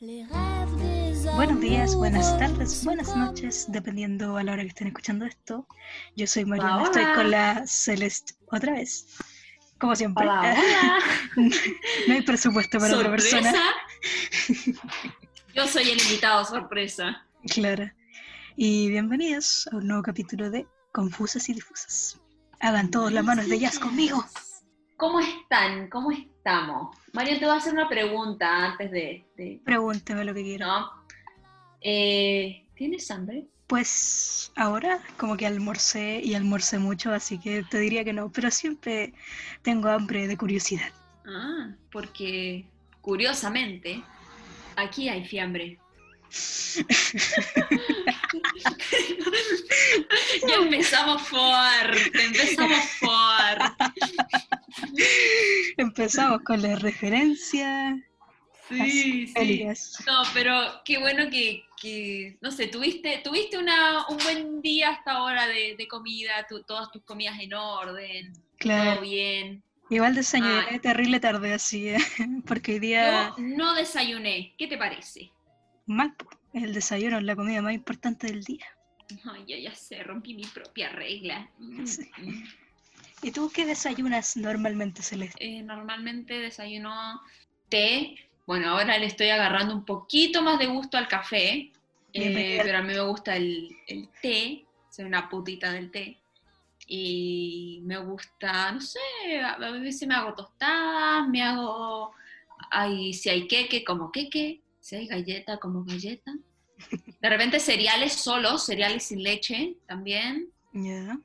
Buenos 0.00 1.60
días, 1.60 1.96
buenas 1.96 2.38
tardes, 2.38 2.84
buenas 2.84 3.16
noches, 3.16 3.66
dependiendo 3.66 4.36
a 4.36 4.44
la 4.44 4.52
hora 4.52 4.62
que 4.62 4.68
estén 4.68 4.86
escuchando 4.86 5.24
esto. 5.24 5.66
Yo 6.14 6.24
soy 6.28 6.44
Mariana, 6.44 6.84
estoy 6.84 7.04
con 7.16 7.32
la 7.32 7.66
Celeste 7.66 8.34
otra 8.46 8.74
vez. 8.74 9.16
Como 9.80 9.96
siempre. 9.96 10.24
Hola, 10.24 10.40
hola. 11.36 11.48
no 12.06 12.14
hay 12.14 12.22
presupuesto 12.22 12.78
para 12.78 12.94
otra 12.96 13.10
persona. 13.10 13.52
Yo 15.52 15.66
soy 15.66 15.90
el 15.90 16.00
invitado 16.00 16.44
sorpresa. 16.44 17.26
Claro. 17.52 17.90
Y 18.54 18.90
bienvenidos 18.90 19.68
a 19.72 19.78
un 19.78 19.88
nuevo 19.88 20.04
capítulo 20.04 20.48
de 20.48 20.68
Confusas 20.92 21.48
y 21.48 21.54
Difusas. 21.54 22.20
Hagan 22.60 22.92
todos 22.92 23.10
las 23.10 23.24
manos 23.24 23.48
de 23.48 23.58
jazz 23.58 23.80
conmigo. 23.80 24.24
¿Cómo 24.96 25.18
están? 25.18 25.90
¿Cómo 25.90 26.12
estamos? 26.48 26.96
Mario, 27.12 27.38
te 27.38 27.44
voy 27.44 27.54
a 27.54 27.58
hacer 27.58 27.74
una 27.74 27.88
pregunta 27.88 28.64
antes 28.64 28.90
de... 28.90 29.22
de 29.36 29.60
Pregúnteme 29.64 30.24
lo 30.24 30.32
que 30.32 30.42
quiera. 30.42 30.66
¿no? 30.66 30.90
Eh, 31.82 32.64
¿Tienes 32.74 33.10
hambre? 33.10 33.44
Pues 33.66 34.50
ahora 34.56 34.98
como 35.18 35.36
que 35.36 35.46
almorcé 35.46 36.22
y 36.24 36.32
almorcé 36.34 36.78
mucho, 36.78 37.12
así 37.12 37.38
que 37.38 37.64
te 37.64 37.78
diría 37.78 38.02
que 38.02 38.14
no, 38.14 38.32
pero 38.32 38.50
siempre 38.50 39.12
tengo 39.60 39.90
hambre 39.90 40.26
de 40.26 40.38
curiosidad. 40.38 40.88
Ah, 41.26 41.68
porque 41.92 42.64
curiosamente 43.02 44.02
aquí 44.76 45.10
hay 45.10 45.26
fiambre. 45.26 45.78
ya 50.48 50.54
empezamos 50.54 51.28
fuerte, 51.28 52.24
empezamos 52.24 52.84
fuerte. 53.00 53.84
Empezamos 55.76 56.40
con 56.42 56.60
la 56.62 56.76
referencia. 56.76 57.96
Sí, 58.68 59.26
sí. 59.28 59.64
No, 60.06 60.22
pero 60.34 60.52
qué 60.84 60.98
bueno 60.98 61.30
que, 61.30 61.62
que, 61.80 62.36
no 62.42 62.50
sé, 62.50 62.66
tuviste, 62.66 63.20
tuviste 63.24 63.56
una, 63.56 64.06
un 64.08 64.18
buen 64.18 64.60
día 64.60 64.90
hasta 64.90 65.12
ahora 65.12 65.46
de, 65.46 65.74
de 65.76 65.88
comida, 65.88 66.46
tu- 66.46 66.62
todas 66.64 66.90
tus 66.90 67.02
comidas 67.02 67.38
en 67.40 67.54
orden, 67.54 68.32
Claro. 68.58 68.92
todo 68.94 69.02
bien. 69.02 69.62
Igual 69.90 70.14
desayuné 70.14 70.66
Ay. 70.70 70.78
terrible 70.80 71.18
tarde 71.18 71.54
así, 71.54 71.88
¿eh? 71.88 71.96
porque 72.46 72.72
hoy 72.72 72.78
día 72.78 73.32
Yo 73.38 73.42
no 73.42 73.74
desayuné, 73.74 74.54
¿qué 74.58 74.66
te 74.66 74.76
parece? 74.76 75.30
mal, 75.86 76.14
el 76.52 76.74
desayuno 76.74 77.16
es 77.16 77.22
la 77.24 77.34
comida 77.36 77.62
más 77.62 77.72
importante 77.72 78.26
del 78.26 78.44
día. 78.44 78.66
Ay, 79.24 79.44
ya, 79.48 79.56
ya 79.58 79.74
sé, 79.74 80.02
rompí 80.02 80.34
mi 80.34 80.44
propia 80.44 80.90
regla. 80.90 81.50
Mm, 81.58 81.86
Sí. 81.86 82.10
¿Y 83.22 83.32
tú 83.32 83.50
qué 83.52 83.66
desayunas 83.66 84.36
normalmente, 84.36 85.02
Celeste? 85.02 85.44
Eh, 85.44 85.62
normalmente 85.62 86.38
desayuno 86.38 87.20
té. 87.68 88.16
Bueno, 88.46 88.70
ahora 88.70 88.96
le 88.98 89.06
estoy 89.06 89.28
agarrando 89.28 89.74
un 89.74 89.84
poquito 89.84 90.42
más 90.42 90.58
de 90.58 90.66
gusto 90.66 90.96
al 90.96 91.08
café, 91.08 91.70
eh, 92.12 92.60
pero 92.62 92.78
a 92.78 92.82
mí 92.82 92.94
me 92.94 93.00
gusta 93.00 93.36
el, 93.36 93.76
el 93.86 94.08
té, 94.22 94.64
soy 94.90 95.04
una 95.04 95.28
putita 95.28 95.72
del 95.72 95.90
té. 95.90 96.18
Y 96.86 97.80
me 97.84 97.98
gusta, 97.98 98.72
no 98.72 98.80
sé, 98.80 98.98
a 99.44 99.58
veces 99.72 100.08
me 100.08 100.14
hago 100.14 100.34
tostadas, 100.34 101.28
me 101.28 101.42
hago, 101.42 102.14
ay, 102.70 103.12
si 103.12 103.28
hay 103.28 103.46
queque, 103.46 103.84
como 103.84 104.10
queque, 104.10 104.62
si 104.80 104.96
hay 104.96 105.06
galleta, 105.06 105.58
como 105.58 105.84
galleta. 105.84 106.32
De 107.20 107.28
repente 107.28 107.60
cereales 107.60 108.14
solos, 108.14 108.64
cereales 108.64 109.02
sin 109.02 109.22
leche 109.22 109.76
también. 109.86 110.50
Ya. 110.72 111.18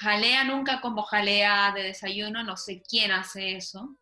Jalea 0.00 0.44
nunca 0.44 0.80
como 0.80 1.02
jalea 1.02 1.72
de 1.72 1.82
desayuno, 1.82 2.42
no 2.44 2.56
sé 2.56 2.82
quién 2.88 3.10
hace 3.10 3.56
eso. 3.56 3.96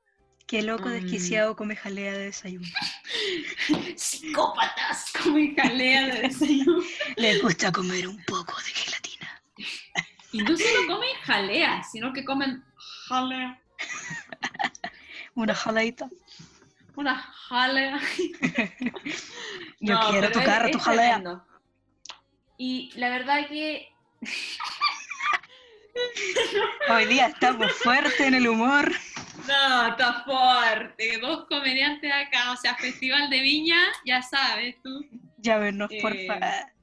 Qué 0.47 0.63
loco 0.63 0.89
Mm. 0.89 0.93
desquiciado 0.93 1.57
come 1.57 1.75
jalea 1.77 2.13
de 2.13 2.19
desayuno. 2.27 2.67
Psicópatas 3.97 5.13
comen 5.23 5.57
jalea 5.57 6.07
de 6.07 6.21
desayuno. 6.23 6.83
Les 7.17 7.43
gusta 7.43 7.73
comer 7.73 8.07
un 8.09 8.23
poco 8.25 8.55
de 8.63 8.71
gelatina. 8.71 9.43
Y 10.33 10.39
no 10.43 10.57
solo 10.57 10.87
comen 10.95 11.15
jalea, 11.23 11.83
sino 11.91 12.13
que 12.13 12.25
comen 12.25 12.63
jalea. 13.09 13.61
Una 15.35 15.55
jaleita. 15.55 16.09
Una 16.95 17.15
jalea. 17.17 18.01
Yo 19.81 19.95
No, 19.95 20.11
quiero 20.11 20.31
tocar 20.33 20.67
es- 20.67 20.73
tu 20.73 20.79
es 20.79 20.85
jalea. 20.85 21.15
tremendo. 21.15 21.47
Y 22.59 22.91
la 22.97 23.11
verdad 23.11 23.49
que 23.49 23.89
Hoy 26.89 27.07
día 27.07 27.27
estamos 27.29 27.73
fuertes 27.73 28.21
en 28.21 28.35
el 28.35 28.49
humor. 28.49 28.93
no, 29.47 29.89
está 29.89 30.25
fuerte. 30.25 31.19
Dos 31.19 31.47
comediantes 31.49 32.13
acá, 32.13 32.53
o 32.53 32.57
sea, 32.57 32.75
Festival 32.77 33.29
de 33.31 33.41
Viña, 33.41 33.79
ya 34.05 34.23
sabes 34.23 34.77
tú. 34.83 35.05
Llámenos, 35.39 35.91
Eh, 35.91 35.99
porfa. 36.01 36.73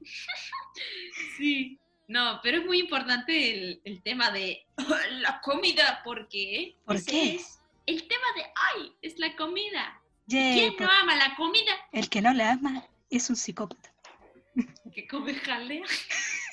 Sí, 1.36 1.78
no, 2.08 2.40
pero 2.42 2.58
es 2.58 2.66
muy 2.66 2.80
importante 2.80 3.52
el, 3.54 3.80
el 3.84 4.02
tema 4.02 4.30
de 4.30 4.66
la 5.20 5.40
comida, 5.40 6.00
porque 6.04 6.76
¿Por 6.84 6.96
ese 6.96 7.10
qué? 7.10 7.34
es 7.36 7.58
el 7.86 8.06
tema 8.08 8.24
de 8.36 8.42
ay, 8.74 8.92
es 9.02 9.18
la 9.18 9.34
comida. 9.36 10.00
¿Quién 10.28 10.74
por- 10.76 10.86
no 10.86 10.92
ama 10.92 11.14
la 11.16 11.34
comida? 11.36 11.72
El 11.92 12.08
que 12.08 12.20
no 12.22 12.32
la 12.32 12.52
ama 12.52 12.84
es 13.10 13.30
un 13.30 13.36
psicópata. 13.36 13.92
Que 14.92 15.06
come 15.06 15.34
jalea. 15.34 15.84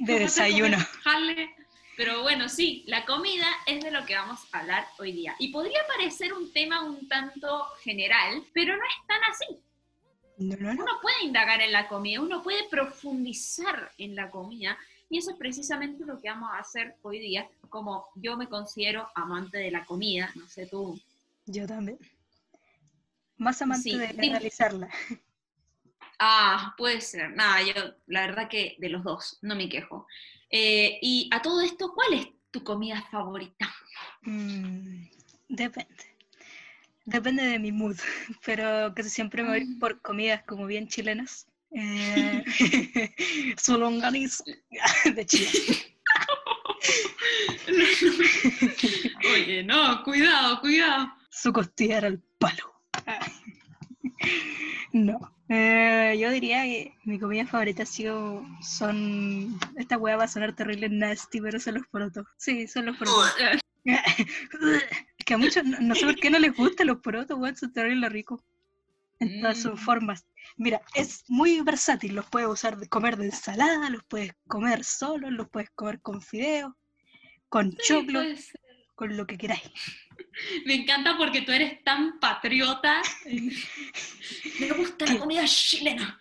De 0.00 0.18
desayuno. 0.18 0.76
Pero 1.96 2.22
bueno, 2.22 2.48
sí, 2.48 2.84
la 2.86 3.04
comida 3.04 3.46
es 3.66 3.82
de 3.82 3.90
lo 3.90 4.06
que 4.06 4.14
vamos 4.14 4.40
a 4.52 4.60
hablar 4.60 4.86
hoy 4.98 5.10
día. 5.12 5.34
Y 5.40 5.50
podría 5.50 5.80
parecer 5.88 6.32
un 6.32 6.52
tema 6.52 6.84
un 6.84 7.08
tanto 7.08 7.64
general, 7.82 8.44
pero 8.52 8.76
no 8.76 8.82
es 8.84 9.06
tan 9.08 9.18
así. 9.28 9.46
No, 10.38 10.56
no, 10.56 10.74
no. 10.74 10.82
Uno 10.84 10.92
puede 11.02 11.24
indagar 11.24 11.60
en 11.60 11.72
la 11.72 11.88
comida, 11.88 12.20
uno 12.20 12.42
puede 12.42 12.68
profundizar 12.68 13.90
en 13.98 14.14
la 14.14 14.30
comida 14.30 14.78
y 15.10 15.18
eso 15.18 15.32
es 15.32 15.36
precisamente 15.36 16.04
lo 16.06 16.20
que 16.20 16.28
vamos 16.28 16.50
a 16.52 16.58
hacer 16.60 16.94
hoy 17.02 17.18
día, 17.18 17.48
como 17.68 18.06
yo 18.14 18.36
me 18.36 18.46
considero 18.48 19.08
amante 19.16 19.58
de 19.58 19.72
la 19.72 19.84
comida, 19.84 20.30
no 20.36 20.46
sé 20.46 20.66
tú. 20.66 21.00
Yo 21.46 21.66
también. 21.66 21.98
Más 23.38 23.60
amante 23.62 23.90
Sí, 23.90 23.98
de 23.98 24.08
dime. 24.08 24.30
realizarla. 24.38 24.88
Ah, 26.18 26.74
puede 26.76 27.00
ser, 27.00 27.30
nada, 27.30 27.62
yo 27.62 27.72
la 28.06 28.26
verdad 28.26 28.48
que 28.48 28.76
de 28.78 28.88
los 28.88 29.04
dos, 29.04 29.38
no 29.42 29.54
me 29.54 29.68
quejo. 29.68 30.06
Eh, 30.50 30.98
y 31.02 31.28
a 31.32 31.40
todo 31.42 31.60
esto, 31.60 31.92
¿cuál 31.94 32.14
es 32.14 32.26
tu 32.50 32.64
comida 32.64 33.02
favorita? 33.10 33.72
Mm, 34.22 35.04
depende. 35.48 36.16
Depende 37.04 37.42
de 37.44 37.58
mi 37.58 37.70
mood, 37.72 37.96
pero 38.44 38.92
casi 38.94 39.10
siempre 39.10 39.42
me 39.42 39.48
voy 39.50 39.64
Mm. 39.64 39.78
por 39.78 40.00
comidas 40.02 40.42
como 40.44 40.66
bien 40.66 40.88
chilenas. 40.88 41.46
Eh, 41.70 42.42
su 43.58 43.78
longaniza 43.78 44.42
de 45.14 45.26
Chile. 45.26 45.94
Oye, 49.32 49.62
no, 49.62 50.02
cuidado, 50.02 50.60
cuidado. 50.60 51.12
Su 51.30 51.52
costillar 51.52 52.04
al 52.04 52.18
palo. 52.38 52.74
No. 54.92 55.37
Eh, 55.48 56.16
yo 56.20 56.30
diría 56.30 56.62
que 56.64 56.94
mi 57.04 57.18
comida 57.18 57.46
favorita 57.46 57.82
ha 57.82 57.86
sido, 57.86 58.44
son, 58.62 59.58
esta 59.76 59.96
hueá 59.96 60.16
va 60.16 60.24
a 60.24 60.28
sonar 60.28 60.54
terrible 60.54 60.88
nasty, 60.88 61.40
pero 61.40 61.58
son 61.58 61.74
los 61.74 61.86
porotos. 61.86 62.26
Sí, 62.36 62.66
son 62.68 62.86
los 62.86 62.96
porotos. 62.96 63.32
Es 63.84 65.24
que 65.24 65.34
a 65.34 65.38
muchos, 65.38 65.64
no, 65.64 65.78
no 65.80 65.94
sé 65.94 66.04
por 66.04 66.16
qué 66.16 66.30
no 66.30 66.38
les 66.38 66.54
gustan 66.54 66.86
los 66.88 66.98
porotos, 66.98 67.38
weón, 67.38 67.56
son 67.56 67.72
terrible 67.72 68.08
ricos. 68.08 68.40
En 69.20 69.40
todas 69.40 69.58
sus 69.58 69.72
Mm. 69.72 69.76
formas. 69.78 70.26
Mira, 70.56 70.80
es 70.94 71.24
muy 71.28 71.60
versátil, 71.62 72.14
los 72.14 72.26
puedes 72.26 72.48
usar 72.48 72.76
de 72.76 72.88
comer 72.88 73.16
de 73.16 73.26
ensalada, 73.26 73.90
los 73.90 74.04
puedes 74.04 74.32
comer 74.46 74.84
solos, 74.84 75.32
los 75.32 75.48
puedes 75.48 75.70
comer 75.70 76.00
con 76.00 76.22
fideos, 76.22 76.72
con 77.48 77.76
choclo, 77.78 78.22
con 78.94 79.16
lo 79.16 79.26
que 79.26 79.36
queráis. 79.36 79.62
Me 80.64 80.74
encanta 80.74 81.16
porque 81.16 81.42
tú 81.42 81.52
eres 81.52 81.82
tan 81.84 82.18
patriota. 82.20 83.02
Me 84.60 84.70
gusta 84.70 85.06
la 85.06 85.18
comida 85.18 85.44
chilena. 85.44 86.20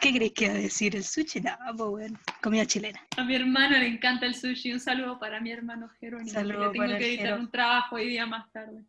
¿Qué 0.00 0.12
crees 0.12 0.32
que 0.32 0.48
va 0.48 0.54
a 0.54 0.58
decir 0.58 0.96
el 0.96 1.04
sushi? 1.04 1.40
No, 1.40 1.56
pues 1.76 1.90
bueno, 1.90 2.18
comida 2.42 2.66
chilena. 2.66 3.00
A 3.16 3.24
mi 3.24 3.34
hermano 3.34 3.78
le 3.78 3.86
encanta 3.86 4.26
el 4.26 4.34
sushi. 4.34 4.72
Un 4.72 4.80
saludo 4.80 5.18
para 5.18 5.40
mi 5.40 5.50
hermano 5.50 5.88
Jerónimo. 6.00 6.30
Saludo 6.30 6.72
que 6.72 6.78
tengo 6.78 6.98
que 6.98 7.08
editar 7.08 7.26
Jero. 7.26 7.40
un 7.40 7.50
trabajo 7.50 7.96
hoy 7.96 8.08
día 8.08 8.26
más 8.26 8.50
tarde. 8.52 8.84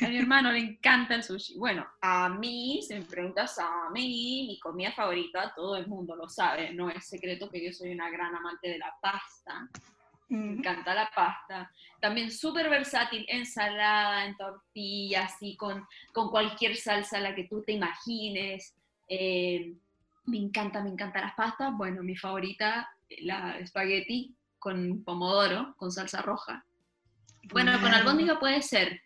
A 0.00 0.08
mi 0.08 0.16
hermano 0.16 0.50
le 0.52 0.58
encanta 0.60 1.14
el 1.14 1.22
sushi. 1.22 1.58
Bueno, 1.58 1.86
a 2.00 2.30
mí, 2.30 2.80
si 2.86 2.94
me 2.94 3.02
preguntas 3.02 3.58
a 3.58 3.90
mí, 3.92 4.46
mi 4.48 4.58
comida 4.58 4.92
favorita, 4.92 5.52
todo 5.54 5.76
el 5.76 5.86
mundo 5.86 6.16
lo 6.16 6.28
sabe. 6.28 6.72
No 6.72 6.88
es 6.88 7.06
secreto 7.06 7.50
que 7.50 7.62
yo 7.62 7.72
soy 7.72 7.92
una 7.92 8.08
gran 8.08 8.34
amante 8.34 8.68
de 8.68 8.78
la 8.78 8.94
pasta. 9.00 9.68
Me 10.28 10.54
encanta 10.54 10.94
la 10.94 11.10
pasta. 11.14 11.70
También 12.00 12.30
súper 12.32 12.68
versátil, 12.68 13.24
ensalada, 13.28 14.26
en 14.26 14.36
tortilla, 14.36 15.24
así 15.24 15.56
con, 15.56 15.86
con 16.12 16.30
cualquier 16.30 16.76
salsa 16.76 17.20
la 17.20 17.34
que 17.34 17.44
tú 17.44 17.62
te 17.62 17.72
imagines. 17.72 18.74
Eh, 19.08 19.74
me 20.24 20.38
encanta, 20.38 20.82
me 20.82 20.90
encantan 20.90 21.22
las 21.22 21.34
pastas. 21.34 21.72
Bueno, 21.76 22.02
mi 22.02 22.16
favorita, 22.16 22.88
la 23.20 23.58
espagueti 23.58 24.34
con 24.58 25.04
pomodoro, 25.04 25.74
con 25.76 25.92
salsa 25.92 26.22
roja. 26.22 26.64
Bueno, 27.52 27.80
con 27.80 27.94
albóndiga 27.94 28.40
puede 28.40 28.62
ser. 28.62 29.02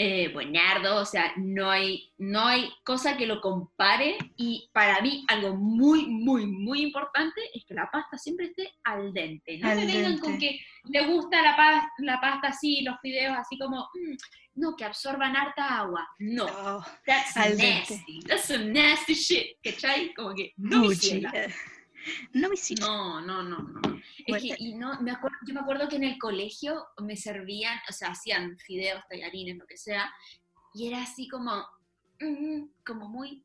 Eh, 0.00 0.28
buenardo, 0.32 1.00
o 1.00 1.04
sea, 1.04 1.32
no 1.36 1.68
hay, 1.70 2.12
no 2.18 2.46
hay 2.46 2.70
cosa 2.84 3.16
que 3.16 3.26
lo 3.26 3.40
compare 3.40 4.16
y 4.36 4.70
para 4.72 5.00
mí 5.02 5.24
algo 5.26 5.56
muy, 5.56 6.06
muy, 6.06 6.46
muy 6.46 6.82
importante 6.82 7.40
es 7.52 7.64
que 7.64 7.74
la 7.74 7.90
pasta 7.90 8.16
siempre 8.16 8.46
esté 8.46 8.72
al 8.84 9.12
dente. 9.12 9.58
No 9.58 9.68
Al 9.68 9.76
me 9.78 9.86
vengan 9.86 10.12
dente. 10.12 10.20
con 10.20 10.38
que 10.38 10.60
le 10.84 11.06
gusta 11.08 11.42
la, 11.42 11.56
pas- 11.56 11.88
la 11.98 12.20
pasta 12.20 12.46
así, 12.48 12.82
los 12.82 12.94
fideos 13.02 13.36
así 13.36 13.58
como, 13.58 13.88
"Mm, 13.92 14.14
no, 14.60 14.76
que 14.76 14.84
absorban 14.84 15.34
harta 15.34 15.78
agua. 15.80 16.08
No, 16.20 16.46
Oh, 16.46 16.84
that's 17.04 17.36
Al 17.36 17.56
dente. 17.56 17.90
nasty, 17.94 18.20
that's 18.24 18.44
some 18.44 18.72
nasty 18.72 19.14
shit, 19.14 19.56
¿cachai? 19.64 20.14
Como 20.14 20.32
que, 20.34 20.52
no, 20.58 20.82
No 22.32 22.48
me 22.48 22.54
hiciste. 22.54 22.84
No, 22.84 23.20
no, 23.20 23.42
no, 23.42 23.58
no. 23.58 23.80
Es 24.26 24.42
que, 24.42 24.54
y 24.58 24.74
no, 24.74 25.00
me 25.00 25.10
acuerdo, 25.12 25.36
yo 25.46 25.54
me 25.54 25.60
acuerdo 25.60 25.88
que 25.88 25.96
en 25.96 26.04
el 26.04 26.18
colegio 26.18 26.86
me 26.98 27.16
servían, 27.16 27.78
o 27.88 27.92
sea, 27.92 28.10
hacían 28.10 28.58
fideos, 28.58 29.02
tallarines, 29.08 29.56
lo 29.56 29.66
que 29.66 29.76
sea, 29.76 30.12
y 30.74 30.88
era 30.88 31.02
así 31.02 31.28
como, 31.28 31.64
mm, 32.20 32.64
como 32.84 33.08
muy, 33.08 33.44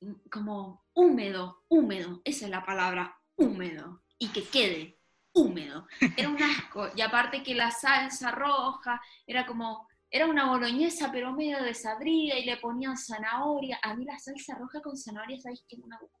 mm, 0.00 0.12
como 0.30 0.84
húmedo, 0.94 1.64
húmedo, 1.68 2.20
esa 2.24 2.44
es 2.46 2.50
la 2.50 2.64
palabra, 2.64 3.16
húmedo, 3.36 4.02
y 4.18 4.28
que 4.28 4.44
quede 4.44 4.98
húmedo. 5.32 5.86
Era 6.16 6.28
un 6.28 6.42
asco, 6.42 6.88
y 6.94 7.00
aparte 7.00 7.42
que 7.42 7.54
la 7.54 7.70
salsa 7.70 8.30
roja 8.32 9.00
era 9.26 9.46
como, 9.46 9.88
era 10.10 10.26
una 10.26 10.46
boloñesa, 10.48 11.10
pero 11.12 11.32
medio 11.32 11.62
desabrida, 11.62 12.36
y 12.38 12.44
le 12.44 12.56
ponían 12.56 12.96
zanahoria. 12.96 13.78
A 13.82 13.94
mí 13.94 14.04
la 14.04 14.18
salsa 14.18 14.56
roja 14.58 14.80
con 14.80 14.96
zanahoria, 14.96 15.40
¿sabéis 15.40 15.64
me 15.70 15.96
gusta 15.98 15.98
Bl- 15.98 16.19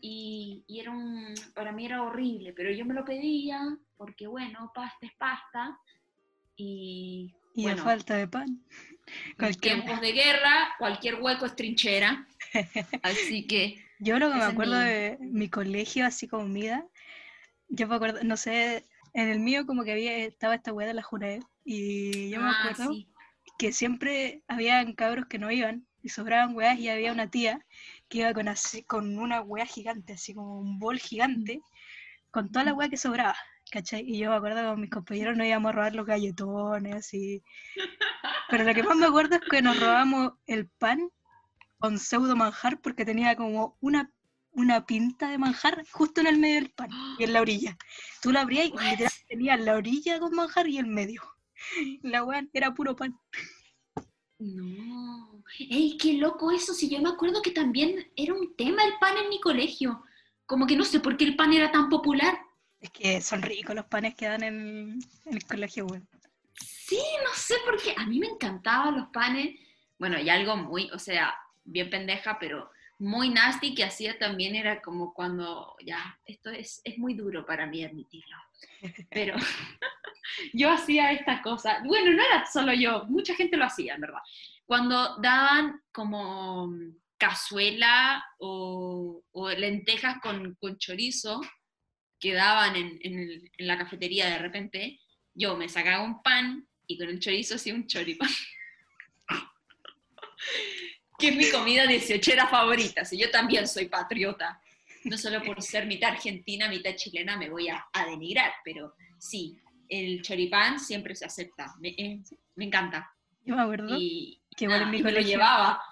y, 0.00 0.64
y 0.66 0.80
era 0.80 0.90
un, 0.92 1.34
para 1.54 1.72
mí 1.72 1.86
era 1.86 2.02
horrible, 2.02 2.52
pero 2.54 2.70
yo 2.72 2.84
me 2.84 2.94
lo 2.94 3.04
pedía 3.04 3.60
porque 3.96 4.26
bueno, 4.26 4.72
pasta 4.74 5.06
es 5.06 5.12
pasta 5.18 5.78
y 6.56 7.34
Y 7.54 7.62
bueno, 7.62 7.82
a 7.84 7.84
falta 7.84 8.16
de 8.16 8.26
pan. 8.26 8.64
en 9.38 9.38
Cualquier 9.38 9.60
tiempos 9.60 10.00
de 10.00 10.12
guerra 10.12 10.74
cualquier 10.78 11.16
hueco 11.20 11.46
es 11.46 11.56
trinchera, 11.56 12.26
así 13.02 13.46
que 13.46 13.82
Yo 13.98 14.18
lo 14.18 14.28
que 14.30 14.36
me 14.36 14.44
acuerdo 14.44 14.74
mi- 14.74 14.84
de 14.84 15.18
mi 15.20 15.48
colegio, 15.50 16.06
así 16.06 16.26
comida, 16.28 16.86
yo 17.68 17.88
me 17.88 17.96
acuerdo, 17.96 18.24
no 18.24 18.36
sé, 18.36 18.86
en 19.14 19.28
el 19.28 19.40
mío 19.40 19.66
como 19.66 19.84
que 19.84 19.92
había, 19.92 20.16
estaba 20.18 20.54
esta 20.56 20.72
weá 20.72 20.88
de 20.88 20.94
la 20.94 21.02
Junaed, 21.02 21.42
y 21.64 22.30
yo 22.30 22.40
me 22.40 22.50
ah, 22.50 22.50
acuerdo 22.50 22.86
sí. 22.88 23.06
que 23.58 23.72
siempre 23.72 24.42
habían 24.48 24.94
cabros 24.94 25.26
que 25.28 25.38
no 25.38 25.50
iban, 25.52 25.86
y 26.02 26.10
sobraban 26.10 26.54
weas, 26.56 26.78
y 26.78 26.88
había 26.88 27.12
una 27.12 27.30
tía 27.30 27.66
que 28.10 28.18
iba 28.18 28.34
con, 28.34 28.48
así, 28.48 28.82
con 28.82 29.16
una 29.18 29.40
wea 29.40 29.64
gigante, 29.64 30.14
así 30.14 30.34
como 30.34 30.58
un 30.58 30.78
bol 30.78 30.98
gigante, 30.98 31.62
con 32.30 32.50
toda 32.50 32.66
la 32.66 32.74
wea 32.74 32.90
que 32.90 32.96
sobraba, 32.96 33.36
¿cachai? 33.70 34.02
Y 34.06 34.18
yo 34.18 34.30
me 34.30 34.36
acuerdo 34.36 34.60
que 34.60 34.66
con 34.66 34.80
mis 34.80 34.90
compañeros 34.90 35.36
nos 35.36 35.46
íbamos 35.46 35.70
a 35.70 35.72
robar 35.72 35.94
los 35.94 36.06
galletones, 36.06 36.94
así. 36.94 37.42
Pero 38.50 38.64
lo 38.64 38.74
que 38.74 38.82
más 38.82 38.96
me 38.96 39.06
acuerdo 39.06 39.36
es 39.36 39.42
que 39.48 39.62
nos 39.62 39.78
robamos 39.80 40.32
el 40.46 40.68
pan 40.68 41.08
con 41.78 41.98
pseudo 41.98 42.36
manjar 42.36 42.80
porque 42.80 43.04
tenía 43.04 43.36
como 43.36 43.78
una, 43.80 44.12
una 44.50 44.84
pinta 44.84 45.30
de 45.30 45.38
manjar 45.38 45.84
justo 45.92 46.20
en 46.20 46.26
el 46.26 46.38
medio 46.38 46.56
del 46.56 46.70
pan 46.70 46.90
y 47.18 47.24
en 47.24 47.32
la 47.32 47.40
orilla. 47.40 47.78
Tú 48.20 48.32
la 48.32 48.42
abrías 48.42 48.66
y 48.66 48.72
literal 48.72 49.12
tenía 49.28 49.56
la 49.56 49.76
orilla 49.76 50.18
con 50.18 50.34
manjar 50.34 50.68
y 50.68 50.78
el 50.78 50.86
medio. 50.86 51.22
La 52.02 52.24
weá 52.24 52.44
era 52.52 52.74
puro 52.74 52.96
pan. 52.96 53.18
No, 54.40 55.42
¡Ey, 55.58 55.98
qué 55.98 56.14
loco 56.14 56.50
eso! 56.50 56.72
Si 56.72 56.88
yo 56.88 57.00
me 57.00 57.10
acuerdo 57.10 57.42
que 57.42 57.50
también 57.50 58.10
era 58.16 58.32
un 58.32 58.56
tema 58.56 58.84
el 58.84 58.94
pan 58.98 59.16
en 59.18 59.28
mi 59.28 59.38
colegio. 59.40 60.02
Como 60.46 60.66
que 60.66 60.76
no 60.76 60.84
sé 60.84 61.00
por 61.00 61.16
qué 61.16 61.24
el 61.24 61.36
pan 61.36 61.52
era 61.52 61.70
tan 61.70 61.88
popular. 61.90 62.38
Es 62.80 62.90
que 62.90 63.20
son 63.20 63.42
ricos 63.42 63.76
los 63.76 63.84
panes 63.84 64.14
que 64.14 64.26
dan 64.26 64.42
en, 64.42 64.98
en 65.26 65.34
el 65.34 65.44
colegio, 65.44 65.86
weón. 65.86 66.08
Sí, 66.54 66.98
no 67.22 67.30
sé 67.34 67.56
por 67.66 67.80
qué. 67.82 67.94
A 67.96 68.06
mí 68.06 68.18
me 68.18 68.28
encantaban 68.28 68.96
los 68.96 69.08
panes. 69.08 69.60
Bueno, 69.98 70.18
y 70.18 70.30
algo 70.30 70.56
muy, 70.56 70.90
o 70.90 70.98
sea, 70.98 71.34
bien 71.64 71.90
pendeja, 71.90 72.38
pero 72.40 72.70
muy 73.00 73.30
nasty 73.30 73.74
que 73.74 73.84
hacía 73.84 74.18
también 74.18 74.54
era 74.54 74.82
como 74.82 75.14
cuando, 75.14 75.74
ya, 75.84 76.18
esto 76.26 76.50
es, 76.50 76.82
es 76.84 76.98
muy 76.98 77.14
duro 77.14 77.46
para 77.46 77.66
mí 77.66 77.82
admitirlo. 77.82 78.36
Pero 79.10 79.36
yo 80.52 80.70
hacía 80.70 81.12
esta 81.12 81.40
cosa. 81.40 81.82
Bueno, 81.84 82.12
no 82.12 82.22
era 82.22 82.46
solo 82.46 82.74
yo, 82.74 83.04
mucha 83.08 83.34
gente 83.34 83.56
lo 83.56 83.64
hacía, 83.64 83.94
en 83.94 84.02
verdad. 84.02 84.20
Cuando 84.66 85.16
daban 85.16 85.80
como 85.92 86.72
cazuela 87.16 88.22
o, 88.38 89.22
o 89.32 89.50
lentejas 89.50 90.18
con, 90.22 90.54
con 90.56 90.78
chorizo 90.78 91.40
que 92.18 92.34
daban 92.34 92.76
en, 92.76 92.98
en 93.02 93.66
la 93.66 93.78
cafetería 93.78 94.26
de 94.26 94.38
repente, 94.38 95.00
yo 95.34 95.56
me 95.56 95.70
sacaba 95.70 96.04
un 96.04 96.22
pan 96.22 96.68
y 96.86 96.98
con 96.98 97.08
el 97.08 97.18
chorizo 97.18 97.54
hacía 97.54 97.74
un 97.74 97.86
choripán. 97.86 98.28
que 101.20 101.28
es 101.28 101.36
mi 101.36 101.50
comida 101.50 101.86
dieciochera 101.86 102.46
favorita, 102.48 103.04
si 103.04 103.18
yo 103.18 103.30
también 103.30 103.68
soy 103.68 103.86
patriota. 103.86 104.60
No 105.04 105.16
solo 105.16 105.42
por 105.42 105.62
ser 105.62 105.86
mitad 105.86 106.10
argentina, 106.10 106.68
mitad 106.68 106.94
chilena 106.94 107.36
me 107.36 107.48
voy 107.48 107.68
a, 107.68 107.86
a 107.92 108.04
denigrar, 108.06 108.52
pero 108.64 108.94
sí, 109.18 109.56
el 109.88 110.20
choripán 110.22 110.78
siempre 110.80 111.14
se 111.14 111.24
acepta, 111.24 111.74
me, 111.80 111.88
eh, 111.90 112.20
me 112.56 112.64
encanta. 112.66 113.10
Yo 113.44 113.56
me 113.56 113.62
acuerdo, 113.62 113.96
Y, 113.98 114.40
Que 114.56 114.66
en 114.66 114.90
mi 114.90 114.98
y 114.98 115.02
me 115.02 115.10
lo 115.10 115.16
colegio- 115.16 115.22
llevaba. 115.38 115.82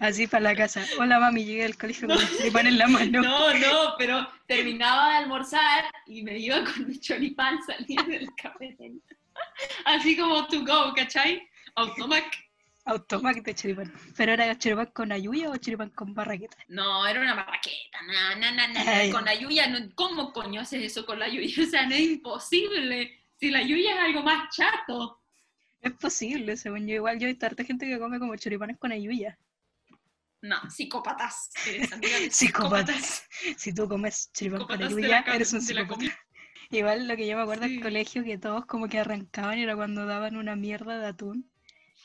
así 0.00 0.26
para 0.26 0.42
la 0.44 0.56
casa. 0.56 0.84
Hola 0.98 1.18
mami, 1.18 1.44
llegué 1.44 1.64
al 1.64 1.76
colegio 1.78 2.06
con 2.08 2.18
el 2.44 2.52
pan 2.52 2.66
en 2.66 2.78
la 2.78 2.86
mano. 2.86 3.22
No, 3.22 3.54
no, 3.54 3.94
pero 3.98 4.28
terminaba 4.46 5.10
de 5.12 5.16
almorzar 5.16 5.84
y 6.06 6.22
me 6.22 6.38
iba 6.38 6.62
con 6.64 6.90
el 6.90 7.00
choripán, 7.00 7.58
salía 7.62 8.02
del 8.02 8.28
cafetería. 8.34 9.00
Así 9.86 10.16
como 10.16 10.46
to 10.48 10.60
go, 10.64 10.92
¿cachai? 10.94 11.48
Automac. 11.76 12.26
Automac 12.84 13.42
de 13.42 13.54
choripán. 13.54 13.92
¿Pero 14.16 14.32
era 14.32 14.56
choripán 14.58 14.86
con 14.86 15.12
ayuya 15.12 15.50
o 15.50 15.56
choripán 15.56 15.90
con 15.90 16.14
barraqueta? 16.14 16.56
No, 16.68 17.06
era 17.06 17.20
una 17.20 17.34
na, 17.34 18.34
na, 18.36 18.50
na, 18.52 18.68
na, 18.68 18.80
Ay. 18.90 19.10
con 19.10 19.24
la 19.24 19.34
yuya, 19.34 19.68
no, 19.68 19.78
¿cómo 19.94 20.32
coño 20.32 20.60
haces 20.62 20.82
eso 20.82 21.04
con 21.04 21.18
la 21.18 21.28
yuya? 21.28 21.54
O 21.62 21.70
sea, 21.70 21.86
no 21.86 21.94
es 21.94 22.00
imposible. 22.00 23.18
Si 23.36 23.50
la 23.50 23.62
yuya 23.62 23.94
es 23.94 24.00
algo 24.00 24.22
más 24.22 24.54
chato. 24.54 25.22
Es 25.80 25.92
posible, 25.92 26.56
según 26.56 26.86
yo. 26.86 26.96
Igual 26.96 27.18
yo 27.18 27.28
hay 27.28 27.38
harta 27.40 27.64
gente 27.64 27.86
que 27.86 27.98
come 27.98 28.18
como 28.18 28.36
choripanes 28.36 28.78
con 28.78 28.92
ayuya. 28.92 29.38
No, 30.42 30.56
psicópatas. 30.70 31.50
Eres 31.66 31.92
amiga 31.92 32.18
de 32.20 32.30
Psicópatas. 32.30 33.24
Si 33.56 33.74
tú 33.74 33.88
comes 33.88 34.30
choripán 34.32 34.64
con 34.66 34.82
ayuya, 34.82 35.24
eres 35.26 35.52
un 35.52 35.60
psicópata. 35.60 36.04
Igual 36.70 37.08
lo 37.08 37.16
que 37.16 37.26
yo 37.26 37.36
me 37.36 37.42
acuerdo 37.42 37.64
Sí. 37.66 37.72
del 37.74 37.82
colegio 37.82 38.24
que 38.24 38.38
todos 38.38 38.64
como 38.66 38.88
que 38.88 38.98
arrancaban 38.98 39.58
era 39.58 39.74
cuando 39.76 40.06
daban 40.06 40.36
una 40.36 40.54
mierda 40.56 40.98
de 40.98 41.06
atún. 41.08 41.49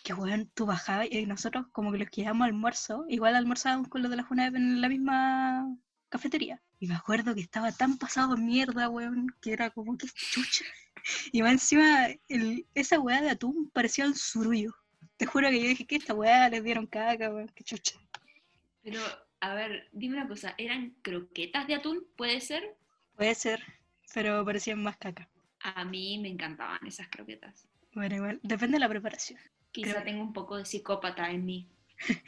Que 0.05 0.13
weón, 0.13 0.51
tú 0.53 0.67
bajabas 0.67 1.07
y 1.09 1.25
nosotros 1.25 1.65
como 1.71 1.91
que 1.91 1.97
los 1.97 2.09
que 2.12 2.27
a 2.27 2.29
almuerzo, 2.29 3.05
igual 3.09 3.35
almorzábamos 3.35 3.88
con 3.89 4.03
los 4.03 4.12
de 4.12 4.17
la 4.17 4.24
Junab 4.24 4.55
en 4.55 4.79
la 4.79 4.88
misma 4.88 5.75
cafetería. 6.09 6.62
Y 6.79 6.85
me 6.88 6.93
acuerdo 6.93 7.33
que 7.33 7.41
estaba 7.41 7.71
tan 7.71 7.97
pasado 7.97 8.35
de 8.35 8.41
mierda, 8.41 8.88
weón, 8.88 9.27
que 9.41 9.51
era 9.51 9.71
como 9.71 9.97
que 9.97 10.07
chucha. 10.07 10.63
Y 11.31 11.41
más 11.41 11.53
encima, 11.53 12.07
el- 12.27 12.67
esa 12.75 13.00
weá 13.00 13.19
de 13.24 13.31
atún 13.31 13.71
parecía 13.74 14.05
un 14.05 14.15
surullo. 14.15 14.75
Te 15.17 15.25
juro 15.25 15.50
que 15.50 15.59
yo 15.59 15.67
dije 15.69 15.88
que 15.88 15.95
esta 15.95 16.13
weá 16.13 16.50
les 16.50 16.63
dieron 16.63 16.85
caca, 16.85 17.31
weón, 17.33 17.47
que 17.55 17.63
chucha. 17.63 17.95
Pero, 18.83 19.00
a 19.39 19.55
ver, 19.55 19.89
dime 19.91 20.17
una 20.17 20.27
cosa, 20.27 20.53
¿eran 20.59 20.91
croquetas 21.01 21.65
de 21.65 21.75
atún? 21.75 22.05
¿Puede 22.15 22.41
ser? 22.41 22.77
Puede 23.15 23.33
ser, 23.33 23.59
pero 24.13 24.45
parecían 24.45 24.83
más 24.83 24.97
caca. 24.97 25.27
A 25.62 25.83
mí 25.83 26.19
me 26.19 26.29
encantaban 26.29 26.85
esas 26.85 27.07
croquetas. 27.07 27.67
Bueno, 27.95 28.15
igual, 28.17 28.39
depende 28.43 28.75
de 28.75 28.79
la 28.81 28.89
preparación. 28.89 29.39
Quizá 29.75 29.91
Creo- 29.91 30.03
tengo 30.03 30.22
un 30.24 30.32
poco 30.34 30.55
de 30.58 30.65
psicópata 30.65 31.29
en 31.29 31.46
mí. 31.46 31.67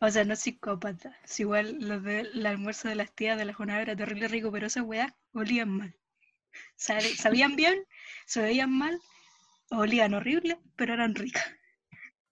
O 0.00 0.10
sea, 0.10 0.24
no 0.24 0.34
psicópata. 0.36 1.16
Es 1.24 1.38
igual 1.40 1.76
los 1.80 2.02
del 2.02 2.44
almuerzo 2.46 2.88
de 2.88 2.94
las 2.96 3.12
tías 3.12 3.38
de 3.38 3.44
la 3.44 3.52
jornada 3.54 3.82
era 3.82 3.96
terrible 3.96 4.26
rico, 4.28 4.50
pero 4.52 4.66
esas 4.66 4.84
weas 4.84 5.12
olían 5.32 5.68
mal. 5.70 5.94
Sabían 6.76 7.54
bien, 7.56 7.76
se 8.26 8.42
veían 8.42 8.70
mal, 8.72 9.00
olían 9.70 10.14
horrible, 10.14 10.58
pero 10.76 10.94
eran 10.94 11.14
ricas. 11.14 11.44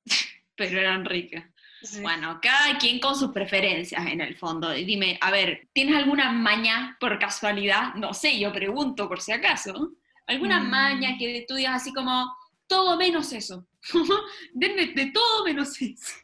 Pero 0.57 0.81
eran 0.81 1.05
ricas. 1.05 1.45
Sí. 1.83 2.01
Bueno, 2.01 2.39
cada 2.41 2.79
quien 2.79 2.99
con 2.99 3.15
sus 3.15 3.31
preferencias 3.31 4.07
en 4.07 4.23
el 4.23 4.35
fondo. 4.37 4.71
Dime, 4.71 5.19
a 5.21 5.31
ver, 5.31 5.69
¿tienes 5.75 5.95
alguna 5.97 6.33
maña 6.33 6.97
por 6.99 7.19
casualidad? 7.19 7.93
No 7.97 8.15
sé, 8.15 8.39
yo 8.41 8.51
pregunto 8.55 9.07
por 9.07 9.21
si 9.21 9.33
acaso. 9.33 9.93
¿Alguna 10.27 10.61
Mm. 10.61 10.71
maña 10.71 11.19
que 11.19 11.45
tú 11.47 11.57
digas 11.57 11.83
así 11.83 11.93
como, 11.93 12.35
todo 12.67 12.97
menos 12.97 13.35
eso? 13.35 13.67
Denme 14.53 14.87
de 14.87 15.07
todo 15.13 15.45
menos 15.45 15.81
eso. 15.81 16.15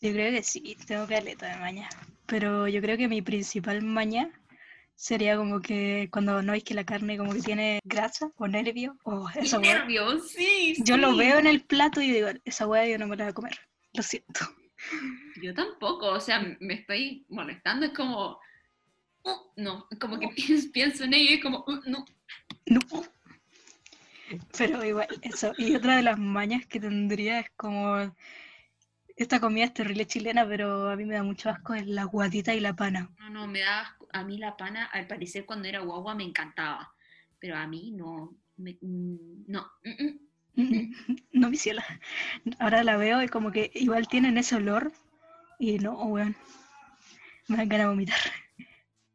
Yo 0.00 0.12
creo 0.12 0.30
que 0.32 0.42
sí, 0.42 0.76
tengo 0.86 1.06
caleta 1.06 1.46
de 1.46 1.56
maña. 1.56 1.88
Pero 2.26 2.68
yo 2.68 2.80
creo 2.80 2.96
que 2.96 3.08
mi 3.08 3.22
principal 3.22 3.82
maña 3.82 4.30
sería 4.94 5.36
como 5.36 5.60
que 5.60 6.08
cuando 6.10 6.42
no 6.42 6.54
es 6.54 6.64
que 6.64 6.74
la 6.74 6.84
carne 6.84 7.18
como 7.18 7.32
que 7.32 7.40
tiene 7.40 7.80
grasa 7.84 8.30
o 8.36 8.48
nervio, 8.48 8.96
o 9.04 9.28
esa 9.34 9.58
nervios, 9.58 10.30
sí. 10.30 10.74
Yo 10.78 10.96
lo 10.96 11.16
veo 11.16 11.38
en 11.38 11.46
el 11.46 11.62
plato 11.62 12.00
y 12.00 12.10
digo, 12.10 12.28
esa 12.44 12.66
wea 12.66 12.86
yo 12.86 12.98
no 12.98 13.06
me 13.06 13.16
la 13.16 13.24
voy 13.24 13.30
a 13.30 13.34
comer. 13.34 13.58
Lo 13.94 14.02
siento. 14.02 14.40
Yo 15.42 15.54
tampoco, 15.54 16.08
o 16.08 16.20
sea, 16.20 16.40
me 16.60 16.74
estoy 16.74 17.24
molestando, 17.28 17.86
es 17.86 17.92
como, 17.92 18.38
"Uh", 19.24 19.52
no, 19.56 19.86
como 20.00 20.18
que 20.18 20.28
pienso, 20.28 20.68
pienso 20.72 21.04
en 21.04 21.14
ello 21.14 21.30
y 21.30 21.34
es 21.34 21.42
como, 21.42 21.64
"Uh", 21.66 21.80
no. 21.86 22.04
No. 22.66 22.80
Pero 24.58 24.84
igual, 24.84 25.08
eso. 25.22 25.52
Y 25.58 25.74
otra 25.74 25.96
de 25.96 26.02
las 26.02 26.18
mañas 26.18 26.66
que 26.66 26.80
tendría 26.80 27.40
es 27.40 27.50
como. 27.56 28.12
Esta 29.16 29.40
comida 29.40 29.64
es 29.64 29.72
terrible 29.74 30.06
chilena, 30.06 30.46
pero 30.46 30.90
a 30.90 30.96
mí 30.96 31.04
me 31.06 31.14
da 31.14 31.22
mucho 31.22 31.48
asco 31.48 31.74
es 31.74 31.86
la 31.86 32.04
guatita 32.04 32.54
y 32.54 32.60
la 32.60 32.74
pana. 32.76 33.08
No, 33.18 33.30
no, 33.30 33.46
me 33.46 33.60
da 33.60 33.80
asco. 33.80 34.06
A 34.12 34.22
mí 34.24 34.36
la 34.38 34.56
pana, 34.56 34.84
al 34.86 35.06
parecer 35.06 35.46
cuando 35.46 35.68
era 35.68 35.80
guagua 35.80 36.14
me 36.14 36.24
encantaba. 36.24 36.92
Pero 37.40 37.56
a 37.56 37.66
mí 37.66 37.92
no. 37.92 38.36
me- 38.58 38.78
mm, 38.80 39.44
no. 39.48 39.70
mm, 39.84 40.04
mm. 40.04 40.26
No 41.32 41.50
mi 41.50 41.56
ciela. 41.56 41.84
Ahora 42.58 42.84
la 42.84 42.96
veo 42.96 43.22
y 43.22 43.28
como 43.28 43.52
que 43.52 43.70
igual 43.74 44.08
tienen 44.08 44.38
ese 44.38 44.56
olor. 44.56 44.92
Y 45.58 45.78
no, 45.78 45.94
weón. 46.04 46.36
Me 47.48 47.56
dan 47.56 47.68
ganas 47.68 47.86
de 47.86 47.90
vomitar. 47.90 48.18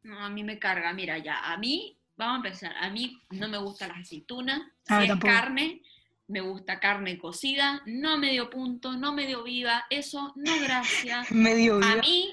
No, 0.02 0.18
a 0.18 0.28
mí 0.30 0.44
me 0.44 0.58
carga. 0.58 0.92
Mira, 0.92 1.18
ya, 1.18 1.52
a 1.52 1.56
mí, 1.58 1.98
vamos 2.22 2.44
a 2.44 2.48
empezar. 2.48 2.74
A 2.80 2.90
mí 2.90 3.20
no 3.30 3.48
me 3.48 3.58
gustan 3.58 3.88
las 3.90 3.98
aceitunas. 4.00 4.60
A 4.88 4.98
Si 4.98 5.02
es 5.04 5.08
tampoco. 5.08 5.32
carne, 5.32 5.82
me 6.28 6.40
gusta 6.40 6.80
carne 6.80 7.18
cocida, 7.18 7.82
no 7.86 8.16
medio 8.18 8.48
punto, 8.50 8.96
no 8.96 9.12
medio 9.12 9.42
viva. 9.42 9.84
Eso, 9.90 10.32
no 10.36 10.52
gracias. 10.62 11.30
Medio 11.32 11.76
A 11.76 11.78
viva. 11.78 11.96
mí 12.02 12.32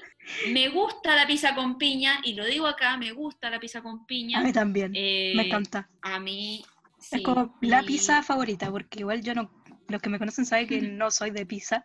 me 0.52 0.68
gusta 0.68 1.14
la 1.16 1.26
pizza 1.26 1.54
con 1.54 1.76
piña, 1.78 2.20
y 2.24 2.34
lo 2.34 2.44
digo 2.46 2.66
acá, 2.66 2.96
me 2.96 3.12
gusta 3.12 3.50
la 3.50 3.58
pizza 3.60 3.82
con 3.82 4.06
piña. 4.06 4.40
A 4.40 4.42
mí 4.42 4.52
también. 4.52 4.92
Eh, 4.94 5.32
me 5.36 5.46
encanta. 5.46 5.88
A 6.02 6.18
mí, 6.20 6.64
Es 7.12 7.22
como 7.22 7.56
la 7.62 7.82
pizza 7.82 8.22
favorita, 8.22 8.70
porque 8.70 9.00
igual 9.00 9.22
yo 9.22 9.34
no, 9.34 9.50
los 9.88 10.00
que 10.00 10.08
me 10.10 10.18
conocen 10.18 10.46
saben 10.46 10.66
que 10.68 10.80
no 10.82 11.10
soy 11.10 11.30
de 11.30 11.44
pizza, 11.46 11.84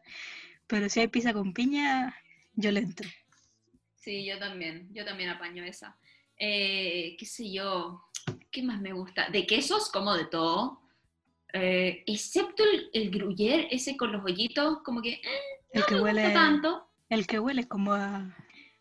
pero 0.67 0.89
si 0.89 0.99
hay 0.99 1.07
pizza 1.07 1.33
con 1.33 1.53
piña, 1.53 2.15
yo 2.55 2.71
le 2.71 2.81
entro. 2.81 3.09
Sí, 3.95 4.25
yo 4.25 4.37
también, 4.37 4.87
yo 4.93 5.03
también 5.03 5.29
apaño 5.31 5.63
esa. 5.63 5.97
Eh, 6.37 7.15
qué 7.17 7.25
sé 7.25 7.51
yo, 7.51 8.03
¿qué 8.51 8.61
más 8.63 8.81
me 8.81 8.93
gusta? 8.93 9.29
De 9.29 9.45
quesos, 9.45 9.89
como 9.89 10.13
de 10.15 10.25
todo. 10.25 10.81
Eh, 11.53 12.03
excepto 12.07 12.63
el, 12.63 12.89
el 12.93 13.09
gruyère, 13.11 13.67
ese 13.71 13.95
con 13.95 14.11
los 14.11 14.23
hoyitos, 14.25 14.81
como 14.83 15.01
que 15.01 15.13
eh, 15.13 15.21
El 15.71 15.85
que 15.85 15.95
me 15.95 16.01
huele, 16.01 16.23
gusta 16.23 16.33
tanto. 16.39 16.89
el 17.09 17.25
que 17.25 17.39
huele 17.39 17.65
como 17.67 17.93
a, 17.93 18.35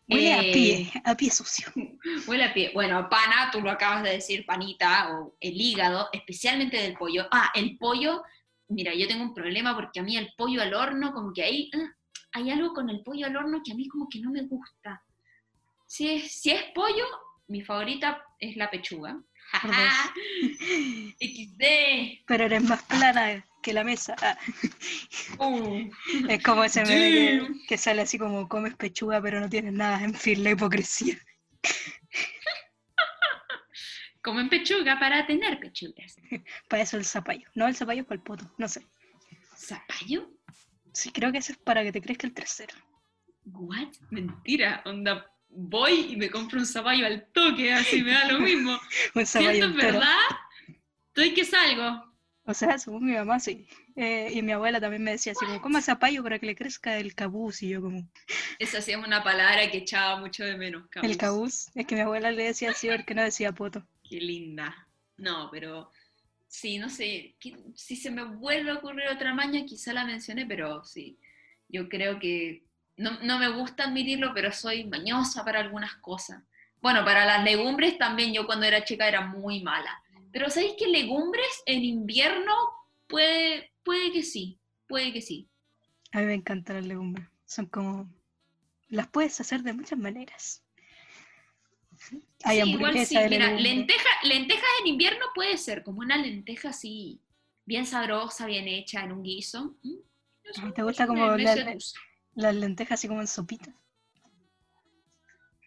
huele 0.09 0.33
a 0.33 0.41
pie, 0.41 0.91
a 1.05 1.15
pie 1.15 1.29
sucio. 1.31 1.67
Huele 2.27 2.43
a 2.43 2.53
pie. 2.53 2.71
Bueno, 2.73 3.07
pana, 3.09 3.49
tú 3.51 3.61
lo 3.61 3.71
acabas 3.71 4.03
de 4.03 4.11
decir, 4.11 4.45
panita, 4.45 5.13
o 5.17 5.35
el 5.39 5.59
hígado, 5.59 6.09
especialmente 6.11 6.75
del 6.77 6.93
pollo. 6.97 7.27
Ah, 7.31 7.51
el 7.55 7.77
pollo, 7.77 8.23
mira, 8.67 8.93
yo 8.93 9.07
tengo 9.07 9.23
un 9.23 9.33
problema 9.33 9.73
porque 9.75 10.01
a 10.01 10.03
mí 10.03 10.17
el 10.17 10.33
pollo 10.37 10.61
al 10.61 10.73
horno, 10.73 11.13
como 11.13 11.31
que 11.31 11.43
ahí 11.43 11.69
eh, 11.73 11.89
hay 12.33 12.49
algo 12.49 12.73
con 12.73 12.89
el 12.89 13.01
pollo 13.03 13.25
al 13.27 13.35
horno 13.37 13.61
que 13.63 13.71
a 13.71 13.75
mí 13.75 13.87
como 13.87 14.09
que 14.09 14.19
no 14.19 14.31
me 14.31 14.41
gusta. 14.43 15.01
Si 15.87 16.09
es, 16.09 16.41
si 16.41 16.51
es 16.51 16.61
pollo, 16.73 17.05
mi 17.47 17.61
favorita 17.61 18.23
es 18.39 18.55
la 18.57 18.69
pechuga. 18.69 19.17
Jaja. 19.51 20.13
XD. 21.19 21.63
Pero 22.25 22.45
eres 22.45 22.63
más 22.63 22.81
plana 22.83 23.45
que 23.61 23.73
la 23.73 23.83
mesa. 23.83 24.15
Ah, 24.21 24.37
Uh. 25.39 25.89
es 26.29 26.43
como 26.43 26.63
ese 26.63 26.83
meme 26.85 27.47
que 27.67 27.77
sale 27.77 28.01
así 28.03 28.17
como 28.17 28.47
comes 28.47 28.75
pechuga 28.75 29.21
pero 29.21 29.39
no 29.39 29.49
tienes 29.49 29.73
nada. 29.73 30.03
En 30.03 30.13
fin, 30.13 30.43
la 30.43 30.51
hipocresía. 30.51 31.17
Comen 34.23 34.49
pechuga 34.49 34.97
para 34.99 35.25
tener 35.27 35.59
pechugas. 35.59 36.15
Para 36.69 36.81
eso 36.83 36.97
el 36.97 37.05
zapallo. 37.05 37.47
No, 37.53 37.67
el 37.67 37.75
zapallo 37.75 38.01
es 38.01 38.07
para 38.07 38.15
el 38.17 38.23
poto. 38.23 38.51
No 38.57 38.67
sé. 38.67 38.83
¿Zapallo? 39.55 40.27
Sí, 40.93 41.11
creo 41.11 41.31
que 41.31 41.37
eso 41.37 41.51
es 41.51 41.59
para 41.59 41.83
que 41.83 41.91
te 41.91 42.01
crezca 42.01 42.25
el 42.25 42.33
trasero. 42.33 42.73
¿What? 43.45 43.93
Mentira, 44.09 44.81
onda. 44.85 45.31
Voy 45.55 46.11
y 46.11 46.15
me 46.17 46.29
compro 46.29 46.59
un 46.59 46.65
zapallo 46.65 47.05
al 47.05 47.27
toque, 47.31 47.71
así 47.71 48.03
me 48.03 48.11
da 48.11 48.31
lo 48.31 48.39
mismo. 48.39 48.77
Un 49.15 49.25
zapallo 49.25 49.73
verdad, 49.73 50.05
estoy 51.07 51.33
que 51.33 51.45
salgo. 51.45 52.13
O 52.47 52.53
sea, 52.53 52.77
según 52.77 53.05
mi 53.05 53.13
mamá, 53.13 53.39
sí. 53.39 53.67
Eh, 53.95 54.29
y 54.33 54.41
mi 54.43 54.51
abuela 54.51 54.79
también 54.79 55.03
me 55.03 55.11
decía 55.11 55.31
así 55.31 55.45
como, 55.45 55.61
coma 55.61 55.81
zapallo 55.81 56.21
para 56.21 56.37
que 56.37 56.45
le 56.45 56.55
crezca 56.55 56.97
el 56.97 57.15
cabuz. 57.15 57.63
Y 57.63 57.69
yo 57.69 57.81
como, 57.81 58.07
Esa 58.59 58.81
sí 58.81 58.91
es 58.91 58.97
una 58.97 59.23
palabra 59.23 59.71
que 59.71 59.79
echaba 59.79 60.19
mucho 60.19 60.43
de 60.43 60.55
menos. 60.55 60.83
el 61.01 61.17
cabuz. 61.17 61.71
Es 61.73 61.87
que 61.87 61.95
mi 61.95 62.01
abuela 62.01 62.31
le 62.31 62.43
decía 62.43 62.69
así 62.71 62.87
porque 62.87 63.15
no 63.15 63.23
decía 63.23 63.51
poto. 63.53 63.87
Qué 64.07 64.17
linda. 64.17 64.87
No, 65.17 65.49
pero 65.51 65.91
sí, 66.47 66.77
no 66.77 66.89
sé. 66.89 67.35
Si 67.73 67.95
se 67.95 68.11
me 68.11 68.23
vuelve 68.25 68.71
a 68.71 68.75
ocurrir 68.75 69.07
otra 69.07 69.33
maña, 69.33 69.65
quizá 69.65 69.93
la 69.93 70.05
mencioné, 70.05 70.45
pero 70.45 70.83
sí. 70.83 71.17
Yo 71.67 71.89
creo 71.89 72.19
que 72.19 72.63
no, 72.97 73.19
no 73.21 73.39
me 73.39 73.49
gusta 73.49 73.85
admitirlo, 73.85 74.33
pero 74.33 74.51
soy 74.51 74.85
mañosa 74.85 75.43
para 75.43 75.59
algunas 75.59 75.95
cosas. 75.95 76.41
Bueno, 76.81 77.03
para 77.03 77.25
las 77.25 77.43
legumbres 77.43 77.97
también 77.97 78.33
yo 78.33 78.45
cuando 78.45 78.65
era 78.65 78.83
chica 78.83 79.07
era 79.07 79.21
muy 79.21 79.61
mala. 79.63 80.01
Pero 80.31 80.49
¿sabéis 80.49 80.73
que 80.77 80.87
legumbres 80.87 81.63
en 81.65 81.83
invierno 81.83 82.53
puede, 83.07 83.71
puede 83.83 84.11
que 84.11 84.23
sí? 84.23 84.59
Puede 84.87 85.11
que 85.13 85.21
sí. 85.21 85.47
A 86.11 86.19
mí 86.19 86.25
me 86.25 86.33
encantan 86.33 86.77
las 86.77 86.85
legumbres. 86.85 87.27
Son 87.45 87.65
como, 87.65 88.09
las 88.89 89.07
puedes 89.07 89.39
hacer 89.39 89.63
de 89.63 89.73
muchas 89.73 89.97
maneras. 89.97 90.63
Hay 92.43 92.61
Sí, 92.61 92.69
igual 92.69 93.05
sí. 93.05 93.17
Mira, 93.29 93.51
lenteja, 93.51 94.09
lentejas 94.23 94.69
en 94.81 94.87
invierno 94.87 95.25
puede 95.33 95.57
ser 95.57 95.83
como 95.83 95.99
una 95.99 96.17
lenteja 96.17 96.69
así, 96.69 97.21
bien 97.65 97.85
sabrosa, 97.85 98.45
bien 98.45 98.67
hecha 98.67 99.03
en 99.03 99.11
un 99.11 99.23
guiso. 99.23 99.75
¿Mm? 99.83 100.71
¿te 100.75 100.83
gusta 100.83 101.07
como 101.07 101.35
la-. 101.35 101.77
Las 102.35 102.55
lentejas 102.55 102.99
así 102.99 103.07
como 103.07 103.21
en 103.21 103.27
sopita. 103.27 103.73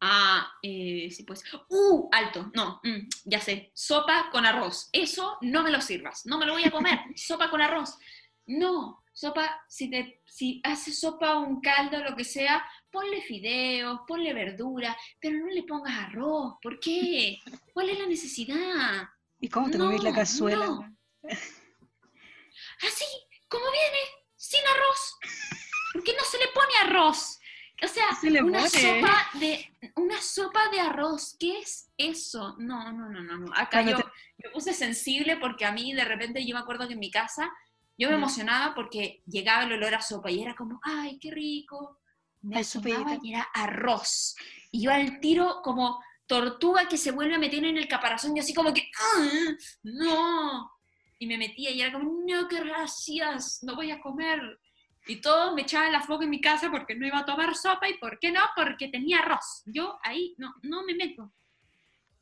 Ah, 0.01 0.53
eh, 0.63 1.09
sí, 1.11 1.25
pues. 1.25 1.43
¡Uh! 1.69 2.09
Alto. 2.13 2.51
No, 2.55 2.81
mm, 2.85 3.09
ya 3.25 3.41
sé. 3.41 3.73
Sopa 3.75 4.31
con 4.31 4.47
arroz. 4.47 4.89
Eso 4.93 5.39
no 5.41 5.63
me 5.63 5.71
lo 5.71 5.81
sirvas. 5.81 6.25
No 6.27 6.39
me 6.39 6.47
lo 6.47 6.53
voy 6.53 6.65
a 6.65 6.71
comer. 6.71 7.01
sopa 7.17 7.51
con 7.51 7.61
arroz. 7.61 7.99
No. 8.47 9.03
Sopa, 9.13 9.61
si, 9.69 9.91
te, 9.91 10.23
si 10.27 10.61
haces 10.63 11.01
sopa 11.01 11.39
o 11.39 11.41
un 11.41 11.61
caldo, 11.61 11.99
lo 12.05 12.15
que 12.15 12.23
sea, 12.23 12.65
ponle 12.93 13.21
fideos, 13.23 14.01
ponle 14.07 14.33
verdura, 14.33 14.97
pero 15.21 15.37
no 15.39 15.47
le 15.47 15.65
pongas 15.65 15.99
arroz. 15.99 16.55
¿Por 16.63 16.79
qué? 16.79 17.39
¿Cuál 17.75 17.91
es 17.91 17.99
la 17.99 18.07
necesidad? 18.07 19.09
¿Y 19.41 19.49
cómo 19.49 19.69
te 19.71 19.79
comís 19.79 20.03
la 20.05 20.11
No, 20.11 20.17
cazuela? 20.17 20.67
no. 20.67 20.97
Así, 22.81 23.05
como 23.49 23.65
viene, 23.73 23.99
sin 24.37 24.61
arroz. 24.65 25.17
¿Por 25.93 26.03
qué 26.05 26.13
no 26.13 26.25
se 26.25 26.39
le 26.39 26.45
pone 26.55 26.73
arroz? 26.85 27.39
O 27.83 27.87
sea, 27.87 28.13
Se 28.21 28.31
le 28.31 28.43
una 28.43 28.59
pone. 28.59 28.71
sopa 28.71 29.31
de 29.35 29.73
una 29.97 30.21
sopa 30.21 30.69
de 30.71 30.81
arroz. 30.81 31.37
¿Qué 31.39 31.59
es 31.61 31.89
eso? 31.97 32.57
No, 32.59 32.93
no, 32.93 33.09
no, 33.09 33.23
no, 33.23 33.39
no. 33.39 33.53
Acá 33.55 33.83
Cuando 33.83 33.93
yo 33.93 33.99
te- 33.99 34.05
me 34.45 34.51
puse 34.51 34.73
sensible 34.75 35.37
porque 35.37 35.65
a 35.65 35.73
mí 35.73 35.93
de 35.93 36.05
repente 36.05 36.45
yo 36.45 36.55
me 36.55 36.61
acuerdo 36.61 36.87
que 36.89 36.95
en 36.95 36.99
mi 37.01 37.11
casa 37.11 37.49
yo 37.97 38.09
me 38.09 38.15
Ya. 38.15 38.19
emocionaba 38.19 38.75
porque 38.75 39.23
llegaba 39.27 39.63
el 39.65 39.73
olor 39.73 39.95
a 39.95 40.01
sopa 40.01 40.31
y 40.31 40.43
era 40.43 40.55
como, 40.57 40.81
ay, 40.83 41.19
qué 41.21 41.31
rico. 41.31 42.01
Me 42.43 42.59
asomaba 42.61 43.17
y 43.23 43.33
era 43.33 43.43
arroz. 43.55 44.35
Y 44.73 44.83
yo 44.83 44.91
al 44.93 45.21
tiro 45.21 45.61
como 45.63 46.03
tortuga 46.27 46.87
que 46.89 46.97
se 46.99 47.11
vuelve 47.13 47.35
a 47.35 47.39
meter 47.39 47.65
en 47.65 47.77
el 47.79 47.89
caparazón 47.89 48.37
y 48.37 48.41
así 48.41 48.53
como 48.55 48.73
que, 48.75 48.89
"Ah, 49.01 49.29
no. 49.83 50.71
Y 51.19 51.27
me 51.27 51.39
metía 51.39 51.71
y 51.71 51.81
era 51.81 51.93
como, 51.93 52.13
no, 52.27 52.47
qué 52.49 52.61
gracias, 52.61 53.61
no 53.63 53.75
voy 53.75 53.91
a 53.91 54.01
comer. 54.01 54.41
Y 55.09 55.23
todos 55.23 55.55
me 55.55 55.63
echaban 55.63 55.91
la 55.91 56.03
foca 56.03 56.25
en 56.25 56.31
mi 56.31 56.41
casa 56.41 56.71
porque 56.71 56.95
no 56.95 57.07
iba 57.07 57.19
a 57.19 57.25
tomar 57.25 57.57
sopa. 57.57 57.89
¿Y 57.89 57.97
por 57.99 58.19
qué 58.19 58.31
no? 58.31 58.41
Porque 58.55 58.89
tenía 58.89 59.21
arroz. 59.21 59.63
Yo 59.65 59.99
ahí 60.03 60.35
no, 60.37 60.55
no 60.63 60.85
me 60.85 60.95
meto. 60.95 61.33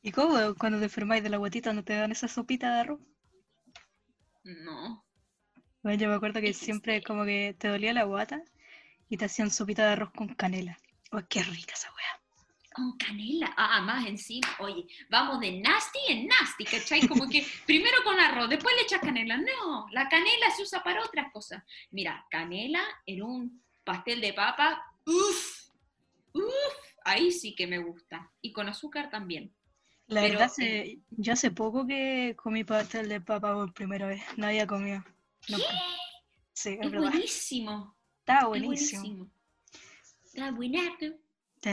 ¿Y 0.03 0.13
cómo 0.13 0.55
cuando 0.55 0.79
te 0.79 0.85
enfermáis 0.85 1.25
de 1.25 1.31
la 1.31 1.37
guatita 1.39 1.73
no 1.73 1.83
te 1.83 1.97
dan 1.97 2.13
esa 2.13 2.29
sopita 2.29 2.73
de 2.73 2.81
arroz? 2.81 3.01
No. 4.45 5.05
Bueno, 5.83 5.99
yo 6.01 6.09
me 6.09 6.15
acuerdo 6.15 6.41
que 6.41 6.53
siempre 6.53 7.03
como 7.03 7.25
que 7.25 7.57
te 7.59 7.67
dolía 7.67 7.93
la 7.93 8.05
guata 8.05 8.41
y 9.09 9.17
te 9.17 9.25
hacían 9.25 9.51
sopita 9.51 9.85
de 9.85 9.93
arroz 9.93 10.13
con 10.13 10.29
canela. 10.35 10.79
Oh, 11.11 11.21
qué 11.29 11.43
rica 11.43 11.75
esa 11.75 11.89
wea. 11.89 12.23
Con 12.77 12.97
canela. 12.99 13.53
Ah, 13.57 13.81
más 13.81 14.07
encima. 14.07 14.47
Oye, 14.61 14.87
vamos 15.09 15.41
de 15.41 15.59
nasty 15.61 15.99
en 16.09 16.27
nasty, 16.27 16.65
¿cachai? 16.65 17.09
Como 17.09 17.27
que 17.29 17.45
primero 17.67 17.97
con 18.05 18.19
arroz, 18.21 18.49
después 18.51 18.75
le 18.77 18.83
echas 18.83 19.01
canela. 19.01 19.37
No, 19.39 19.87
la 19.93 20.09
canela 20.09 20.51
se 20.55 20.63
usa 20.63 20.83
para 20.85 21.03
otras 21.03 21.33
cosas. 21.33 21.65
Mira, 21.91 22.27
canela 22.31 22.83
en 23.07 23.23
un 23.23 23.63
pastel 23.83 24.21
de 24.21 24.33
papa. 24.35 24.83
Uf, 25.07 25.71
uf, 26.35 26.43
ahí 27.05 27.33
sí 27.33 27.55
que 27.55 27.67
me 27.67 27.79
gusta. 27.79 28.31
Y 28.43 28.53
con 28.53 28.69
azúcar 28.69 29.09
también. 29.11 29.55
La 30.09 30.21
Pero, 30.21 30.39
verdad, 30.39 30.53
se- 30.53 31.01
yo 31.11 31.33
hace 31.33 31.51
poco 31.51 31.87
que 31.87 32.37
comí 32.37 32.63
pastel 32.63 33.09
de 33.09 33.21
papa 33.21 33.55
por 33.55 33.73
primera 33.73 34.07
vez. 34.07 34.23
No 34.37 34.47
comido. 34.67 35.03
No, 35.49 35.59
sí, 36.53 36.71
es 36.75 36.81
Es 36.81 36.91
verdad. 36.91 37.11
buenísimo. 37.11 37.97
Es 38.27 38.45
buenísimo. 38.45 39.03
buenísimo. 39.03 39.31
Está 40.25 40.51
buenato. 40.53 41.07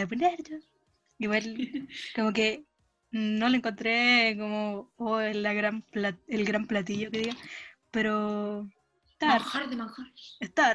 Buenísimo. 0.08 0.73
Igual, 1.18 1.44
como 2.16 2.34
que 2.34 2.66
no 3.12 3.50
le 3.50 3.58
encontré 3.58 4.36
como 4.38 4.92
oh, 4.98 5.20
la 5.20 5.54
gran 5.54 5.84
plat- 5.84 6.20
el 6.28 6.46
gran 6.46 6.68
platillo 6.68 7.12
que 7.12 7.20
diga, 7.20 7.36
pero 7.92 8.68
está, 9.06 9.28
Manjar 9.28 9.70
de 9.70 9.76
manjar. 9.76 10.08
está 10.40 10.72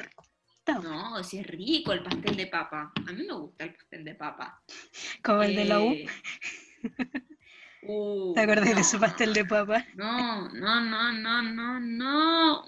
está. 0.58 0.78
No, 0.80 1.22
si 1.24 1.38
es 1.38 1.46
rico 1.46 1.92
el 1.92 2.02
pastel 2.02 2.36
de 2.36 2.46
papa. 2.46 2.92
A 2.94 3.12
mí 3.12 3.24
me 3.24 3.32
gusta 3.34 3.64
el 3.64 3.74
pastel 3.74 4.04
de 4.04 4.14
papa. 4.14 4.62
como 5.22 5.42
el 5.42 5.54
de 5.56 5.64
la 5.64 5.80
U. 5.80 5.90
Eh, 5.92 6.06
Uh, 7.80 8.34
¿Te 8.34 8.40
acordás 8.40 8.74
de 8.74 8.74
no, 8.74 8.84
su 8.84 8.98
pastel 8.98 9.32
de 9.32 9.44
papa? 9.44 9.86
No, 9.94 10.48
no, 10.50 10.80
no, 10.80 11.12
no, 11.12 11.42
no, 11.42 11.80
no. 11.80 12.64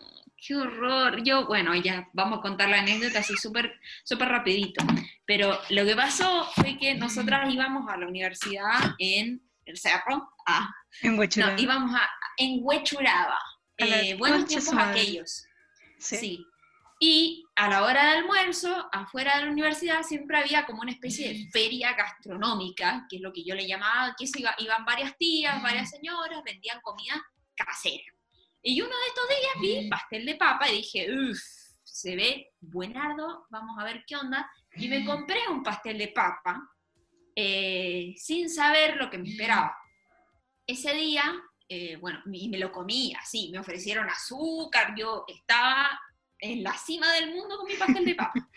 Qué 0.46 0.54
horror. 0.56 1.22
Yo, 1.22 1.46
bueno, 1.46 1.74
ya 1.74 2.08
vamos 2.14 2.38
a 2.38 2.42
contar 2.42 2.68
la 2.70 2.80
anécdota 2.80 3.18
así 3.18 3.36
súper 3.36 3.78
súper 4.04 4.28
rapidito. 4.28 4.82
Pero 5.26 5.58
lo 5.70 5.84
que 5.84 5.94
pasó 5.94 6.46
fue 6.54 6.78
que 6.78 6.94
nosotras 6.94 7.52
íbamos 7.52 7.88
a 7.90 7.96
la 7.96 8.06
universidad 8.06 8.94
en 8.98 9.42
el 9.66 9.76
cerro. 9.76 10.32
Ah, 10.46 10.70
En 11.02 11.14
no, 11.14 11.20
Huechuraba. 11.20 11.60
íbamos 11.60 11.94
a, 11.94 12.08
en 12.38 12.58
Huechuraba. 12.62 13.38
Eh, 13.76 14.14
buenos 14.18 14.46
tiempos 14.46 14.74
aquellos. 14.76 15.44
Sí. 15.98 16.16
Sí. 16.16 16.46
Y 17.02 17.44
a 17.56 17.68
la 17.68 17.82
hora 17.82 18.10
del 18.10 18.18
almuerzo, 18.18 18.88
afuera 18.92 19.38
de 19.38 19.46
la 19.46 19.50
universidad, 19.50 20.02
siempre 20.02 20.36
había 20.38 20.66
como 20.66 20.82
una 20.82 20.90
especie 20.92 21.28
de 21.32 21.50
feria 21.50 21.94
gastronómica, 21.94 23.06
que 23.08 23.16
es 23.16 23.22
lo 23.22 23.32
que 23.32 23.42
yo 23.42 23.54
le 23.54 23.66
llamaba, 23.66 24.14
que 24.18 24.26
se 24.26 24.40
iba- 24.40 24.54
iban 24.58 24.84
varias 24.84 25.16
tías, 25.16 25.62
varias 25.62 25.88
señoras, 25.90 26.42
vendían 26.44 26.80
comida 26.82 27.14
casera. 27.54 28.04
Y 28.62 28.80
uno 28.80 28.90
de 28.90 29.06
estos 29.06 29.28
días 29.28 29.82
vi 29.82 29.88
pastel 29.88 30.26
de 30.26 30.34
papa 30.34 30.68
y 30.68 30.76
dije, 30.76 31.08
uff, 31.12 31.38
se 31.82 32.14
ve 32.14 32.52
buenardo, 32.60 33.46
vamos 33.50 33.78
a 33.78 33.84
ver 33.84 34.04
qué 34.06 34.16
onda. 34.16 34.50
Y 34.76 34.88
me 34.88 35.04
compré 35.04 35.48
un 35.48 35.62
pastel 35.62 35.98
de 35.98 36.08
papa 36.08 36.60
eh, 37.34 38.14
sin 38.16 38.50
saber 38.50 38.96
lo 38.96 39.08
que 39.08 39.18
me 39.18 39.30
esperaba. 39.30 39.74
Ese 40.66 40.92
día, 40.94 41.24
eh, 41.68 41.96
bueno, 41.96 42.20
y 42.30 42.48
me 42.48 42.58
lo 42.58 42.70
comí 42.70 43.14
así, 43.14 43.50
me 43.50 43.58
ofrecieron 43.58 44.08
azúcar, 44.08 44.94
yo 44.96 45.24
estaba 45.26 45.88
en 46.38 46.62
la 46.62 46.76
cima 46.76 47.12
del 47.12 47.32
mundo 47.34 47.56
con 47.56 47.66
mi 47.66 47.74
pastel 47.74 48.04
de 48.04 48.14
papa. 48.14 48.48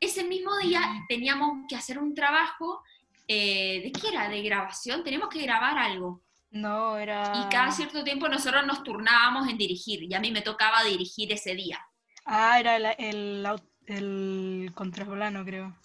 Ese 0.00 0.24
mismo 0.24 0.56
día 0.58 0.82
teníamos 1.08 1.64
que 1.68 1.76
hacer 1.76 1.98
un 1.98 2.12
trabajo, 2.12 2.82
eh, 3.28 3.82
¿de 3.82 3.92
qué 3.92 4.08
era? 4.08 4.28
De 4.28 4.42
grabación, 4.42 5.04
teníamos 5.04 5.28
que 5.28 5.42
grabar 5.42 5.78
algo. 5.78 6.23
No, 6.54 6.96
era. 6.96 7.32
Y 7.34 7.48
cada 7.50 7.70
cierto 7.72 8.04
tiempo 8.04 8.28
nosotros 8.28 8.64
nos 8.64 8.82
turnábamos 8.84 9.48
en 9.48 9.58
dirigir, 9.58 10.04
y 10.04 10.14
a 10.14 10.20
mí 10.20 10.30
me 10.30 10.40
tocaba 10.40 10.84
dirigir 10.84 11.32
ese 11.32 11.54
día. 11.54 11.78
Ah, 12.24 12.58
era 12.60 12.76
el, 12.76 13.46
el 13.86 14.70
contraplano, 14.74 15.44
creo. 15.44 15.76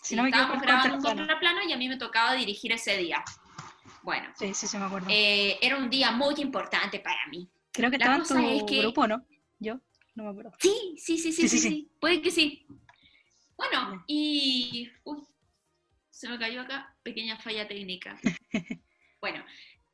Si 0.00 0.10
Sí, 0.10 0.16
no 0.16 0.22
me 0.22 0.28
estábamos 0.28 0.62
grabando 0.62 0.96
un 0.96 1.02
contraplano. 1.02 1.62
y 1.68 1.72
a 1.72 1.76
mí 1.76 1.88
me 1.88 1.96
tocaba 1.96 2.34
dirigir 2.34 2.70
ese 2.72 2.96
día. 2.96 3.24
Bueno, 4.02 4.28
Sí, 4.38 4.54
sí, 4.54 4.66
sí, 4.68 4.76
me 4.78 4.84
acuerdo. 4.84 5.08
eh, 5.10 5.58
era 5.60 5.76
un 5.76 5.90
día 5.90 6.12
muy 6.12 6.34
importante 6.38 7.00
para 7.00 7.26
mí. 7.30 7.50
creo 7.72 7.90
que 7.90 7.96
estaba 7.96 8.16
en 8.16 8.22
tu 8.22 8.36
es 8.38 8.62
que- 8.64 8.80
grupo, 8.82 9.08
¿no? 9.08 9.26
Yo, 9.58 9.80
no 10.14 10.24
me 10.24 10.30
acuerdo. 10.30 10.52
Sí, 10.60 10.94
sí, 10.98 11.18
sí, 11.18 11.32
Sí, 11.32 11.48
sí, 11.48 11.58
sí, 11.58 11.90
puede 12.00 12.22
que 12.22 12.30
sí. 12.30 12.64
Bueno, 13.56 14.04
y... 14.06 14.88
Se 16.10 16.28
me 16.28 16.38
cayó 16.38 16.60
acá, 16.62 16.96
pequeña 17.02 17.36
falla 17.38 17.66
técnica. 17.66 18.16
bueno, 19.24 19.42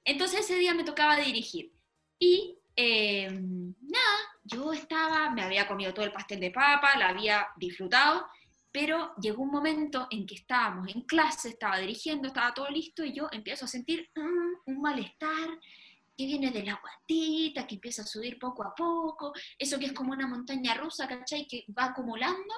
entonces 0.04 0.40
ese 0.40 0.56
día 0.56 0.74
me 0.74 0.82
tocaba 0.82 1.14
dirigir. 1.16 1.72
Y 2.18 2.58
eh, 2.74 3.30
nada, 3.30 4.18
yo 4.42 4.72
estaba, 4.72 5.30
me 5.30 5.42
había 5.42 5.68
comido 5.68 5.94
todo 5.94 6.04
el 6.04 6.10
pastel 6.10 6.40
de 6.40 6.50
papa, 6.50 6.98
la 6.98 7.10
había 7.10 7.46
disfrutado, 7.56 8.26
pero 8.72 9.14
llegó 9.22 9.44
un 9.44 9.52
momento 9.52 10.08
en 10.10 10.26
que 10.26 10.34
estábamos 10.34 10.88
en 10.92 11.02
clase, 11.02 11.50
estaba 11.50 11.78
dirigiendo, 11.78 12.26
estaba 12.26 12.52
todo 12.52 12.68
listo 12.70 13.04
y 13.04 13.12
yo 13.12 13.28
empiezo 13.30 13.66
a 13.66 13.68
sentir 13.68 14.10
mm, 14.16 14.68
un 14.72 14.80
malestar 14.80 15.48
que 16.18 16.26
viene 16.26 16.50
de 16.50 16.64
la 16.64 16.80
guatita, 16.82 17.68
que 17.68 17.76
empieza 17.76 18.02
a 18.02 18.06
subir 18.06 18.36
poco 18.36 18.64
a 18.64 18.74
poco, 18.74 19.32
eso 19.56 19.78
que 19.78 19.86
es 19.86 19.92
como 19.92 20.10
una 20.10 20.26
montaña 20.26 20.74
rusa, 20.74 21.06
¿cachai? 21.06 21.46
Que 21.46 21.64
va 21.68 21.84
acumulando. 21.84 22.54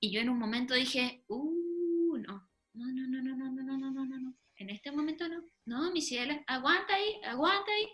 Y 0.00 0.10
yo 0.10 0.22
en 0.22 0.30
un 0.30 0.38
momento 0.38 0.72
dije, 0.72 1.22
uh, 1.28 2.16
no, 2.16 2.48
no, 2.72 2.86
no, 2.86 3.08
no, 3.08 3.20
no, 3.22 3.50
no, 3.50 3.62
no, 3.62 3.90
no, 3.90 4.06
no, 4.06 4.18
no. 4.20 4.47
En 4.58 4.70
este 4.70 4.90
momento 4.90 5.28
no. 5.28 5.42
No, 5.66 5.92
mi 5.92 6.02
cielo, 6.02 6.34
aguanta 6.46 6.94
ahí, 6.94 7.20
aguanta 7.24 7.70
ahí. 7.70 7.88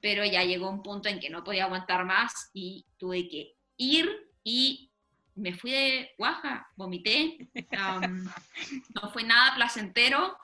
Pero 0.00 0.24
ya 0.24 0.44
llegó 0.44 0.68
un 0.68 0.82
punto 0.82 1.08
en 1.08 1.20
que 1.20 1.30
no 1.30 1.44
podía 1.44 1.64
aguantar 1.64 2.04
más 2.04 2.50
y 2.54 2.86
tuve 2.98 3.28
que 3.28 3.54
ir 3.76 4.08
y 4.44 4.90
me 5.34 5.54
fui 5.54 5.70
de 5.70 6.10
guaja, 6.18 6.68
vomité. 6.76 7.48
am, 7.76 8.24
no 8.94 9.10
fue 9.12 9.24
nada 9.24 9.54
placentero. 9.54 10.36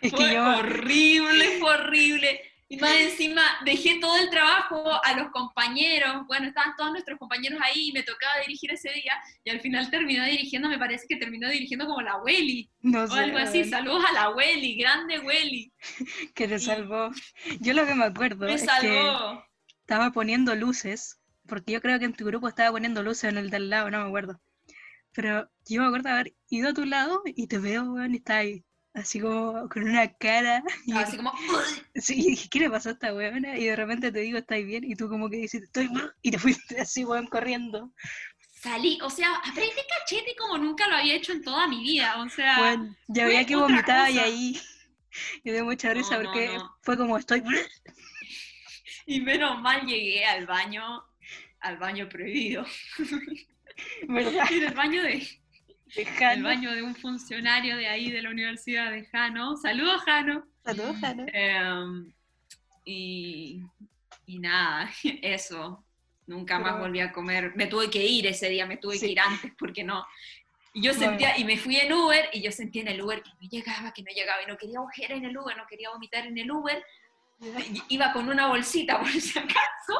Es 0.00 0.10
fue 0.10 0.34
yo. 0.34 0.58
horrible, 0.58 1.58
fue 1.58 1.74
horrible. 1.74 2.51
Y 2.72 2.76
más 2.78 2.96
encima 2.96 3.42
dejé 3.66 3.98
todo 4.00 4.16
el 4.16 4.30
trabajo 4.30 4.98
a 5.04 5.12
los 5.14 5.30
compañeros. 5.30 6.26
Bueno, 6.26 6.46
estaban 6.48 6.74
todos 6.76 6.90
nuestros 6.92 7.18
compañeros 7.18 7.60
ahí 7.62 7.88
y 7.88 7.92
me 7.92 8.02
tocaba 8.02 8.32
dirigir 8.46 8.72
ese 8.72 8.90
día. 8.92 9.12
Y 9.44 9.50
al 9.50 9.60
final 9.60 9.90
terminó 9.90 10.24
dirigiendo, 10.24 10.70
me 10.70 10.78
parece 10.78 11.06
que 11.06 11.16
terminó 11.16 11.50
dirigiendo 11.50 11.84
como 11.86 12.00
la 12.00 12.16
Welly 12.22 12.70
No 12.80 13.02
o 13.02 13.08
sé. 13.08 13.18
algo 13.20 13.36
así. 13.36 13.64
Saludos 13.64 14.02
a 14.08 14.12
la 14.12 14.30
Welly, 14.30 14.76
grande 14.76 15.18
Welly. 15.20 15.70
Que 16.34 16.48
te 16.48 16.58
salvó. 16.58 17.10
Yo 17.60 17.74
lo 17.74 17.84
que 17.86 17.94
me 17.94 18.04
acuerdo 18.04 18.46
Me 18.46 18.54
es 18.54 18.62
que 18.62 18.66
salvó. 18.68 19.44
estaba 19.80 20.10
poniendo 20.12 20.54
luces, 20.54 21.20
porque 21.46 21.72
yo 21.72 21.82
creo 21.82 21.98
que 21.98 22.06
en 22.06 22.14
tu 22.14 22.24
grupo 22.24 22.48
estaba 22.48 22.70
poniendo 22.72 23.02
luces 23.02 23.24
en 23.24 23.36
el 23.36 23.50
del 23.50 23.68
lado, 23.68 23.90
no 23.90 24.00
me 24.00 24.06
acuerdo. 24.06 24.40
Pero 25.12 25.50
yo 25.66 25.82
me 25.82 25.88
acuerdo 25.88 26.08
haber 26.08 26.34
ido 26.48 26.70
a 26.70 26.72
tu 26.72 26.86
lado 26.86 27.22
y 27.26 27.46
te 27.48 27.58
veo, 27.58 27.82
weón, 27.92 28.14
y 28.14 28.16
estás 28.16 28.36
ahí, 28.36 28.64
así 28.94 29.20
como 29.20 29.68
con 29.68 29.84
una 29.84 30.12
cara. 30.14 30.62
Y, 30.86 30.92
Así 30.92 31.16
como, 31.16 31.32
sí, 31.94 32.14
dije, 32.14 32.48
¿qué 32.48 32.60
le 32.60 32.70
pasó 32.70 32.90
a 32.90 32.92
esta 32.92 33.14
weona? 33.14 33.56
Y 33.56 33.66
de 33.66 33.76
repente 33.76 34.12
te 34.12 34.20
digo, 34.20 34.38
¿estáis 34.38 34.66
bien? 34.66 34.84
Y 34.84 34.94
tú 34.94 35.08
como 35.08 35.30
que 35.30 35.36
dices, 35.36 35.62
estoy 35.62 35.88
bien", 35.88 36.10
y 36.22 36.30
te 36.30 36.38
fuiste 36.38 36.80
así, 36.80 37.04
weón, 37.04 37.26
corriendo. 37.26 37.92
salí. 38.60 38.98
O 39.02 39.10
sea, 39.10 39.34
aprendí 39.36 39.70
cachete 39.98 40.34
como 40.38 40.58
nunca 40.58 40.88
lo 40.88 40.96
había 40.96 41.14
hecho 41.14 41.32
en 41.32 41.42
toda 41.42 41.66
mi 41.68 41.82
vida. 41.82 42.20
O 42.22 42.28
sea, 42.28 42.76
ya 43.08 43.26
veía 43.26 43.46
que 43.46 43.56
vomitaba 43.56 44.10
y 44.10 44.18
ahí. 44.18 44.60
Y 45.44 45.50
me 45.50 45.52
dio 45.52 45.64
mucha 45.64 45.92
risa 45.92 46.16
no, 46.16 46.24
porque 46.24 46.56
no. 46.56 46.76
fue 46.82 46.96
como 46.96 47.18
estoy. 47.18 47.42
y 49.06 49.20
menos 49.20 49.60
mal 49.60 49.84
llegué 49.84 50.24
al 50.24 50.46
baño, 50.46 51.04
al 51.60 51.76
baño 51.76 52.08
prohibido. 52.08 52.64
¿Verdad? 54.08 54.50
En 54.50 54.62
el 54.64 54.74
baño 54.74 55.02
de, 55.02 55.41
el 55.96 56.06
Jano. 56.06 56.44
baño 56.44 56.72
de 56.72 56.82
un 56.82 56.94
funcionario 56.94 57.76
de 57.76 57.88
ahí 57.88 58.10
de 58.10 58.22
la 58.22 58.30
Universidad 58.30 58.90
de 58.90 59.04
Jano. 59.06 59.56
Saludos, 59.56 60.02
Jano. 60.02 60.44
Saludos, 60.64 60.96
Jano. 61.00 61.26
Em, 61.32 62.12
y, 62.84 63.62
y 64.26 64.38
nada, 64.38 64.90
eso. 65.22 65.84
Nunca 66.26 66.58
más 66.58 66.78
volví 66.78 67.00
a 67.00 67.12
comer. 67.12 67.52
Me 67.56 67.66
tuve 67.66 67.90
que 67.90 68.04
ir 68.06 68.26
ese 68.26 68.48
día, 68.48 68.64
me 68.66 68.76
tuve 68.76 68.94
Sí. 68.96 69.06
que 69.06 69.12
ir 69.12 69.20
antes 69.20 69.52
porque 69.58 69.82
no. 69.84 70.06
Y 70.74 70.82
yo 70.82 70.92
Bueno. 70.94 71.10
sentía, 71.10 71.36
y 71.36 71.44
me 71.44 71.58
fui 71.58 71.76
en 71.76 71.92
Uber, 71.92 72.30
y 72.32 72.40
yo 72.40 72.50
sentía 72.50 72.82
en 72.82 72.88
el 72.88 73.02
Uber 73.02 73.22
que 73.22 73.30
no 73.30 73.48
llegaba, 73.50 73.92
que 73.92 74.02
no 74.02 74.10
llegaba, 74.14 74.42
y 74.42 74.46
no 74.46 74.56
quería 74.56 74.80
ojear 74.80 75.12
en 75.12 75.24
el 75.26 75.36
Uber, 75.36 75.56
no 75.56 75.66
quería 75.66 75.90
vomitar 75.90 76.24
en 76.26 76.38
el 76.38 76.50
Uber. 76.50 76.82
Iba 77.88 78.12
con 78.12 78.28
una 78.28 78.46
bolsita 78.46 78.98
por 79.00 79.08
si 79.10 79.38
acaso. 79.38 79.98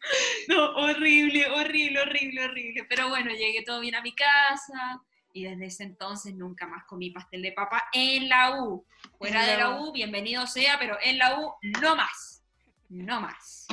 No, 0.48 0.70
horrible, 0.76 1.46
horrible, 1.50 2.00
horrible, 2.00 2.44
horrible. 2.44 2.84
Pero 2.88 3.08
bueno, 3.08 3.30
llegué 3.30 3.62
todo 3.64 3.80
bien 3.80 3.94
a 3.94 4.02
mi 4.02 4.14
casa 4.14 5.02
y 5.32 5.44
desde 5.44 5.66
ese 5.66 5.84
entonces 5.84 6.34
nunca 6.34 6.66
más 6.66 6.84
comí 6.84 7.10
pastel 7.10 7.42
de 7.42 7.52
papa 7.52 7.84
en 7.92 8.28
la 8.28 8.62
U. 8.62 8.84
Fuera 9.18 9.44
de 9.44 9.56
la 9.58 9.80
U. 9.80 9.92
Bienvenido 9.92 10.46
sea, 10.46 10.78
pero 10.78 10.96
en 11.02 11.18
la 11.18 11.38
U 11.40 11.52
no 11.80 11.96
más. 11.96 12.42
No 12.88 13.20
más. 13.20 13.66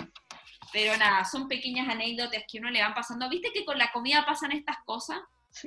Pero 0.74 0.98
nada, 0.98 1.24
son 1.24 1.48
pequeñas 1.48 1.88
anécdotas 1.88 2.44
que 2.52 2.60
uno 2.60 2.70
le 2.70 2.82
van 2.82 2.94
pasando. 2.94 3.30
¿Viste 3.30 3.52
que 3.54 3.64
con 3.64 3.78
la 3.78 3.92
comida 3.94 4.26
pasan 4.26 4.52
estas 4.52 4.78
cosas? 4.86 5.20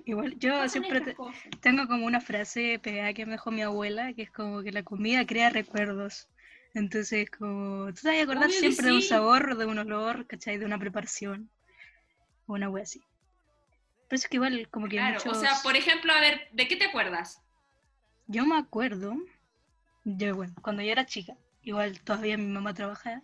Igual, 0.05 0.35
yo 0.39 0.69
siempre 0.69 1.01
te- 1.01 1.17
tengo 1.63 1.87
como 1.87 2.05
una 2.05 2.21
frase 2.21 2.79
pegada 2.79 3.15
que 3.15 3.25
me 3.25 3.33
dejó 3.33 3.51
mi 3.51 3.63
abuela, 3.63 4.13
que 4.13 4.23
es 4.25 4.31
como 4.31 4.63
que 4.63 4.71
la 4.71 4.83
comida 4.83 5.25
crea 5.25 5.49
recuerdos. 5.49 6.29
Entonces, 6.79 7.29
como 7.29 7.87
tú 7.89 8.03
te 8.03 8.09
vas 8.09 8.19
a 8.19 8.23
acordar 8.23 8.45
Obvio 8.45 8.61
siempre 8.61 8.87
de 8.87 8.93
un 8.93 9.03
sabor, 9.03 9.57
de 9.57 9.67
un 9.67 9.79
olor, 9.79 10.29
¿cachai? 10.29 10.59
De 10.59 10.65
una 10.65 10.79
preparación. 10.79 11.51
O 12.47 12.55
una 12.55 12.71
wea 12.71 12.85
así. 12.85 13.01
Por 14.09 14.15
eso 14.15 14.25
es 14.25 14.29
que 14.29 14.37
igual, 14.37 14.69
como 14.71 14.87
que 14.87 14.97
Claro, 14.97 15.15
muchos... 15.15 15.37
o 15.37 15.41
sea, 15.41 15.55
por 15.65 15.75
ejemplo, 15.75 16.13
a 16.13 16.21
ver, 16.21 16.49
¿de 16.53 16.69
qué 16.69 16.77
te 16.77 16.85
acuerdas? 16.85 17.43
Yo 18.29 18.47
me 18.47 18.57
acuerdo, 18.57 19.17
yo, 20.05 20.37
bueno, 20.37 20.55
cuando 20.63 20.83
yo 20.83 20.93
era 20.93 21.05
chica, 21.05 21.37
igual 21.63 22.01
todavía 22.01 22.39
mi 22.39 22.47
mamá 22.47 22.75
trabajaba, 22.75 23.23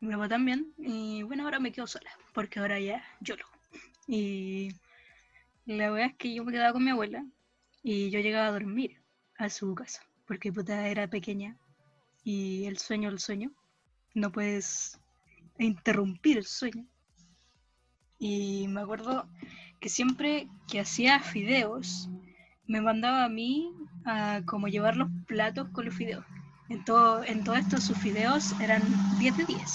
mi 0.00 0.12
papá 0.12 0.28
también, 0.28 0.72
y 0.78 1.22
bueno, 1.22 1.44
ahora 1.44 1.60
me 1.60 1.72
quedo 1.72 1.86
sola, 1.86 2.10
porque 2.32 2.60
ahora 2.60 2.80
ya 2.80 3.04
yo 3.20 3.36
lo. 3.36 3.44
Y 4.08 4.70
la 5.66 5.90
verdad 5.90 6.10
es 6.12 6.16
que 6.16 6.32
yo 6.32 6.44
me 6.44 6.52
quedaba 6.52 6.72
con 6.72 6.84
mi 6.84 6.92
abuela 6.92 7.26
y 7.82 8.08
yo 8.10 8.20
llegaba 8.20 8.46
a 8.46 8.52
dormir 8.52 9.02
a 9.36 9.50
su 9.50 9.74
casa, 9.74 10.02
porque 10.26 10.52
puta 10.52 10.88
era 10.88 11.08
pequeña 11.08 11.56
y 12.26 12.64
el 12.66 12.76
sueño, 12.78 13.08
el 13.08 13.20
sueño, 13.20 13.52
no 14.14 14.32
puedes 14.32 14.98
interrumpir 15.60 16.38
el 16.38 16.44
sueño. 16.44 16.84
Y 18.18 18.66
me 18.66 18.80
acuerdo 18.80 19.28
que 19.78 19.88
siempre 19.88 20.48
que 20.66 20.80
hacía 20.80 21.20
fideos, 21.20 22.08
me 22.66 22.80
mandaba 22.80 23.24
a 23.24 23.28
mí 23.28 23.70
a 24.04 24.42
como 24.44 24.66
llevar 24.66 24.96
los 24.96 25.08
platos 25.28 25.68
con 25.68 25.84
los 25.84 25.94
fideos. 25.94 26.24
En 26.68 26.84
todo, 26.84 27.22
en 27.22 27.44
todo 27.44 27.54
esto 27.54 27.80
sus 27.80 27.96
fideos 27.98 28.58
eran 28.60 28.82
10 29.20 29.36
de 29.36 29.44
10. 29.44 29.70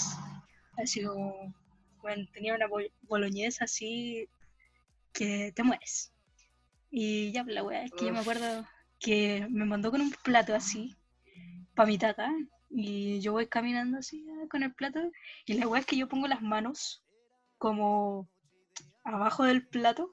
Así 0.76 1.02
como, 1.02 1.54
bueno, 2.02 2.26
tenía 2.34 2.54
una 2.54 2.66
bol- 2.68 2.92
boloñesa 3.08 3.64
así 3.64 4.28
que 5.14 5.52
te 5.56 5.62
mueres. 5.62 6.12
Y 6.90 7.32
ya, 7.32 7.44
la 7.44 7.62
weá 7.62 7.84
es 7.84 7.92
que 7.92 8.04
yo 8.06 8.12
me 8.12 8.18
acuerdo 8.18 8.66
que 8.98 9.46
me 9.48 9.64
mandó 9.64 9.90
con 9.90 10.02
un 10.02 10.14
plato 10.22 10.54
así, 10.54 10.94
para 11.82 11.90
mi 11.90 11.98
tata, 11.98 12.32
y 12.70 13.20
yo 13.20 13.32
voy 13.32 13.48
caminando 13.48 13.98
así 13.98 14.24
ah, 14.30 14.46
con 14.48 14.62
el 14.62 14.72
plato, 14.72 15.00
y 15.46 15.54
la 15.54 15.66
weá 15.66 15.80
es 15.80 15.86
que 15.86 15.96
yo 15.96 16.08
pongo 16.08 16.28
las 16.28 16.40
manos 16.40 17.02
como 17.58 18.28
abajo 19.02 19.42
del 19.42 19.66
plato, 19.66 20.12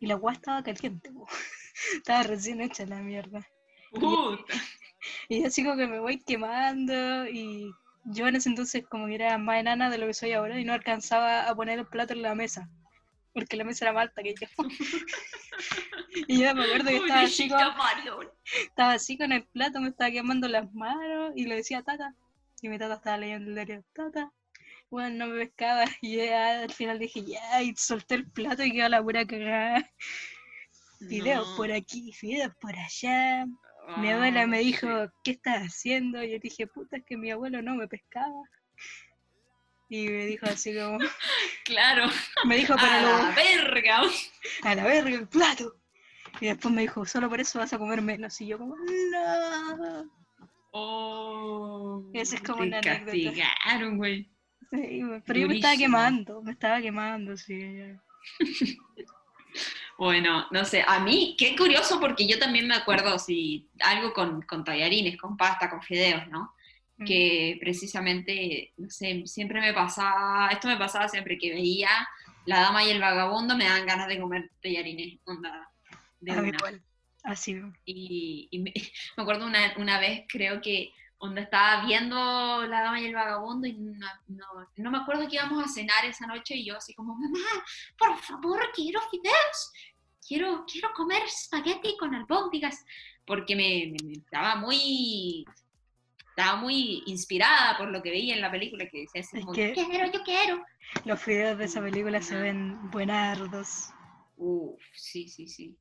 y 0.00 0.06
la 0.06 0.16
weá 0.16 0.34
estaba 0.34 0.64
caliente, 0.64 1.12
po. 1.12 1.28
estaba 1.94 2.24
recién 2.24 2.60
hecha 2.60 2.84
la 2.84 3.00
mierda. 3.00 3.46
Puta. 3.92 4.42
Y 5.28 5.44
así 5.44 5.62
como 5.62 5.76
que 5.76 5.86
me 5.86 6.00
voy 6.00 6.18
quemando 6.18 7.28
y 7.28 7.70
yo 8.06 8.26
en 8.26 8.34
ese 8.34 8.48
entonces 8.48 8.84
como 8.84 9.06
que 9.06 9.14
era 9.14 9.38
más 9.38 9.60
enana 9.60 9.90
de 9.90 9.98
lo 9.98 10.08
que 10.08 10.12
soy 10.12 10.32
ahora 10.32 10.58
y 10.58 10.64
no 10.64 10.72
alcanzaba 10.72 11.48
a 11.48 11.54
poner 11.54 11.78
el 11.78 11.86
plato 11.86 12.14
en 12.14 12.22
la 12.22 12.34
mesa. 12.34 12.68
Porque 13.32 13.56
la 13.56 13.64
mesa 13.64 13.84
era 13.84 13.92
más 13.92 14.02
alta 14.08 14.22
que 14.22 14.34
yo. 14.34 14.46
y 16.28 16.40
yo 16.40 16.54
me 16.54 16.64
acuerdo 16.64 16.88
que 16.88 16.96
estaba 16.96 17.20
así, 17.22 17.48
con, 17.48 17.60
estaba 18.62 18.92
así 18.92 19.18
con 19.18 19.32
el 19.32 19.44
plato, 19.44 19.80
me 19.80 19.88
estaba 19.88 20.10
quemando 20.10 20.48
las 20.48 20.72
manos 20.72 21.32
y 21.36 21.44
le 21.46 21.56
decía 21.56 21.82
tata. 21.82 22.14
Y 22.62 22.68
mi 22.68 22.78
tata 22.78 22.94
estaba 22.94 23.18
leyendo 23.18 23.48
el 23.50 23.54
diario, 23.54 23.84
tata. 23.92 24.32
Bueno, 24.90 25.26
no 25.26 25.32
me 25.32 25.44
pescaba 25.44 25.84
y 26.00 26.16
ya 26.16 26.62
al 26.62 26.72
final 26.72 26.98
dije 26.98 27.22
ya 27.24 27.62
y 27.62 27.74
solté 27.76 28.14
el 28.16 28.30
plato 28.30 28.64
y 28.64 28.72
quedó 28.72 28.88
la 28.88 29.02
pura 29.02 29.26
cagada. 29.26 29.90
Fideos 30.98 31.48
No. 31.50 31.56
por 31.56 31.70
aquí, 31.70 32.12
fideos 32.12 32.54
por 32.56 32.74
allá. 32.76 33.46
Mi 33.98 34.10
abuela 34.10 34.46
me 34.46 34.58
dijo. 34.58 34.88
¿qué 35.24 35.32
estás 35.32 35.62
haciendo? 35.62 36.22
Y 36.22 36.32
yo 36.32 36.38
dije, 36.40 36.66
puta, 36.66 36.98
es 36.98 37.04
que 37.04 37.16
mi 37.16 37.30
abuelo 37.30 37.62
no 37.62 37.74
me 37.74 37.88
pescaba. 37.88 38.42
Y 39.88 40.06
me 40.08 40.26
dijo 40.26 40.46
así 40.46 40.74
como, 40.74 40.98
Claro. 41.64 42.06
me 42.44 42.56
dijo, 42.56 42.74
A 42.74 42.76
pero 42.76 43.18
la 43.18 43.34
verga. 43.34 44.02
a 44.62 44.74
la 44.74 44.84
verga 44.84 45.16
el 45.16 45.28
plato. 45.28 45.74
Y 46.40 46.46
después 46.46 46.72
me 46.74 46.82
dijo, 46.82 47.04
solo 47.06 47.28
por 47.28 47.40
eso 47.40 47.58
vas 47.58 47.72
a 47.72 47.78
comer 47.78 48.02
menos. 48.02 48.40
Y 48.40 48.46
yo 48.48 48.58
como, 48.58 48.76
no. 48.76 50.04
Oh. 50.72 52.10
Esa 52.12 52.36
es 52.36 52.42
como 52.42 52.58
te 52.60 52.66
una 52.68 52.78
anécdota. 52.78 53.04
castigaron, 53.06 53.96
güey. 53.96 54.28
Sí, 54.70 55.00
pero 55.24 55.40
yo 55.40 55.48
me 55.48 55.54
estaba 55.56 55.76
quemando, 55.76 56.42
me 56.42 56.52
estaba 56.52 56.80
quemando, 56.80 57.36
sí. 57.36 57.58
Bueno, 59.96 60.46
no 60.52 60.64
sé, 60.64 60.84
a 60.86 61.00
mí, 61.00 61.34
qué 61.36 61.56
curioso 61.56 61.98
porque 61.98 62.28
yo 62.28 62.38
también 62.38 62.68
me 62.68 62.74
acuerdo, 62.74 63.18
si 63.18 63.68
algo 63.80 64.12
con, 64.12 64.42
con 64.42 64.62
tallarines, 64.62 65.16
con 65.16 65.36
pasta, 65.36 65.68
con 65.68 65.82
fideos, 65.82 66.28
¿no? 66.28 66.54
Que 67.06 67.56
precisamente, 67.60 68.72
no 68.76 68.90
sé, 68.90 69.22
siempre 69.26 69.60
me 69.60 69.72
pasaba, 69.72 70.48
esto 70.50 70.66
me 70.68 70.76
pasaba 70.76 71.08
siempre 71.08 71.38
que 71.38 71.50
veía 71.52 71.90
La 72.44 72.60
Dama 72.60 72.82
y 72.84 72.90
el 72.90 73.00
Vagabundo, 73.00 73.56
me 73.56 73.64
dan 73.66 73.86
ganas 73.86 74.08
de 74.08 74.20
comer 74.20 74.50
tallarines, 74.60 75.18
onda, 75.24 75.70
de 76.20 76.32
A 76.32 76.42
mí 76.42 76.48
una. 76.48 76.58
igual, 76.58 76.82
así. 77.22 77.60
Y, 77.84 78.48
y 78.50 78.58
me, 78.58 78.72
me 79.16 79.22
acuerdo 79.22 79.46
una, 79.46 79.74
una 79.76 80.00
vez, 80.00 80.24
creo 80.28 80.60
que 80.60 80.92
donde 81.20 81.42
estaba 81.42 81.84
viendo 81.86 82.64
La 82.66 82.80
Dama 82.82 83.00
y 83.00 83.06
el 83.06 83.14
Vagabundo 83.14 83.66
y 83.66 83.72
no, 83.74 84.06
no, 84.28 84.46
no 84.76 84.90
me 84.90 84.98
acuerdo 84.98 85.28
que 85.28 85.34
íbamos 85.36 85.64
a 85.64 85.68
cenar 85.68 86.04
esa 86.04 86.26
noche 86.26 86.54
y 86.56 86.64
yo 86.66 86.76
así 86.76 86.94
como, 86.94 87.14
mamá, 87.14 87.38
por 87.98 88.16
favor, 88.18 88.60
quiero 88.74 89.00
fideos, 89.10 89.72
quiero, 90.26 90.64
quiero 90.70 90.90
comer 90.94 91.22
espagueti 91.24 91.96
con 91.96 92.14
albóndigas, 92.14 92.84
porque 93.26 93.54
me, 93.56 93.86
me- 93.92 94.04
me 94.08 94.12
estaba 94.14 94.56
muy... 94.56 95.44
Estaba 96.38 96.54
muy 96.60 97.02
inspirada 97.06 97.76
por 97.76 97.90
lo 97.90 98.00
que 98.00 98.10
veía 98.10 98.32
en 98.32 98.40
la 98.40 98.48
película, 98.48 98.88
que 98.88 99.00
decía 99.00 99.22
así 99.22 99.38
Es 99.38 99.44
como, 99.44 99.54
que- 99.54 99.74
yo 99.76 99.88
quiero, 99.88 100.12
yo 100.12 100.22
quiero. 100.22 100.64
Los 101.04 101.26
videos 101.26 101.58
de 101.58 101.64
esa 101.64 101.80
película 101.80 102.22
se 102.22 102.36
ven 102.36 102.78
buenardos. 102.92 103.90
Uf, 104.36 104.80
sí, 104.94 105.28
sí, 105.28 105.48
sí. 105.48 105.76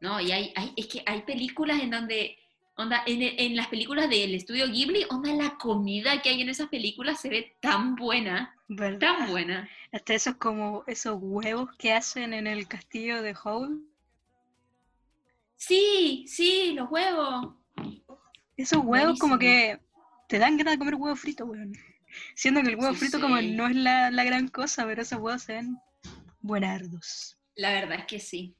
No, 0.00 0.20
y 0.20 0.32
hay, 0.32 0.52
hay- 0.56 0.72
es 0.76 0.88
que 0.88 1.04
hay 1.06 1.22
películas 1.22 1.80
en 1.80 1.90
donde, 1.92 2.36
onda, 2.74 3.04
en, 3.06 3.22
en 3.22 3.54
las 3.54 3.68
películas 3.68 4.10
del 4.10 4.34
estudio 4.34 4.66
Ghibli, 4.66 5.06
onda, 5.08 5.32
la 5.34 5.56
comida 5.56 6.20
que 6.20 6.30
hay 6.30 6.42
en 6.42 6.48
esas 6.48 6.68
películas 6.68 7.20
se 7.20 7.28
ve 7.28 7.56
tan 7.60 7.94
buena, 7.94 8.56
¿verdad? 8.66 8.98
tan 9.18 9.30
buena. 9.30 9.68
Hasta 9.92 10.14
esos 10.14 10.34
como 10.34 10.82
esos 10.88 11.16
huevos 11.20 11.70
que 11.78 11.92
hacen 11.92 12.34
en 12.34 12.48
el 12.48 12.66
castillo 12.66 13.22
de 13.22 13.36
Howl. 13.44 13.86
Sí, 15.56 16.24
sí, 16.26 16.72
los 16.74 16.90
huevos. 16.90 17.54
Esos 18.56 18.84
huevos 18.84 19.18
como 19.20 19.38
que 19.38 19.78
te 20.32 20.38
dan 20.38 20.56
ganas 20.56 20.72
de 20.72 20.78
comer 20.78 20.94
huevo 20.94 21.14
frito, 21.14 21.44
weón. 21.44 21.74
Siendo 22.34 22.62
que 22.62 22.68
el 22.68 22.76
huevo 22.76 22.94
Sí, 22.94 23.00
frito 23.00 23.20
como 23.20 23.38
no 23.42 23.66
es 23.66 23.76
la, 23.76 24.10
la 24.10 24.24
gran 24.24 24.48
cosa, 24.48 24.86
pero 24.86 25.02
esos 25.02 25.18
huevos 25.20 25.42
se 25.42 25.52
ven 25.52 25.76
buenardos. 26.40 27.36
La 27.54 27.70
verdad 27.70 27.98
es 27.98 28.06
que 28.06 28.18
sí. 28.18 28.56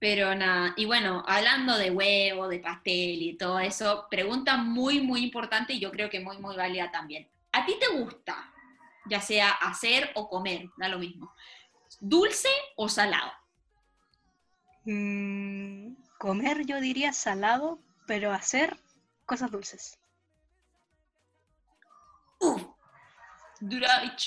Pero 0.00 0.34
nada, 0.34 0.74
y 0.76 0.84
bueno, 0.84 1.22
hablando 1.28 1.78
de 1.78 1.92
huevo, 1.92 2.48
de 2.48 2.58
pastel 2.58 3.22
y 3.22 3.36
todo 3.36 3.60
eso, 3.60 4.08
pregunta 4.10 4.56
muy, 4.56 5.00
muy 5.00 5.22
importante 5.22 5.74
y 5.74 5.78
yo 5.78 5.92
creo 5.92 6.10
que 6.10 6.18
muy, 6.18 6.38
muy 6.38 6.56
válida 6.56 6.90
también. 6.90 7.28
¿A 7.52 7.64
ti 7.64 7.76
te 7.78 7.96
gusta, 7.96 8.52
ya 9.06 9.20
sea 9.20 9.50
hacer 9.50 10.10
o 10.16 10.28
comer, 10.28 10.70
da 10.76 10.88
lo 10.88 10.98
mismo, 10.98 11.32
dulce 12.00 12.48
o 12.74 12.88
salado? 12.88 13.30
Mm, 14.86 15.94
comer 16.18 16.66
yo 16.66 16.80
diría 16.80 17.12
salado, 17.12 17.78
pero 18.08 18.32
hacer 18.32 18.76
cosas 19.24 19.52
dulces. 19.52 20.00
Uf, 22.40 22.62
Durach. 23.70 24.22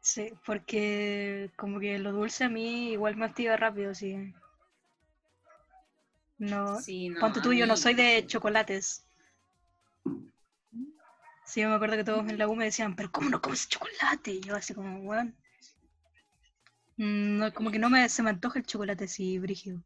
Sí, 0.00 0.32
porque 0.44 1.52
como 1.56 1.78
que 1.78 1.98
lo 2.00 2.10
dulce 2.12 2.42
a 2.44 2.48
mí 2.48 2.90
igual 2.92 3.14
me 3.16 3.26
activa 3.26 3.56
rápido, 3.56 3.94
sí. 3.94 4.34
No, 6.38 6.84
Sí, 6.84 7.10
no, 7.10 7.20
ponte 7.20 7.40
tú, 7.42 7.52
yo 7.52 7.66
no 7.66 7.76
soy 7.76 7.92
de 7.92 8.24
chocolates. 8.26 9.04
Sí, 11.44 11.60
yo 11.62 11.68
me 11.68 11.74
acuerdo 11.74 11.96
que 11.96 12.04
todos 12.04 12.28
en 12.28 12.38
la 12.38 12.46
U 12.46 12.54
me 12.54 12.66
decían, 12.66 12.94
pero 12.94 13.10
¿cómo 13.10 13.28
no 13.28 13.40
comes 13.42 13.68
chocolate? 13.68 14.30
Y 14.32 14.40
yo 14.40 14.54
así 14.54 14.72
como, 14.74 15.00
weón. 15.00 15.36
Mm, 16.98 17.38
No, 17.38 17.54
como 17.54 17.70
que 17.70 17.78
no 17.78 17.88
me, 17.88 18.06
se 18.10 18.22
me 18.22 18.28
antoja 18.28 18.58
el 18.58 18.66
chocolate 18.66 19.04
así, 19.04 19.38
brígido. 19.38 19.82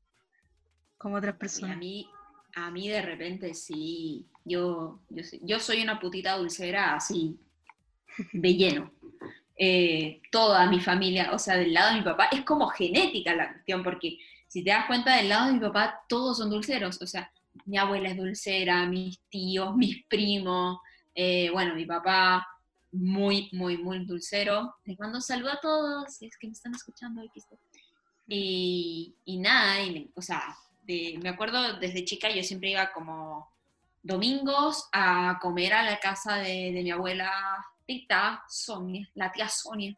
Como 0.96 1.16
otras 1.16 1.36
Sí, 1.44 1.68
a 1.68 1.76
personas. 1.76 1.76
mí, 1.76 2.11
a 2.54 2.70
mí 2.70 2.88
de 2.88 3.02
repente 3.02 3.54
sí, 3.54 4.26
yo, 4.44 5.00
yo, 5.42 5.58
soy- 5.58 5.82
una 5.82 5.98
putita 6.00 6.36
dulcera 6.36 6.94
así, 6.94 7.38
de 8.32 8.54
lleno. 8.54 8.92
Eh, 9.56 10.20
toda 10.30 10.66
mi 10.68 10.80
familia, 10.80 11.30
o 11.32 11.38
sea, 11.38 11.56
del 11.56 11.72
lado 11.72 11.90
de 11.90 11.98
mi 12.00 12.04
papá, 12.04 12.28
es 12.32 12.42
como 12.42 12.66
genética 12.68 13.34
la 13.34 13.52
cuestión, 13.52 13.82
porque 13.82 14.18
si 14.48 14.64
te 14.64 14.70
das 14.70 14.86
cuenta, 14.86 15.16
del 15.16 15.28
lado 15.28 15.46
de 15.46 15.54
mi 15.54 15.60
papá 15.60 16.00
todos 16.08 16.38
son 16.38 16.50
dulceros, 16.50 17.00
o 17.00 17.06
sea, 17.06 17.30
mi 17.66 17.76
abuela 17.78 18.08
es 18.10 18.16
dulcera, 18.16 18.86
mis 18.86 19.20
tíos, 19.28 19.76
mis 19.76 20.04
primos, 20.06 20.78
eh, 21.14 21.50
bueno, 21.50 21.74
mi 21.74 21.84
papá 21.86 22.46
muy, 22.92 23.48
muy, 23.52 23.78
muy 23.78 24.04
dulcero. 24.04 24.74
Les 24.84 24.98
mando 24.98 25.18
un 25.18 25.22
saludo 25.22 25.52
a 25.52 25.60
todos, 25.60 26.14
si 26.14 26.26
es 26.26 26.36
que 26.36 26.46
me 26.46 26.52
están 26.52 26.74
escuchando. 26.74 27.22
Y, 28.26 29.14
y 29.24 29.38
nada, 29.38 29.82
y 29.82 30.10
o 30.14 30.22
sea, 30.22 30.42
de- 30.82 31.18
me 31.22 31.30
acuerdo 31.30 31.78
desde 31.78 32.04
chica 32.04 32.30
yo 32.30 32.42
siempre 32.42 32.70
iba 32.70 32.92
como 32.92 33.50
domingos 34.02 34.88
a 34.92 35.38
comer 35.40 35.72
a 35.74 35.82
la 35.84 35.98
casa 36.00 36.36
de, 36.36 36.70
mi 36.82 36.90
abuela 36.90 37.30
tita 37.86 38.42
Sonia, 38.48 39.08
la 39.14 39.30
tía 39.32 39.48
Sonia, 39.48 39.96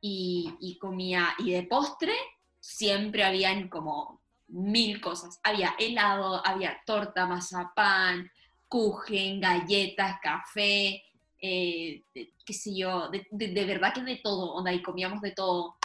y, 0.00 0.78
comía, 0.80 1.34
y 1.38 1.50
de 1.52 1.64
postre 1.64 2.14
siempre 2.60 3.24
habían 3.24 3.68
como 3.68 4.20
mil 4.48 5.00
cosas. 5.00 5.40
Había 5.42 5.74
helado, 5.78 6.40
había 6.46 6.80
torta, 6.86 7.26
mazapán, 7.26 8.30
kuchen, 8.68 9.40
galletas, 9.40 10.18
café, 10.22 11.02
eh, 11.40 12.02
qué 12.44 12.52
sé 12.52 12.76
yo, 12.76 13.08
de, 13.10 13.26
de- 13.30 13.48
de 13.48 13.64
verdad 13.64 13.92
que 13.92 14.02
de 14.02 14.16
todo, 14.16 14.52
onda, 14.54 14.72
y 14.72 14.82
comíamos 14.82 15.20
de 15.20 15.32
todo. 15.32 15.76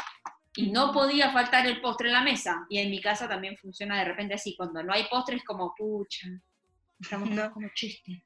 Y 0.56 0.72
no 0.72 0.92
podía 0.92 1.32
faltar 1.32 1.66
el 1.66 1.82
postre 1.82 2.08
en 2.10 2.14
la 2.14 2.22
mesa. 2.22 2.66
Y 2.70 2.78
en 2.78 2.90
mi 2.92 3.02
casa 3.02 3.28
también 3.28 3.58
funciona 3.58 3.98
de 4.00 4.06
repente 4.06 4.36
así, 4.36 4.56
cuando 4.56 4.84
no 4.84 4.94
hay 4.94 5.06
postre 5.10 5.38
es 5.38 5.44
como, 5.44 5.74
pucha, 5.76 6.28
estamos 7.00 7.30
No. 7.30 7.52
como 7.52 7.68
chiste. 7.74 8.24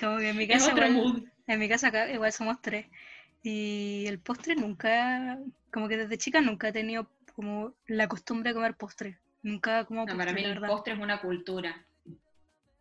Como 0.00 0.18
que 0.18 0.30
en 0.30 0.36
mi 0.36 0.48
casa 0.48 0.72
otro 0.72 0.86
igual, 0.86 1.12
mood. 1.14 1.24
en 1.46 1.58
mi 1.60 1.68
casa 1.68 1.88
acá 1.88 2.10
igual 2.10 2.32
somos 2.32 2.60
tres. 2.60 2.86
Y 3.42 4.04
el 4.08 4.18
postre 4.18 4.56
nunca, 4.56 5.38
como 5.72 5.88
que 5.88 5.96
desde 5.98 6.18
chica 6.18 6.40
nunca 6.40 6.68
he 6.68 6.72
tenido 6.72 7.08
como 7.34 7.74
la 7.86 8.08
costumbre 8.08 8.50
de 8.50 8.54
comer 8.54 8.74
postre. 8.74 9.18
Nunca 9.42 9.84
como 9.84 10.00
No, 10.00 10.06
postre, 10.06 10.18
para 10.18 10.32
mí 10.32 10.42
el 10.44 10.60
postre 10.60 10.94
es 10.94 10.98
una 10.98 11.20
cultura. 11.20 11.84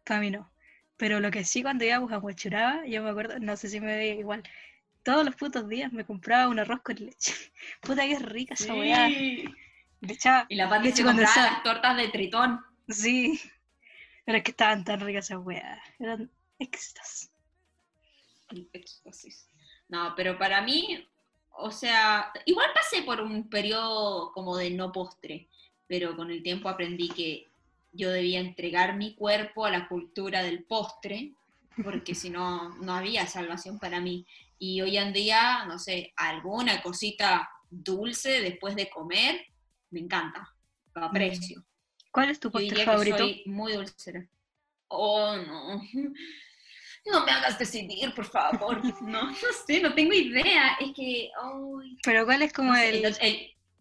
Para 0.05 0.19
mí 0.21 0.31
no. 0.31 0.49
Pero 0.95 1.19
lo 1.19 1.29
que 1.29 1.43
sí 1.43 1.61
cuando 1.61 1.85
íbamos 1.85 2.11
a 2.11 2.17
Huachuraba, 2.17 2.85
yo 2.87 3.03
me 3.03 3.09
acuerdo, 3.11 3.37
no 3.39 3.55
sé 3.55 3.69
si 3.69 3.79
me 3.79 3.95
veía 3.95 4.15
igual, 4.15 4.41
todos 5.07 5.23
los 5.23 5.35
putos 5.35 5.69
días 5.69 5.93
me 5.93 6.03
compraba 6.03 6.49
un 6.49 6.59
arroz 6.59 6.81
con 6.81 6.97
leche. 6.97 7.33
Puta 7.81 8.01
que 8.01 8.11
es 8.11 8.21
rica 8.21 8.55
esa 8.55 8.73
weá. 8.73 9.07
Le 9.07 9.53
echaba 10.01 10.45
Y 10.49 10.55
la 10.55 10.79
leche 10.79 11.01
condensada. 11.01 11.49
las 11.53 11.63
tortas 11.63 11.95
de 11.95 12.09
tritón. 12.09 12.59
Sí. 12.89 13.39
Pero 14.25 14.37
es 14.37 14.43
que 14.43 14.51
estaban 14.51 14.83
tan 14.83 14.99
ricas 14.99 15.23
esas 15.23 15.39
weas. 15.39 15.79
Eran 15.97 16.29
extras. 16.59 17.31
El 18.49 18.67
éxtasis. 18.73 19.47
No, 19.87 20.13
pero 20.17 20.37
para 20.37 20.61
mí, 20.61 21.07
o 21.51 21.71
sea, 21.71 22.29
igual 22.45 22.67
pasé 22.73 23.03
por 23.03 23.21
un 23.21 23.49
periodo 23.49 24.33
como 24.33 24.57
de 24.57 24.71
no 24.71 24.91
postre, 24.91 25.47
pero 25.87 26.17
con 26.17 26.31
el 26.31 26.43
tiempo 26.43 26.67
aprendí 26.67 27.07
que 27.07 27.47
yo 27.93 28.11
debía 28.11 28.41
entregar 28.41 28.97
mi 28.97 29.15
cuerpo 29.15 29.65
a 29.65 29.71
la 29.71 29.87
cultura 29.87 30.43
del 30.43 30.65
postre, 30.65 31.31
porque 31.81 32.13
si 32.13 32.29
no, 32.29 32.75
no 32.79 32.93
había 32.93 33.25
salvación 33.25 33.79
para 33.79 34.01
mí. 34.01 34.25
Y 34.59 34.81
hoy 34.81 34.97
en 34.97 35.13
día, 35.13 35.65
no 35.65 35.77
sé, 35.77 36.13
alguna 36.15 36.81
cosita 36.81 37.47
dulce 37.69 38.41
después 38.41 38.75
de 38.75 38.89
comer, 38.89 39.45
me 39.91 39.99
encanta, 39.99 40.47
lo 40.95 41.05
aprecio. 41.05 41.63
¿Cuál 42.11 42.31
es 42.31 42.39
tu 42.39 42.51
postre 42.51 42.83
favorito? 42.83 43.17
soy 43.17 43.43
muy 43.45 43.73
dulcera. 43.73 44.27
Oh, 44.87 45.35
no. 45.35 45.81
No 47.09 47.25
me 47.25 47.31
hagas 47.31 47.57
decidir, 47.57 48.13
por 48.13 48.25
favor. 48.25 48.81
No, 49.01 49.31
no 49.31 49.35
sé, 49.65 49.79
no 49.79 49.93
tengo 49.93 50.13
idea. 50.13 50.77
Es 50.79 50.91
que. 50.93 51.29
Pero 52.03 52.25
¿cuál 52.25 52.41
es 52.41 52.51
como 52.51 52.75
el, 52.75 53.05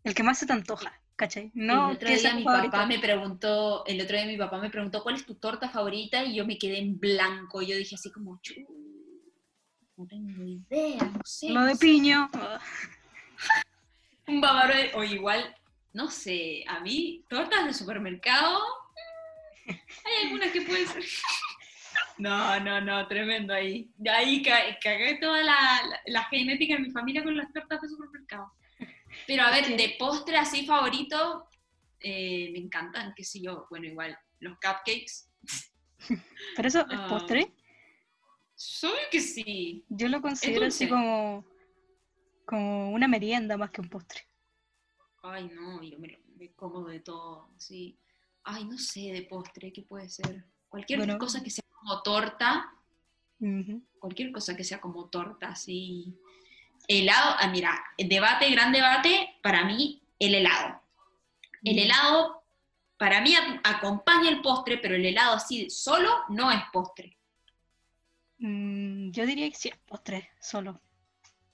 el, 0.05 0.15
que 0.15 0.23
más 0.23 0.39
se 0.39 0.47
te 0.47 0.53
antoja? 0.53 0.93
¿Cachai? 1.17 1.51
No, 1.55 1.91
el 1.91 1.97
otro 1.97 2.09
día 2.09 2.35
mi 2.35 2.45
papá 2.45 2.87
me 2.87 2.99
preguntó, 2.99 3.85
el 3.87 4.01
otro 4.01 4.17
día 4.17 4.27
mi 4.27 4.37
papá 4.37 4.61
me 4.61 4.71
preguntó 4.71 5.03
cuál 5.03 5.15
es 5.15 5.25
tu 5.25 5.35
torta 5.37 5.71
favorita 5.71 6.25
y 6.25 6.37
yo 6.37 6.47
me 6.47 6.59
quedé 6.59 6.79
en 6.79 7.01
blanco. 7.01 7.62
Yo 7.62 7.77
dije 7.77 7.95
así 7.95 8.12
como, 8.12 8.39
no 9.97 10.07
tengo 10.07 10.45
idea, 10.45 11.05
no 11.05 11.21
sé. 11.25 11.51
Lo 11.51 11.65
de 11.65 11.77
piño. 11.77 12.29
Un 14.27 14.41
bávaro, 14.41 14.75
o 14.95 15.05
igual, 15.05 15.55
no 15.93 16.11
sé, 16.11 16.65
a 16.67 16.81
mí, 16.81 17.25
tortas 17.29 17.65
de 17.65 17.73
supermercado, 17.73 18.61
hay 19.67 20.25
algunas 20.25 20.51
que 20.51 20.63
pueden 20.63 20.87
ser. 20.87 21.05
No, 22.19 22.59
no, 22.61 22.81
no, 22.81 23.07
tremendo 23.09 23.53
ahí. 23.53 23.91
Ahí 24.11 24.43
cagué 24.43 25.19
toda 25.21 25.43
la, 25.43 26.25
genética 26.31 26.75
de 26.75 26.81
mi 26.81 26.91
familia 26.91 27.23
con 27.23 27.37
las 27.37 27.53
tortas 27.53 27.83
de 27.83 27.89
supermercado. 27.89 28.53
Pero 29.27 29.43
a 29.43 29.51
ver, 29.51 29.77
de 29.77 29.97
postre 29.99 30.39
así 30.39 30.65
favorito, 30.65 31.47
eh, 32.01 32.49
me 32.53 32.59
encantan, 32.59 33.13
qué 33.15 33.23
sé 33.23 33.43
yo, 33.43 33.67
bueno, 33.69 33.87
igual, 33.87 34.19
los 34.41 34.55
cupcakes. 34.55 35.29
¿Pero 36.57 36.69
eso 36.69 36.87
es 36.91 37.01
postre? 37.09 37.53
Soy 38.57 38.99
que 39.11 39.21
sí. 39.21 39.85
Yo 39.90 40.09
lo 40.09 40.23
considero 40.23 40.66
así 40.66 40.88
como, 40.88 41.45
como 42.47 42.90
una 42.90 43.07
merienda 43.07 43.59
más 43.59 43.71
que 43.71 43.83
un 43.83 43.90
postre. 43.90 44.23
Ay, 45.23 45.51
no, 45.55 45.83
yo 45.83 45.99
me, 45.99 46.19
me 46.37 46.53
como 46.55 46.87
de 46.87 47.01
todo, 47.01 47.51
sí. 47.59 47.99
Ay, 48.45 48.64
no 48.64 48.79
sé, 48.79 49.12
de 49.12 49.23
postre, 49.23 49.73
¿qué 49.73 49.83
puede 49.83 50.09
ser? 50.09 50.47
Cualquier 50.69 51.19
cosa 51.19 51.42
que 51.42 51.51
sea 51.51 51.64
como 51.81 52.03
torta, 52.03 52.73
cualquier 53.99 54.33
cosa 54.33 54.57
que 54.57 54.64
sea 54.64 54.81
como 54.81 55.11
torta, 55.11 55.49
así. 55.49 56.19
Helado, 56.88 57.37
ah, 57.38 57.49
mira, 57.49 57.79
debate, 57.99 58.51
gran 58.51 58.73
debate, 58.73 59.37
para 59.42 59.64
mí, 59.64 60.03
el 60.19 60.35
helado. 60.35 60.81
El 61.62 61.79
helado, 61.79 62.42
para 62.97 63.21
mí, 63.21 63.35
acompaña 63.64 64.31
el 64.31 64.40
postre, 64.40 64.79
pero 64.79 64.95
el 64.95 65.05
helado 65.05 65.35
así 65.35 65.69
solo 65.69 66.11
no 66.31 66.51
es 66.51 66.62
postre. 66.73 67.15
Mm, 68.38 69.11
yo 69.11 69.27
diría 69.27 69.49
que 69.51 69.57
sí 69.57 69.68
es 69.68 69.77
postre, 69.79 70.31
solo. 70.40 70.81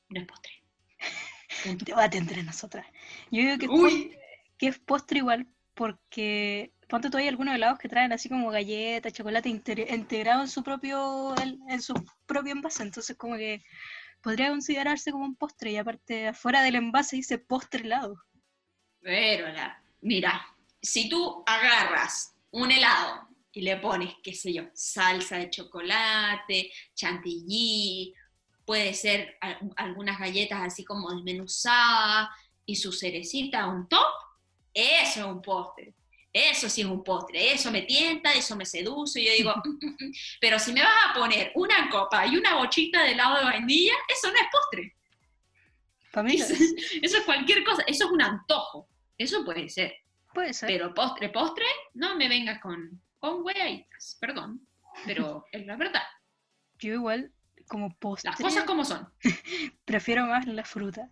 No 0.09 0.21
es 0.21 0.27
postre. 0.27 0.53
Debate 1.85 2.19
entre 2.19 2.43
nosotras. 2.43 2.87
Yo 3.31 3.43
digo 3.43 3.59
que, 3.59 4.19
que 4.59 4.67
es 4.69 4.79
postre 4.79 5.19
igual 5.19 5.47
porque 5.75 6.73
ponte 6.89 7.09
tú 7.09 7.17
hay 7.17 7.29
algunos 7.29 7.55
helados 7.55 7.79
que 7.79 7.89
traen 7.89 8.13
así 8.13 8.29
como 8.29 8.51
galletas, 8.51 9.13
chocolate 9.13 9.49
integrado 9.49 10.43
en 10.43 10.49
su 10.49 10.63
propio 10.63 11.35
en, 11.41 11.81
su 11.81 11.95
propio 12.27 12.53
envase, 12.53 12.83
entonces 12.83 13.17
como 13.17 13.37
que 13.37 13.63
podría 14.21 14.51
considerarse 14.51 15.11
como 15.11 15.25
un 15.25 15.35
postre 15.35 15.71
y 15.71 15.79
aparte 15.79 16.29
afuera 16.29 16.63
del 16.63 16.75
envase 16.75 17.17
dice 17.17 17.39
postre 17.39 17.85
helado. 17.85 18.23
Pero 19.01 19.47
mira, 20.03 20.47
si 20.83 21.09
tú 21.09 21.43
agarras 21.47 22.35
un 22.51 22.71
helado 22.71 23.29
y 23.53 23.61
le 23.61 23.77
pones, 23.77 24.15
qué 24.23 24.35
sé 24.35 24.53
yo, 24.53 24.65
salsa 24.75 25.39
de 25.39 25.51
chocolate, 25.51 26.73
chantilly, 26.95 28.15
puede 28.65 28.95
ser 28.95 29.37
algunas 29.77 30.19
galletas 30.19 30.61
así 30.63 30.85
como 30.85 31.11
desmenuzadas 31.11 32.29
y 32.65 32.77
su 32.77 32.93
cerecita 32.93 33.67
un 33.67 33.89
top, 33.89 34.07
eso 34.73 35.21
es 35.21 35.27
un 35.27 35.43
postre. 35.43 35.95
Eso 36.33 36.71
sí 36.71 36.81
es 36.81 36.87
un 36.87 37.05
postre, 37.05 37.53
eso 37.53 37.71
me 37.71 37.83
tienta, 37.83 38.33
eso 38.33 38.57
me 38.57 38.65
seduce, 38.65 39.21
y 39.21 39.27
yo 39.27 39.33
digo, 39.33 39.55
mm, 39.65 39.69
mm, 39.69 39.97
mm". 40.07 40.13
pero 40.41 40.59
si 40.59 40.73
me 40.73 40.81
vas 40.81 41.11
a 41.11 41.13
poner 41.13 41.53
una 41.55 41.91
copa 41.91 42.27
y 42.27 42.37
una 42.37 42.55
bochita 42.55 43.03
de 43.03 43.13
helado 43.13 43.37
de 43.39 43.45
vainilla, 43.45 43.93
eso 44.09 44.29
no 44.29 44.35
es 44.35 44.47
postre. 44.51 44.97
Eso, 46.35 46.55
eso 47.03 47.19
es 47.19 47.25
cualquier 47.25 47.65
cosa, 47.65 47.83
eso 47.87 48.07
es 48.07 48.11
un 48.11 48.23
antojo, 48.23 48.89
eso 49.19 49.45
puede 49.45 49.69
ser. 49.69 49.95
Puede 50.33 50.55
ser. 50.55 50.69
Pero 50.69 50.95
postre, 50.95 51.29
postre, 51.29 51.67
no 51.95 52.17
me 52.17 52.29
vengas 52.29 52.63
con, 52.63 53.03
con 53.23 53.45
hueitas, 53.45 54.19
perdón, 54.21 54.67
pero 55.07 55.47
es 55.53 55.65
la 55.65 55.77
verdad. 55.77 56.03
Yo 56.81 56.95
igual, 56.95 57.33
como 57.69 57.97
postre... 57.97 58.33
Las 58.33 58.41
cosas 58.41 58.65
como 58.65 58.85
son. 58.85 59.09
prefiero 59.85 60.27
más 60.27 60.45
la 60.47 60.65
fruta. 60.65 61.09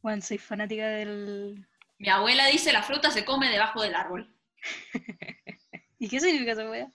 Bueno, 0.00 0.22
soy 0.22 0.38
fanática 0.38 0.86
del, 0.86 1.66
mi 1.98 2.08
abuela 2.08 2.46
dice 2.46 2.72
la 2.72 2.82
fruta 2.82 3.10
se 3.10 3.26
come 3.26 3.50
debajo 3.50 3.82
del 3.82 3.94
árbol. 3.94 4.34
¿Y 5.98 6.08
qué 6.08 6.18
significa 6.18 6.52
esa 6.52 6.70
wea? 6.70 6.90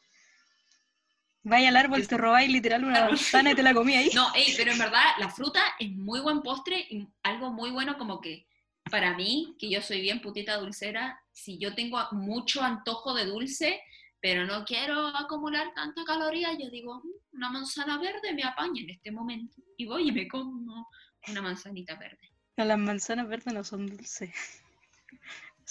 Vaya 1.43 1.69
al 1.69 1.78
árbol, 1.78 2.08
te 2.08 2.17
robáis 2.17 2.49
literal 2.49 2.86
una 2.86 3.01
manzana 3.01 3.51
y 3.51 3.56
te 3.56 3.62
la 3.62 3.75
comí 3.75 3.93
ahí. 3.93 4.10
No, 4.15 4.32
pero 4.58 4.71
en 4.71 4.80
verdad 4.80 5.04
la 5.19 5.30
fruta 5.30 5.62
es 5.78 5.91
muy 5.91 6.21
buen 6.21 6.41
postre 6.41 6.88
y 6.89 7.08
algo 7.21 7.51
muy 7.51 7.69
bueno 7.69 7.99
como 7.99 8.19
que 8.19 8.47
para 8.89 9.15
mí, 9.15 9.56
que 9.60 9.69
yo 9.69 9.82
soy 9.82 10.01
bien 10.01 10.21
putita 10.21 10.58
dulcera, 10.58 11.19
si 11.32 11.60
yo 11.60 11.75
tengo 11.75 11.99
mucho 12.12 12.63
antojo 12.63 13.13
de 13.13 13.25
dulce, 13.25 13.82
pero 14.25 14.43
no 14.43 14.65
quiero 14.65 15.15
acumular 15.15 15.71
tanta 15.75 16.03
caloría, 16.03 16.51
yo 16.53 16.67
digo, 16.71 16.95
mm, 16.95 17.35
una 17.35 17.51
manzana 17.51 17.99
verde 17.99 18.33
me 18.33 18.43
apaña 18.43 18.81
en 18.81 18.89
este 18.89 19.11
momento. 19.11 19.61
Y 19.77 19.85
voy 19.85 20.09
y 20.09 20.11
me 20.11 20.27
como 20.27 20.89
una 21.27 21.41
manzanita 21.43 21.93
verde. 21.93 22.31
las 22.57 22.79
manzanas 22.79 23.27
verdes 23.27 23.53
no 23.53 23.63
son 23.63 23.85
dulces. 23.85 24.63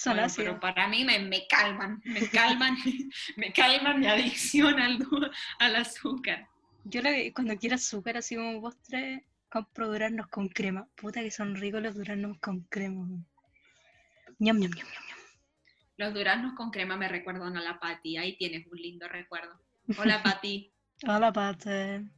pero 0.36 0.60
para 0.60 0.86
mí 0.86 1.04
me, 1.04 1.48
calman, 1.48 2.00
me 2.04 2.28
calman, 2.28 2.76
me 3.36 3.52
calman 3.52 3.98
mi 3.98 4.06
adicción 4.06 4.78
al, 4.78 5.04
al 5.58 5.74
azúcar. 5.74 6.46
Yo 6.84 7.00
cuando 7.34 7.56
quiero 7.56 7.74
azúcar 7.74 8.18
así 8.18 8.36
como 8.36 8.60
postre, 8.60 9.24
compro 9.50 9.88
duranos 9.88 10.28
con 10.28 10.48
crema. 10.48 10.86
Puta 10.94 11.22
que 11.22 11.32
son 11.32 11.56
ricos 11.56 11.82
los 11.82 11.96
duranos 11.96 12.38
con 12.38 12.60
crema. 12.70 13.04
Ñam, 14.38 14.60
ñam, 14.60 14.70
ñam, 14.70 14.70
ñam. 14.76 15.03
Los 15.96 16.12
duranos 16.12 16.54
con 16.54 16.70
crema 16.70 16.96
me 16.96 17.08
recuerdan 17.08 17.56
a 17.56 17.62
la 17.62 17.78
Patti. 17.78 18.16
Ahí 18.16 18.36
tienes 18.36 18.66
un 18.66 18.78
lindo 18.78 19.08
recuerdo. 19.08 19.58
Hola, 19.98 20.22
Patti. 20.22 20.72
Hola, 21.06 21.32
Patti. 21.32 22.08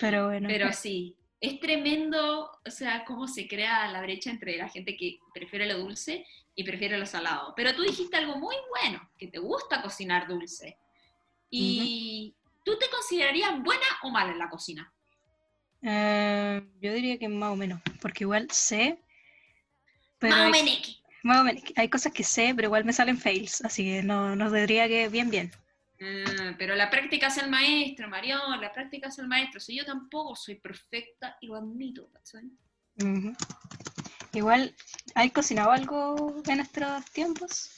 Pero 0.00 0.26
bueno. 0.26 0.48
Pero 0.48 0.72
sí, 0.72 1.16
es 1.40 1.60
tremendo, 1.60 2.50
o 2.64 2.70
sea, 2.70 3.04
cómo 3.04 3.28
se 3.28 3.46
crea 3.46 3.90
la 3.90 4.00
brecha 4.00 4.30
entre 4.30 4.56
la 4.56 4.68
gente 4.68 4.96
que 4.96 5.18
prefiere 5.34 5.66
lo 5.66 5.78
dulce 5.78 6.26
y 6.54 6.64
prefiere 6.64 6.98
lo 6.98 7.06
salado. 7.06 7.52
Pero 7.56 7.74
tú 7.74 7.82
dijiste 7.82 8.16
algo 8.16 8.36
muy 8.36 8.56
bueno, 8.80 9.10
que 9.18 9.28
te 9.28 9.38
gusta 9.38 9.82
cocinar 9.82 10.28
dulce. 10.28 10.78
¿Y 11.50 12.34
tú 12.64 12.78
te 12.78 12.88
considerarías 12.88 13.62
buena 13.62 13.86
o 14.02 14.10
mala 14.10 14.32
en 14.32 14.38
la 14.38 14.48
cocina? 14.48 14.92
Eh, 15.82 16.62
yo 16.80 16.92
diría 16.94 17.18
que 17.18 17.28
más 17.28 17.50
o 17.50 17.56
menos, 17.56 17.80
porque 18.00 18.24
igual 18.24 18.50
sé... 18.50 18.98
Pero 20.18 20.36
más 20.36 20.46
o 20.46 20.50
menos. 20.50 20.70
Hay 20.70 21.01
cosas 21.88 22.12
que 22.12 22.24
sé, 22.24 22.52
pero 22.54 22.66
igual 22.66 22.84
me 22.84 22.92
salen 22.92 23.18
fails, 23.18 23.64
así 23.64 23.84
que 23.84 24.02
no, 24.02 24.34
no 24.36 24.50
diría 24.50 24.88
que 24.88 25.08
bien, 25.08 25.30
bien. 25.30 25.52
Ah, 26.00 26.54
pero 26.58 26.74
la 26.74 26.90
práctica 26.90 27.28
es 27.28 27.38
el 27.38 27.48
maestro, 27.48 28.08
Marión, 28.08 28.60
la 28.60 28.72
práctica 28.72 29.08
es 29.08 29.18
el 29.18 29.28
maestro. 29.28 29.60
Si 29.60 29.76
yo 29.76 29.84
tampoco 29.84 30.34
soy 30.34 30.56
perfecta 30.56 31.36
y 31.40 31.46
lo 31.46 31.56
admito, 31.56 32.10
Igual, 34.34 34.74
¿hay 35.14 35.30
cocinado 35.30 35.70
algo 35.70 36.42
en 36.46 36.60
estos 36.60 37.04
tiempos? 37.12 37.70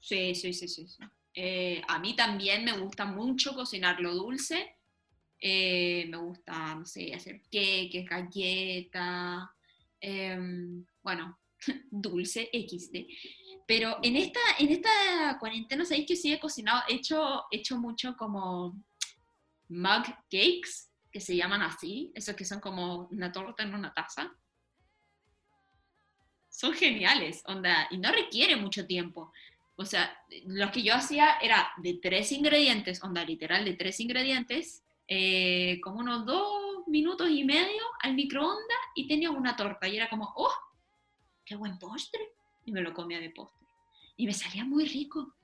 Sí, 0.00 0.34
sí, 0.34 0.52
sí, 0.52 0.68
sí. 0.68 0.86
Eh, 1.34 1.82
a 1.88 1.98
mí 1.98 2.14
también 2.14 2.64
me 2.64 2.78
gusta 2.78 3.04
mucho 3.04 3.54
cocinar 3.54 4.00
lo 4.00 4.14
dulce. 4.14 4.76
Eh, 5.40 6.06
me 6.08 6.18
gusta, 6.18 6.74
no 6.76 6.86
sé, 6.86 7.12
hacer 7.12 7.42
queques, 7.50 8.06
galletas, 8.08 9.44
em, 10.00 10.84
bueno, 11.02 11.38
dulce, 11.90 12.50
XD. 12.52 13.06
Pero 13.66 13.98
en 14.02 14.16
esta, 14.16 14.40
en 14.58 14.70
esta 14.70 15.38
cuarentena, 15.40 15.84
¿sabéis 15.84 16.06
que 16.06 16.16
sí 16.16 16.32
he 16.32 16.40
cocinado? 16.40 16.82
He 16.88 16.94
hecho, 16.94 17.44
hecho 17.50 17.78
mucho 17.78 18.16
como 18.16 18.74
mug 19.68 20.04
cakes, 20.30 20.90
que 21.10 21.20
se 21.20 21.36
llaman 21.36 21.62
así, 21.62 22.12
esos 22.14 22.34
que 22.34 22.44
son 22.44 22.60
como 22.60 23.06
una 23.10 23.32
torta 23.32 23.62
en 23.62 23.74
una 23.74 23.94
taza. 23.94 24.34
Son 26.48 26.74
geniales, 26.74 27.42
onda, 27.46 27.88
y 27.90 27.98
no 27.98 28.12
requiere 28.12 28.56
mucho 28.56 28.86
tiempo. 28.86 29.32
O 29.76 29.84
sea, 29.84 30.16
lo 30.46 30.70
que 30.70 30.82
yo 30.82 30.94
hacía 30.94 31.38
era 31.40 31.72
de 31.78 31.94
tres 31.94 32.32
ingredientes, 32.32 33.02
onda 33.02 33.24
literal 33.24 33.64
de 33.64 33.74
tres 33.74 33.98
ingredientes, 34.00 34.84
eh, 35.08 35.80
como 35.82 36.00
unos 36.00 36.26
dos 36.26 36.86
minutos 36.86 37.28
y 37.30 37.44
medio 37.44 37.82
al 38.00 38.14
microondas 38.14 38.78
y 38.94 39.08
tenía 39.08 39.30
una 39.30 39.56
torta. 39.56 39.88
Y 39.88 39.96
era 39.96 40.08
como, 40.08 40.32
¡oh! 40.36 40.52
¡Qué 41.44 41.56
buen 41.56 41.78
postre! 41.78 42.34
y 42.64 42.72
me 42.72 42.80
lo 42.80 42.92
comía 42.92 43.20
de 43.20 43.30
postre. 43.30 43.66
Y 44.16 44.26
me 44.26 44.32
salía 44.32 44.64
muy 44.64 44.86
rico. 44.86 45.34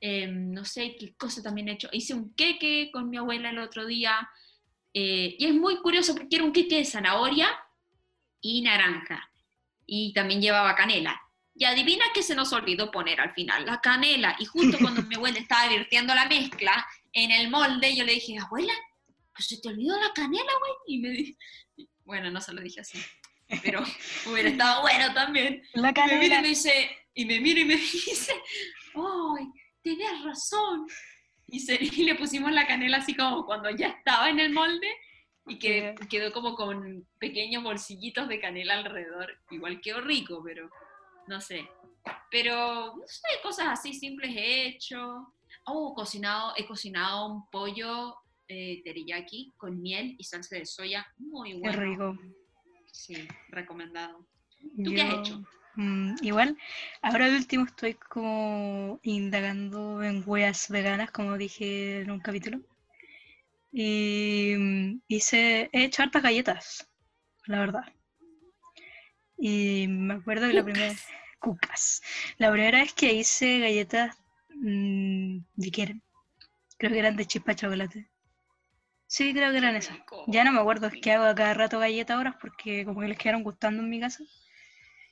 Em, 0.00 0.52
no 0.52 0.64
sé 0.64 0.96
qué 0.98 1.14
cosa 1.14 1.42
también 1.42 1.68
he 1.68 1.72
hecho. 1.72 1.88
Hice 1.92 2.14
un 2.14 2.34
queque 2.34 2.90
con 2.92 3.10
mi 3.10 3.16
abuela 3.16 3.50
el 3.50 3.58
otro 3.58 3.86
día. 3.86 4.28
eh, 4.94 5.36
y 5.38 5.46
es 5.46 5.54
muy 5.54 5.78
curioso 5.78 6.14
porque 6.14 6.36
era 6.36 6.44
un 6.44 6.52
queque 6.52 6.76
de 6.76 6.84
zanahoria 6.84 7.48
y 8.40 8.62
naranja. 8.62 9.30
Y 9.86 10.12
también 10.12 10.42
llevaba 10.42 10.74
canela. 10.74 11.20
Y 11.54 11.64
adivina 11.64 12.04
qué 12.14 12.22
se 12.22 12.34
nos 12.34 12.52
olvidó 12.52 12.90
poner 12.90 13.20
al 13.20 13.32
final, 13.34 13.64
la 13.66 13.80
canela. 13.80 14.36
Y 14.38 14.44
justo 14.44 14.78
cuando 14.80 15.02
mi 15.08 15.14
abuela 15.14 15.38
estaba 15.38 15.68
virtiendo 15.68 16.14
la 16.14 16.26
mezcla 16.26 16.86
en 17.12 17.30
el 17.30 17.50
molde, 17.50 17.94
yo 17.96 18.04
le 18.04 18.14
dije, 18.14 18.38
abuela, 18.38 18.72
pues 19.34 19.48
se 19.48 19.60
te 19.60 19.68
olvidó 19.68 19.98
la 20.00 20.12
canela, 20.12 20.52
güey. 20.60 20.72
Y 20.86 20.98
me 20.98 21.10
dijo, 21.10 21.38
bueno, 22.04 22.30
no 22.30 22.40
se 22.40 22.52
lo 22.52 22.60
dije 22.62 22.80
así, 22.80 22.98
pero 23.62 23.82
hubiera 24.26 24.48
estado 24.50 24.82
bueno 24.82 25.12
también. 25.14 25.62
La 25.74 25.90
Y 25.90 26.10
me 26.10 26.18
mira 26.18 26.38
y 26.38 26.42
me 26.42 26.48
dice, 26.48 26.90
y 27.14 27.24
me 27.24 27.40
mira 27.40 27.60
y 27.60 27.64
me 27.64 27.76
dice, 27.76 28.32
¡ay, 28.94 29.46
tenías 29.82 30.22
razón! 30.24 30.86
Y, 31.48 31.60
se- 31.60 31.78
y 31.80 32.04
le 32.04 32.14
pusimos 32.14 32.52
la 32.52 32.66
canela 32.66 32.98
así 32.98 33.14
como 33.14 33.44
cuando 33.44 33.70
ya 33.70 33.88
estaba 33.88 34.30
en 34.30 34.40
el 34.40 34.52
molde 34.52 34.88
y 35.46 35.58
que 35.58 35.94
quedó 36.08 36.32
como 36.32 36.54
con 36.54 37.06
pequeños 37.18 37.62
bolsillitos 37.62 38.28
de 38.28 38.40
canela 38.40 38.74
alrededor. 38.78 39.38
Igual 39.50 39.80
quedó 39.80 40.00
rico, 40.00 40.42
pero 40.44 40.70
no 41.26 41.40
sé. 41.40 41.68
Pero, 42.30 42.94
no 42.96 43.02
sé, 43.06 43.20
cosas 43.42 43.66
así 43.68 43.92
simples 43.92 44.34
he 44.36 44.66
hecho. 44.68 45.34
Oh, 45.66 45.94
cocinado, 45.94 46.54
he 46.56 46.66
cocinado 46.66 47.26
un 47.26 47.50
pollo 47.50 48.16
eh, 48.48 48.80
teriyaki 48.84 49.52
con 49.56 49.80
miel 49.82 50.14
y 50.18 50.24
salsa 50.24 50.56
de 50.56 50.64
soya. 50.66 51.06
Muy 51.18 51.52
Qué 51.52 51.58
bueno. 51.58 51.80
rico. 51.80 52.18
Sí, 52.92 53.16
recomendado. 53.48 54.24
¿Tú 54.84 54.92
qué 54.94 55.02
has 55.02 55.10
Yo, 55.10 55.18
hecho? 55.18 55.42
mm, 55.76 56.14
igual, 56.22 56.56
ahora 57.02 57.28
de 57.28 57.36
último 57.36 57.64
estoy 57.64 57.94
como 57.94 59.00
indagando 59.02 60.02
en 60.02 60.22
weas 60.26 60.68
veganas, 60.68 61.10
como 61.10 61.36
dije 61.36 62.02
en 62.02 62.10
un 62.10 62.20
capítulo. 62.20 62.60
Y 63.72 64.54
mm, 64.56 65.00
hice, 65.08 65.68
he 65.72 65.84
hecho 65.84 66.02
hartas 66.02 66.22
galletas, 66.22 66.88
la 67.46 67.60
verdad. 67.60 67.84
Y 69.36 69.88
me 69.88 70.14
acuerdo 70.14 70.46
que 70.46 70.54
la 70.54 70.64
primera, 70.64 70.94
cucas. 71.40 72.02
La 72.38 72.50
primera 72.52 72.78
vez 72.80 72.92
que 72.94 73.12
hice 73.12 73.58
galletas, 73.58 74.16
mm, 74.54 75.38
¿de 75.56 75.70
qué 75.70 75.82
eran? 75.82 76.02
Creo 76.78 76.92
que 76.92 77.00
eran 77.00 77.16
de 77.16 77.26
chispa 77.26 77.52
de 77.52 77.56
chocolate. 77.56 78.11
Sí, 79.12 79.34
creo 79.34 79.52
que 79.52 79.58
eran 79.58 79.76
esas. 79.76 79.98
Ya 80.26 80.42
no 80.42 80.52
me 80.52 80.60
acuerdo, 80.60 80.86
es 80.86 80.94
que 80.98 81.12
hago 81.12 81.24
a 81.24 81.34
cada 81.34 81.52
rato 81.52 81.78
galletas 81.78 82.16
ahora 82.16 82.38
porque 82.40 82.86
como 82.86 83.02
que 83.02 83.08
les 83.08 83.18
quedaron 83.18 83.42
gustando 83.42 83.82
en 83.82 83.90
mi 83.90 84.00
casa. 84.00 84.24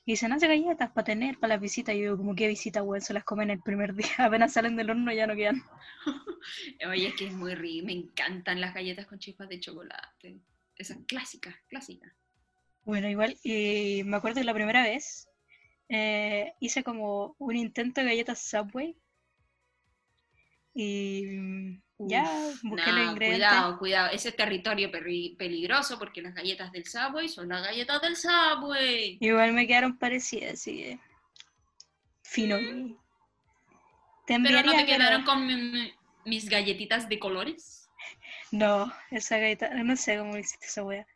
Y 0.05 0.13
dicen, 0.13 0.33
hace 0.33 0.47
galletas 0.47 0.89
para 0.89 1.05
tener, 1.05 1.37
para 1.37 1.53
las 1.53 1.61
visitas. 1.61 1.93
Y 1.93 2.01
yo, 2.01 2.17
como, 2.17 2.33
¿qué 2.33 2.47
visita, 2.47 2.81
weón? 2.81 3.01
Se 3.03 3.13
las 3.13 3.23
comen 3.23 3.51
el 3.51 3.61
primer 3.61 3.93
día. 3.93 4.07
Apenas 4.17 4.53
salen 4.53 4.75
del 4.75 4.89
horno 4.89 5.13
ya 5.13 5.27
no 5.27 5.35
quedan. 5.35 5.61
Oye, 6.89 7.09
es 7.09 7.13
que 7.13 7.27
es 7.27 7.33
muy 7.33 7.53
rico. 7.53 7.85
Me 7.85 7.93
encantan 7.93 8.59
las 8.59 8.73
galletas 8.73 9.05
con 9.05 9.19
chispas 9.19 9.47
de 9.49 9.59
chocolate. 9.59 10.39
Esas 10.75 10.97
clásicas, 11.05 11.53
clásicas. 11.67 12.11
Bueno, 12.83 13.07
igual, 13.07 13.37
y 13.43 14.01
me 14.03 14.17
acuerdo 14.17 14.41
que 14.41 14.45
la 14.45 14.55
primera 14.55 14.81
vez 14.81 15.29
eh, 15.89 16.53
hice 16.59 16.83
como 16.83 17.35
un 17.37 17.55
intento 17.55 18.01
de 18.01 18.07
galletas 18.07 18.41
Subway. 18.41 18.97
Y 20.73 21.77
ya 22.07 22.23
busqué 22.63 22.91
No, 22.91 23.15
cuidado, 23.15 23.77
cuidado. 23.79 24.11
Ese 24.11 24.29
es 24.29 24.35
territorio 24.35 24.91
peligroso 24.91 25.97
porque 25.99 26.21
las 26.21 26.33
galletas 26.33 26.71
del 26.71 26.85
Subway 26.85 27.27
son 27.29 27.49
las 27.49 27.63
galletas 27.63 28.01
del 28.01 28.15
Subway. 28.15 29.17
Igual 29.19 29.53
me 29.53 29.67
quedaron 29.67 29.97
parecidas, 29.97 30.53
así 30.53 30.77
que. 30.77 30.99
Fino. 32.23 32.57
Te 34.25 34.37
Mm. 34.39 34.43
Pero 34.43 34.63
no 34.63 34.71
te 34.73 34.85
quedaron 34.85 35.23
con 35.23 35.45
mi- 35.45 35.55
mi- 35.55 35.93
mis 36.25 36.47
galletitas 36.49 37.09
de 37.09 37.19
colores. 37.19 37.89
No, 38.51 38.91
esa 39.09 39.37
galleta, 39.37 39.69
no 39.83 39.95
sé 39.95 40.17
cómo 40.17 40.37
hiciste 40.37 40.65
esa 40.67 40.83
wea. 40.83 41.07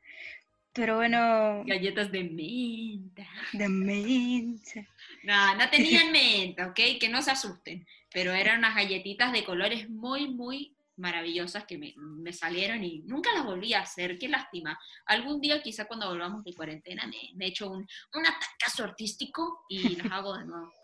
Pero 0.73 0.97
bueno, 0.97 1.63
Galletas 1.65 2.11
de 2.11 2.23
menta. 2.25 3.25
de 3.53 3.69
mente. 3.69 4.87
No, 5.23 5.55
no 5.55 5.69
tenían 5.69 6.11
menta, 6.11 6.67
¿ok? 6.67 6.79
Que 6.99 7.07
no 7.09 7.21
se 7.21 7.31
asusten. 7.31 7.87
Pero 8.11 8.33
eran 8.33 8.59
unas 8.59 8.75
galletitas 8.75 9.31
de 9.31 9.45
colores 9.45 9.89
muy, 9.89 10.27
muy 10.27 10.74
maravillosas 10.97 11.65
que 11.65 11.77
me, 11.77 11.93
me 11.97 12.33
salieron 12.33 12.83
y 12.83 12.99
nunca 12.99 13.33
las 13.33 13.45
volví 13.45 13.73
a 13.73 13.81
hacer. 13.81 14.17
Qué 14.17 14.27
lástima. 14.27 14.79
Algún 15.05 15.41
día, 15.41 15.61
quizá 15.61 15.85
cuando 15.85 16.09
volvamos 16.09 16.43
de 16.43 16.53
cuarentena, 16.53 17.05
me, 17.07 17.31
me 17.35 17.47
echo 17.47 17.69
un, 17.69 17.87
un 18.13 18.25
atacazo 18.25 18.83
artístico 18.83 19.65
y 19.69 19.95
las 19.95 20.11
hago 20.11 20.37
de 20.37 20.45
nuevo. 20.45 20.71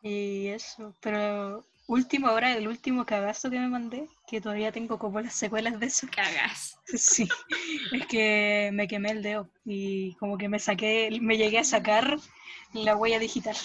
Y 0.00 0.46
eso, 0.46 0.94
pero 1.00 1.66
último, 1.88 2.28
ahora 2.28 2.56
el 2.56 2.68
último 2.68 3.04
cagazo 3.04 3.50
que 3.50 3.58
me 3.58 3.66
mandé, 3.68 4.08
que 4.28 4.40
todavía 4.40 4.70
tengo 4.70 4.96
como 4.96 5.20
las 5.20 5.34
secuelas 5.34 5.80
de 5.80 5.86
eso. 5.86 6.06
Cagas. 6.14 6.76
Sí, 6.86 7.28
es 7.92 8.06
que 8.06 8.70
me 8.72 8.88
quemé 8.88 9.10
el 9.10 9.22
dedo 9.22 9.50
y 9.66 10.14
como 10.14 10.38
que 10.38 10.48
me 10.48 10.58
saqué, 10.58 11.10
me 11.20 11.36
llegué 11.36 11.58
a 11.58 11.64
sacar 11.64 12.16
la 12.72 12.96
huella 12.96 13.18
digital. 13.18 13.56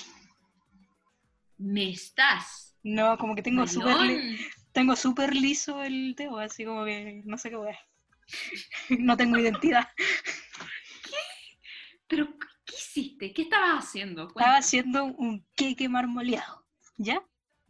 Me 1.57 1.91
estás. 1.91 2.75
No, 2.83 3.17
como 3.17 3.35
que 3.35 3.43
tengo 3.43 3.65
súper. 3.65 3.95
Tengo 4.73 4.95
súper 4.95 5.35
liso 5.35 5.81
el 5.83 6.15
dedo, 6.15 6.39
así 6.39 6.65
como 6.65 6.83
que 6.85 7.21
no 7.25 7.37
sé 7.37 7.49
qué 7.49 7.55
voy 7.55 7.71
a 7.71 7.79
No 8.99 9.15
tengo 9.17 9.37
identidad. 9.37 9.87
Pero, 12.07 12.27
¿qué 12.65 12.75
hiciste? 12.75 13.33
¿Qué 13.33 13.43
estabas 13.43 13.85
haciendo? 13.85 14.27
Estaba 14.27 14.57
haciendo 14.57 15.05
un 15.05 15.45
queque 15.55 15.89
marmoleado, 15.89 16.65
¿ya? 16.97 17.23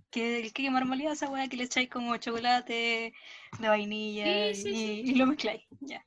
Que 0.10 0.40
el 0.40 0.54
queque 0.54 0.70
marmoleado, 0.70 1.14
esa 1.14 1.30
weá 1.30 1.48
que 1.48 1.58
le 1.58 1.64
echáis 1.64 1.90
como 1.90 2.18
chocolate 2.18 3.14
de 3.60 3.68
vainilla 3.68 4.54
Sí, 4.54 4.62
sí, 4.62 4.70
y, 4.70 4.76
sí. 4.76 5.02
y 5.12 5.16
lo 5.16 5.28
mezcláis, 5.28 5.64
¿ya? 5.82 6.06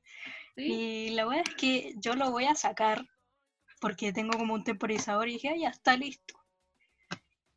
Y 0.56 1.10
la 1.10 1.26
weá 1.26 1.42
es 1.42 1.54
que 1.54 1.94
yo 1.98 2.14
lo 2.14 2.30
voy 2.30 2.44
a 2.44 2.54
sacar 2.54 3.06
porque 3.80 4.12
tengo 4.12 4.38
como 4.38 4.54
un 4.54 4.64
temporizador 4.64 5.28
y 5.28 5.34
dije, 5.34 5.50
ah, 5.50 5.56
ya 5.56 5.68
está 5.68 5.96
listo. 5.96 6.34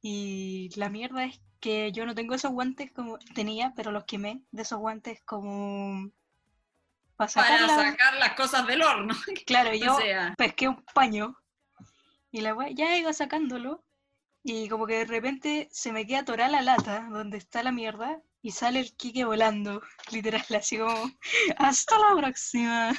Y 0.02 0.70
la 0.76 0.90
mierda 0.90 1.26
es 1.26 1.42
que 1.60 1.92
yo 1.92 2.06
no 2.06 2.16
tengo 2.16 2.36
esos 2.36 2.52
guantes 2.52 2.92
como 2.92 3.18
tenía, 3.36 3.74
pero 3.76 3.92
los 3.92 4.06
quemé 4.06 4.42
de 4.52 4.62
esos 4.62 4.80
guantes 4.80 5.22
como 5.26 6.12
para 7.16 7.30
sacar 7.30 8.16
las 8.18 8.34
cosas 8.36 8.66
del 8.66 8.82
horno. 8.82 9.14
Claro, 9.46 9.74
yo 9.74 9.96
O 9.96 10.00
sea, 10.00 10.34
pesqué 10.38 10.70
un 10.70 10.84
paño 10.94 11.36
y 12.32 12.42
la 12.42 12.54
weá 12.54 12.70
ya 12.72 12.96
iba 12.98 13.12
sacándolo 13.12 13.84
y 14.44 14.70
como 14.70 14.88
que 14.88 15.00
de 15.00 15.06
repente 15.06 15.68
se 15.72 15.92
me 15.92 16.08
queda 16.08 16.20
atorada 16.20 16.50
la 16.50 16.62
lata 16.62 17.08
donde 17.12 17.38
está 17.38 17.62
la 17.62 17.72
mierda 17.74 18.22
y 18.42 18.52
sale 18.52 18.80
el 18.80 18.96
Kike 18.96 19.26
volando, 19.26 19.82
literal, 20.12 20.46
así 20.58 20.78
como 20.78 21.12
hasta 21.58 21.98
la 22.00 22.16
próxima. 22.16 22.94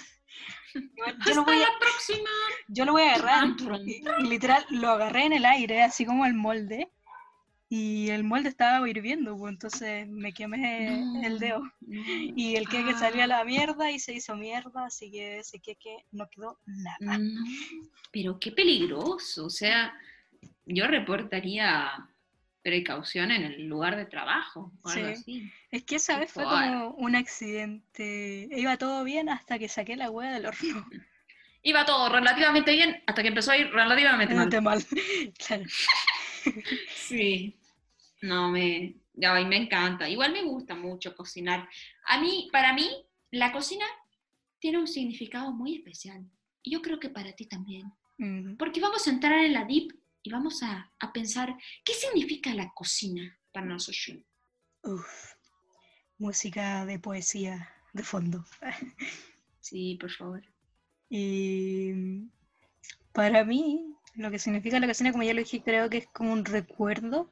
Igual, 0.74 1.18
Yo 1.26 1.34
lo, 1.34 1.40
hasta 1.40 1.52
voy 1.52 1.62
a, 1.62 1.66
la 1.66 1.78
próxima. 1.80 2.30
yo 2.68 2.84
lo 2.84 2.92
voy 2.92 3.02
a 3.02 3.14
agarrar 3.14 3.48
y 3.86 4.28
literal 4.28 4.64
lo 4.70 4.90
agarré 4.90 5.24
en 5.24 5.32
el 5.32 5.44
aire, 5.44 5.82
así 5.82 6.04
como 6.04 6.26
el 6.26 6.34
molde. 6.34 6.92
Y 7.72 8.08
el 8.10 8.24
molde 8.24 8.48
estaba 8.48 8.88
hirviendo, 8.90 9.36
pues, 9.38 9.52
entonces 9.52 10.08
me 10.08 10.32
quemé 10.32 11.04
el 11.24 11.38
dedo. 11.38 11.62
Y 11.88 12.56
el 12.56 12.68
queque 12.68 12.94
salió 12.94 13.20
a 13.20 13.24
Ah. 13.24 13.28
la 13.28 13.44
mierda 13.44 13.92
y 13.92 14.00
se 14.00 14.12
hizo 14.12 14.34
mierda, 14.34 14.86
así 14.86 15.08
que 15.12 15.38
ese 15.38 15.60
queque 15.60 15.98
no 16.10 16.28
quedó 16.28 16.58
nada. 16.66 17.18
No, 17.18 17.44
pero 18.10 18.40
qué 18.40 18.50
peligroso. 18.50 19.46
O 19.46 19.50
sea, 19.50 19.94
yo 20.66 20.88
reportaría 20.88 21.92
precaución 22.62 23.30
en 23.30 23.44
el 23.44 23.66
lugar 23.68 23.96
de 23.96 24.04
trabajo 24.04 24.72
o 24.82 24.88
algo 24.88 25.06
Sí. 25.06 25.12
así. 25.12 25.52
Es 25.70 25.84
que 25.84 25.94
esa 25.96 26.18
vez 26.18 26.32
fue 26.32 26.42
como 26.42 26.90
un 26.94 27.14
accidente. 27.14 28.48
Iba 28.50 28.78
todo 28.78 29.04
bien 29.04 29.28
hasta 29.28 29.60
que 29.60 29.68
saqué 29.68 29.94
la 29.94 30.10
hueá 30.10 30.32
del 30.32 30.46
horno. 30.46 30.58
Iba 31.62 31.84
todo 31.84 32.08
relativamente 32.08 32.72
bien 32.72 33.00
hasta 33.06 33.22
que 33.22 33.28
empezó 33.28 33.52
a 33.52 33.58
ir 33.58 33.70
relativamente 33.70 34.34
mal. 34.34 34.50
Mal. 34.60 34.84
Claro. 35.46 35.64
Sí. 36.96 37.54
No, 38.22 38.50
me, 38.50 38.96
ay, 39.22 39.44
me 39.46 39.56
encanta. 39.56 40.08
Igual 40.08 40.32
me 40.32 40.42
gusta 40.42 40.74
mucho 40.74 41.14
cocinar. 41.14 41.68
A 42.06 42.20
mí, 42.20 42.48
para 42.52 42.72
mí, 42.74 42.88
la 43.30 43.52
cocina 43.52 43.84
tiene 44.58 44.78
un 44.78 44.86
significado 44.86 45.52
muy 45.52 45.76
especial. 45.76 46.24
Y 46.62 46.72
yo 46.72 46.82
creo 46.82 47.00
que 47.00 47.08
para 47.10 47.32
ti 47.32 47.46
también. 47.46 47.92
Porque 48.58 48.80
vamos 48.80 49.06
a 49.06 49.10
entrar 49.10 49.42
en 49.44 49.54
la 49.54 49.64
deep 49.64 49.98
y 50.22 50.30
vamos 50.30 50.62
a, 50.62 50.92
a 50.98 51.12
pensar 51.12 51.56
qué 51.82 51.94
significa 51.94 52.52
la 52.54 52.70
cocina 52.74 53.38
para 53.52 53.66
nosotros. 53.66 54.18
uf. 54.82 55.34
Música 56.18 56.84
de 56.84 56.98
poesía 56.98 57.70
de 57.94 58.02
fondo. 58.02 58.44
Sí, 59.60 59.96
por 60.00 60.10
favor. 60.10 60.42
Y 61.10 61.92
mm, 61.94 62.30
para 63.12 63.44
mí, 63.44 63.94
lo 64.14 64.30
que 64.30 64.38
significa 64.38 64.80
la 64.80 64.86
cocina, 64.86 65.12
como 65.12 65.22
ya 65.22 65.34
lo 65.34 65.40
dije, 65.40 65.62
creo 65.62 65.88
que 65.90 65.98
es 65.98 66.06
como 66.08 66.32
un 66.32 66.44
recuerdo 66.44 67.30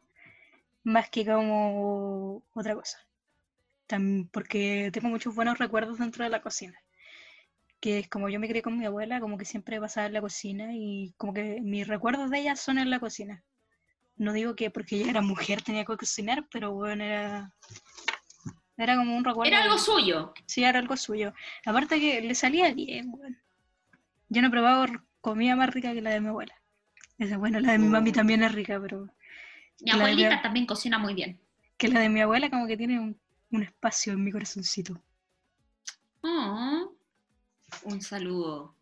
más 0.89 1.11
que 1.11 1.24
como 1.26 2.43
otra 2.55 2.74
cosa. 2.74 2.99
Tam- 3.86 4.28
porque 4.30 4.91
tengo 4.93 5.09
muchos 5.09 5.34
buenos 5.34 5.59
recuerdos 5.59 5.99
dentro 5.99 6.24
de 6.24 6.30
la 6.30 6.41
cocina. 6.41 6.78
Que 7.80 7.99
es 8.01 8.09
como 8.09 8.28
yo 8.28 8.41
me 8.41 8.49
crié 8.49 8.62
con 8.62 8.78
mi 8.78 8.86
abuela, 8.86 9.20
como 9.20 9.36
que 9.39 9.45
siempre 9.45 9.78
pasaba 9.80 10.07
en 10.07 10.14
la 10.14 10.20
cocina 10.20 10.70
y 10.72 11.14
como 11.16 11.34
que 11.34 11.61
mis 11.61 11.86
recuerdos 11.86 12.30
de 12.30 12.41
ella 12.41 12.57
son 12.57 12.78
en 12.78 12.91
la 12.91 13.01
cocina. 13.01 13.45
no 14.16 14.32
digo 14.32 14.57
que 14.57 14.70
porque 14.70 14.97
ella 14.97 15.11
era 15.11 15.20
mujer 15.20 15.62
tenía 15.62 15.84
que 15.84 15.97
cocinar, 15.97 16.49
pero 16.51 16.72
bueno, 16.72 17.05
era, 17.05 17.53
era 18.76 18.97
como 18.97 19.16
un 19.16 19.24
recuerdo. 19.24 19.53
Era 19.53 19.62
algo 19.62 19.78
suyo. 19.78 20.32
Sí, 20.47 20.64
era 20.64 20.78
algo 20.78 20.97
suyo. 20.97 21.32
Aparte 21.64 22.01
que 22.01 22.20
le 22.22 22.34
salía 22.34 22.72
bien, 22.74 23.12
bueno. 23.12 23.36
Yo 24.30 24.43
no 24.43 24.49
he 24.49 24.51
probado 24.51 24.86
comida 25.20 25.55
más 25.55 25.72
rica 25.72 25.93
que 25.93 26.03
la 26.03 26.11
de 26.11 26.20
mi 26.20 26.28
abuela. 26.28 26.55
Esa, 27.18 27.36
bueno, 27.36 27.61
la 27.61 27.72
de 27.72 27.78
mi 27.78 27.89
mami 27.89 28.11
también 28.11 28.43
es 28.43 28.53
rica, 28.53 28.80
pero... 28.80 29.09
Mi 29.80 29.90
abuelita 29.90 30.42
también 30.42 30.66
cocina 30.66 30.98
muy 30.98 31.14
bien. 31.14 31.38
Que 31.76 31.88
la 31.88 32.00
de 32.00 32.08
mi 32.08 32.20
abuela 32.20 32.50
como 32.50 32.66
que 32.66 32.76
tiene 32.76 32.98
un, 32.98 33.18
un 33.50 33.62
espacio 33.62 34.12
en 34.12 34.24
mi 34.24 34.32
corazoncito. 34.32 35.00
Oh, 36.22 36.92
un 37.84 38.02
saludo 38.02 38.74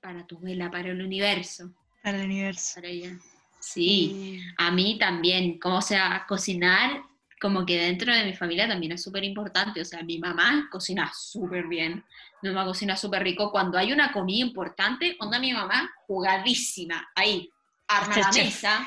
para 0.00 0.26
tu 0.26 0.36
abuela, 0.36 0.70
para 0.70 0.90
el 0.90 1.02
universo. 1.02 1.70
Para 2.02 2.18
el 2.18 2.26
universo. 2.26 2.74
Para 2.76 2.88
ella. 2.88 3.16
Sí, 3.60 4.40
a 4.56 4.70
mí 4.70 4.98
también. 4.98 5.58
Como 5.58 5.82
sea, 5.82 6.24
cocinar, 6.28 7.02
como 7.40 7.66
que 7.66 7.78
dentro 7.78 8.14
de 8.14 8.24
mi 8.24 8.34
familia 8.34 8.68
también 8.68 8.92
es 8.92 9.02
súper 9.02 9.24
importante. 9.24 9.80
O 9.80 9.84
sea, 9.84 10.02
mi 10.02 10.18
mamá 10.18 10.68
cocina 10.70 11.10
súper 11.14 11.66
bien. 11.66 12.04
Mi 12.42 12.50
mamá 12.50 12.64
cocina 12.66 12.96
súper 12.96 13.22
rico. 13.22 13.50
Cuando 13.50 13.78
hay 13.78 13.92
una 13.92 14.12
comida 14.12 14.44
importante, 14.44 15.16
onda 15.20 15.38
mi 15.38 15.52
mamá, 15.52 15.90
jugadísima. 16.06 17.08
Ahí, 17.14 17.50
arma 17.88 18.18
la 18.18 18.30
mesa. 18.32 18.86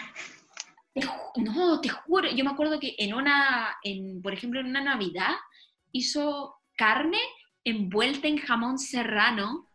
No, 1.35 1.81
te 1.81 1.89
juro, 1.89 2.29
yo 2.29 2.43
me 2.43 2.51
acuerdo 2.51 2.79
que 2.79 2.95
en 2.97 3.13
una, 3.13 3.77
en, 3.83 4.21
por 4.21 4.33
ejemplo, 4.33 4.59
en 4.59 4.67
una 4.67 4.81
Navidad, 4.81 5.35
hizo 5.91 6.55
carne 6.75 7.19
envuelta 7.63 8.27
en 8.27 8.37
jamón 8.37 8.79
serrano 8.79 9.67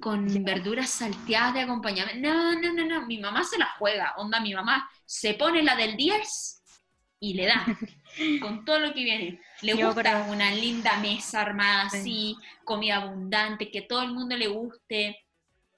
con 0.00 0.26
verduras 0.44 0.90
salteadas 0.90 1.54
de 1.54 1.60
acompañamiento. 1.60 2.28
No, 2.28 2.60
no, 2.60 2.72
no, 2.72 2.84
no, 2.84 3.06
mi 3.06 3.18
mamá 3.18 3.44
se 3.44 3.58
la 3.58 3.70
juega, 3.78 4.14
onda, 4.16 4.40
mi 4.40 4.52
mamá 4.52 4.88
se 5.06 5.34
pone 5.34 5.62
la 5.62 5.76
del 5.76 5.96
10 5.96 6.62
y 7.20 7.34
le 7.34 7.46
da, 7.46 7.64
con 8.40 8.64
todo 8.64 8.80
lo 8.80 8.92
que 8.92 9.04
viene. 9.04 9.40
Le 9.62 9.74
gusta 9.74 10.26
una 10.28 10.50
linda 10.50 10.98
mesa 10.98 11.42
armada 11.42 11.82
así, 11.82 12.36
comida 12.64 12.96
abundante, 12.96 13.70
que 13.70 13.82
todo 13.82 14.02
el 14.02 14.12
mundo 14.12 14.36
le 14.36 14.48
guste. 14.48 15.18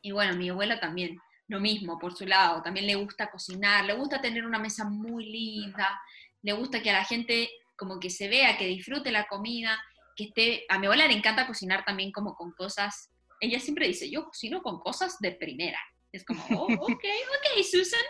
Y 0.03 0.13
bueno, 0.13 0.35
mi 0.37 0.49
abuela 0.49 0.81
también, 0.81 1.21
lo 1.49 1.61
mismo, 1.61 1.99
por 1.99 2.17
su 2.17 2.27
lado, 2.27 2.63
también 2.63 2.87
le 2.87 2.97
gusta 2.97 3.31
cocinar, 3.31 3.85
le 3.85 3.95
gusta 3.95 4.21
tener 4.21 4.45
una 4.45 4.59
mesa 4.59 4.85
muy 4.85 5.27
linda, 5.27 6.01
le 6.43 6.53
gusta 6.53 6.83
que 6.83 6.91
a 6.91 6.95
la 6.95 7.05
gente 7.05 7.51
como 7.77 8.01
que 8.01 8.11
se 8.11 8.29
vea, 8.29 8.57
que 8.57 8.67
disfrute 8.67 9.11
la 9.11 9.27
comida, 9.27 9.79
que 10.17 10.25
esté, 10.25 10.65
a 10.69 10.79
mi 10.79 10.87
abuela 10.87 11.07
le 11.07 11.15
encanta 11.15 11.47
cocinar 11.47 11.85
también 11.85 12.11
como 12.11 12.35
con 12.35 12.53
cosas 12.53 13.11
ella 13.41 13.61
siempre 13.61 13.87
dice, 13.87 14.11
yo 14.11 14.25
cocino 14.25 14.63
con 14.63 14.79
cosas 14.79 15.19
de 15.21 15.33
primera. 15.33 15.79
Es 16.13 16.25
como, 16.25 16.43
oh, 16.51 16.73
ok, 16.73 16.89
ok, 16.89 17.63
Susan, 17.63 18.01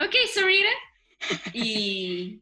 ok, 0.00 0.14
Sarita. 0.32 0.68
Y, 1.52 2.40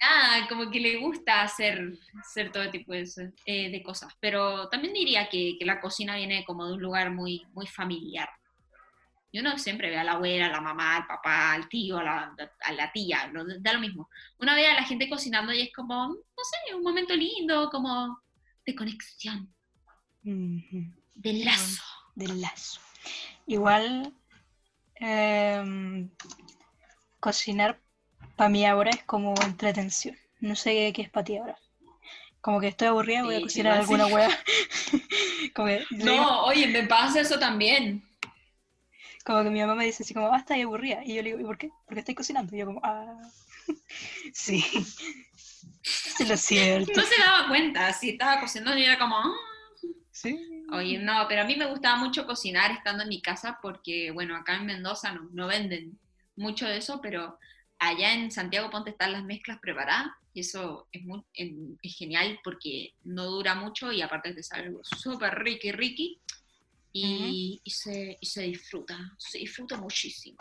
nada, 0.00 0.48
como 0.48 0.70
que 0.70 0.80
le 0.80 0.96
gusta 0.96 1.42
hacer, 1.42 1.92
hacer 2.20 2.50
todo 2.52 2.70
tipo 2.70 2.92
de, 2.92 3.08
eh, 3.46 3.70
de 3.70 3.82
cosas. 3.82 4.12
Pero 4.20 4.68
también 4.68 4.94
diría 4.94 5.28
que, 5.28 5.56
que, 5.58 5.64
la 5.64 5.80
cocina 5.80 6.16
viene 6.16 6.44
como 6.44 6.66
de 6.66 6.74
un 6.74 6.82
lugar 6.82 7.10
muy, 7.10 7.44
muy 7.52 7.66
familiar. 7.66 8.28
Y 9.34 9.40
uno 9.40 9.58
siempre 9.58 9.88
ve 9.88 9.96
a 9.96 10.04
la 10.04 10.12
abuela, 10.12 10.46
a 10.46 10.50
la 10.50 10.60
mamá, 10.60 10.96
al 10.96 11.06
papá, 11.06 11.54
al 11.54 11.66
tío, 11.66 11.96
a 11.98 12.04
la, 12.04 12.36
a 12.60 12.72
la 12.72 12.92
tía, 12.92 13.32
da 13.60 13.72
lo 13.72 13.80
mismo. 13.80 14.10
Una 14.38 14.54
ve 14.54 14.66
a 14.66 14.74
la 14.74 14.84
gente 14.84 15.08
cocinando 15.08 15.54
y 15.54 15.62
es 15.62 15.72
como, 15.72 16.08
no 16.08 16.44
sé, 16.44 16.74
un 16.74 16.82
momento 16.82 17.16
lindo, 17.16 17.70
como 17.70 18.20
de 18.66 18.74
conexión. 18.74 19.50
Del 20.22 21.44
lazo. 21.46 21.82
Del 22.14 22.42
lazo. 22.42 22.78
Igual, 23.46 24.14
em, 24.96 26.10
cocinar 27.18 27.80
para 28.36 28.50
mí 28.50 28.66
ahora 28.66 28.90
es 28.90 29.02
como 29.04 29.34
entretención. 29.42 30.16
No 30.40 30.56
sé 30.56 30.92
qué 30.94 31.02
es 31.02 31.10
para 31.10 31.24
ti 31.24 31.38
ahora. 31.38 31.58
Como 32.42 32.60
que 32.60 32.68
estoy 32.68 32.88
aburrida, 32.88 33.22
voy 33.22 33.36
a 33.36 33.40
cocinar 33.40 33.78
alguna 33.78 34.08
hueá. 34.08 34.28
no, 35.90 36.44
oye, 36.44 36.66
me 36.66 36.82
pasa 36.82 37.20
eso 37.20 37.38
también. 37.38 38.02
Como 39.24 39.42
que 39.44 39.50
mi 39.50 39.60
mamá 39.60 39.74
me 39.74 39.86
dice 39.86 40.02
así 40.02 40.14
como, 40.14 40.28
basta, 40.28 40.56
y 40.56 40.62
aburrida. 40.62 41.02
Y 41.04 41.14
yo 41.14 41.22
le 41.22 41.30
digo, 41.30 41.40
¿y 41.40 41.44
por 41.44 41.58
qué? 41.58 41.70
Porque 41.86 42.00
estoy 42.00 42.14
cocinando. 42.14 42.54
Y 42.54 42.58
yo 42.58 42.66
como, 42.66 42.80
ah, 42.82 43.20
sí. 44.32 44.64
Es 46.18 46.28
lo 46.28 46.36
cierto. 46.36 46.92
No 46.94 47.02
se 47.02 47.18
daba 47.18 47.48
cuenta, 47.48 47.92
si 47.92 48.10
estaba 48.10 48.40
cocinando 48.40 48.78
y 48.78 48.84
era 48.84 48.98
como, 48.98 49.16
ah. 49.16 49.32
Sí. 50.10 50.64
Oye, 50.72 50.98
no, 50.98 51.26
pero 51.28 51.42
a 51.42 51.44
mí 51.44 51.56
me 51.56 51.66
gustaba 51.66 51.96
mucho 51.96 52.26
cocinar 52.26 52.70
estando 52.70 53.02
en 53.02 53.08
mi 53.08 53.20
casa 53.20 53.58
porque, 53.60 54.10
bueno, 54.10 54.36
acá 54.36 54.56
en 54.56 54.66
Mendoza 54.66 55.12
no, 55.32 55.46
venden 55.46 55.98
mucho 56.36 56.66
de 56.66 56.78
eso, 56.78 57.00
pero 57.02 57.38
allá 57.78 58.14
en 58.14 58.30
Santiago 58.30 58.70
Ponte 58.70 58.90
están 58.90 59.12
las 59.12 59.24
mezclas 59.24 59.58
preparadas 59.60 60.06
y 60.32 60.40
eso 60.40 60.88
es, 60.92 61.02
muy, 61.02 61.22
es 61.34 61.96
genial 61.96 62.40
porque 62.42 62.94
no 63.04 63.24
dura 63.26 63.54
mucho 63.54 63.92
y 63.92 64.00
aparte 64.00 64.32
te 64.32 64.42
sale 64.42 64.68
algo 64.68 64.80
súper 64.84 65.42
rico 65.42 65.66
y 66.92 67.70
se, 67.70 68.18
y 68.20 68.26
se 68.26 68.42
disfruta, 68.42 68.98
se 69.18 69.38
disfruta 69.38 69.76
muchísimo. 69.76 70.38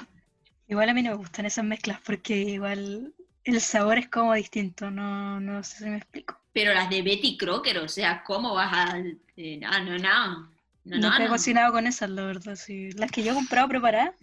Igual 0.68 0.90
a 0.90 0.94
mí 0.94 1.02
no 1.04 1.12
me 1.12 1.18
gustan 1.18 1.46
esas 1.46 1.66
mezclas 1.66 2.00
porque 2.02 2.38
igual 2.38 3.14
el 3.44 3.62
sabor 3.62 3.98
es 3.98 4.08
como 4.08 4.34
distinto, 4.34 4.90
no, 4.92 5.40
no 5.40 5.64
sé 5.64 5.80
si 5.80 5.86
me 5.86 5.98
explico. 5.98 6.40
Pero 6.54 6.74
las 6.74 6.90
de 6.90 7.02
Betty 7.02 7.38
Crocker, 7.38 7.80
o 7.80 7.88
sea, 7.88 8.24
¿cómo 8.24 8.54
vas 8.54 8.72
a...? 8.72 8.98
Eh, 9.38 9.58
no, 9.58 9.84
no, 9.84 9.98
no. 9.98 10.52
No, 10.84 11.18
he 11.18 11.28
cocinado 11.28 11.72
con 11.72 11.88
esas, 11.88 12.10
la 12.10 12.24
verdad, 12.24 12.56
sí. 12.56 12.92
Las 12.94 13.12
que 13.12 13.24
yo 13.24 13.32
he 13.32 13.36
comprado 13.36 13.68
preparadas, 13.68 14.16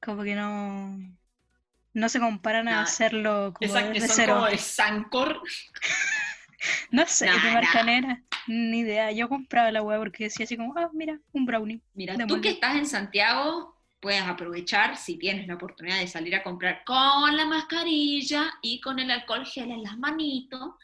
como 0.00 0.22
que 0.22 0.34
no... 0.34 0.98
No 1.92 2.08
se 2.08 2.18
comparan 2.18 2.66
a 2.66 2.82
hacerlo 2.82 3.54
como 3.54 3.70
Esas 3.70 3.92
que 3.92 4.08
son 4.08 4.26
como 4.26 4.46
de 4.46 4.58
Sancor. 4.58 5.40
No 6.90 7.06
sé 7.06 7.28
qué 7.42 7.50
marca 7.50 7.80
era, 7.80 8.22
ni 8.46 8.80
idea. 8.80 9.12
Yo 9.12 9.28
compraba 9.28 9.70
la 9.70 9.82
hueá 9.82 9.98
porque 9.98 10.24
decía 10.24 10.44
así 10.44 10.56
como, 10.56 10.74
ah, 10.76 10.90
mira, 10.92 11.18
un 11.32 11.46
brownie. 11.46 11.80
Mira, 11.94 12.16
tú 12.26 12.40
que 12.40 12.50
estás 12.50 12.76
en 12.76 12.86
Santiago, 12.86 13.76
puedes 14.00 14.22
aprovechar 14.22 14.96
si 14.96 15.16
tienes 15.18 15.46
la 15.46 15.54
oportunidad 15.54 15.98
de 15.98 16.06
salir 16.06 16.34
a 16.34 16.42
comprar 16.42 16.84
con 16.84 17.36
la 17.36 17.46
mascarilla 17.46 18.52
y 18.62 18.80
con 18.80 18.98
el 18.98 19.10
alcohol 19.10 19.46
gel 19.46 19.70
en 19.70 19.82
las 19.82 19.96
manitos 19.98 20.74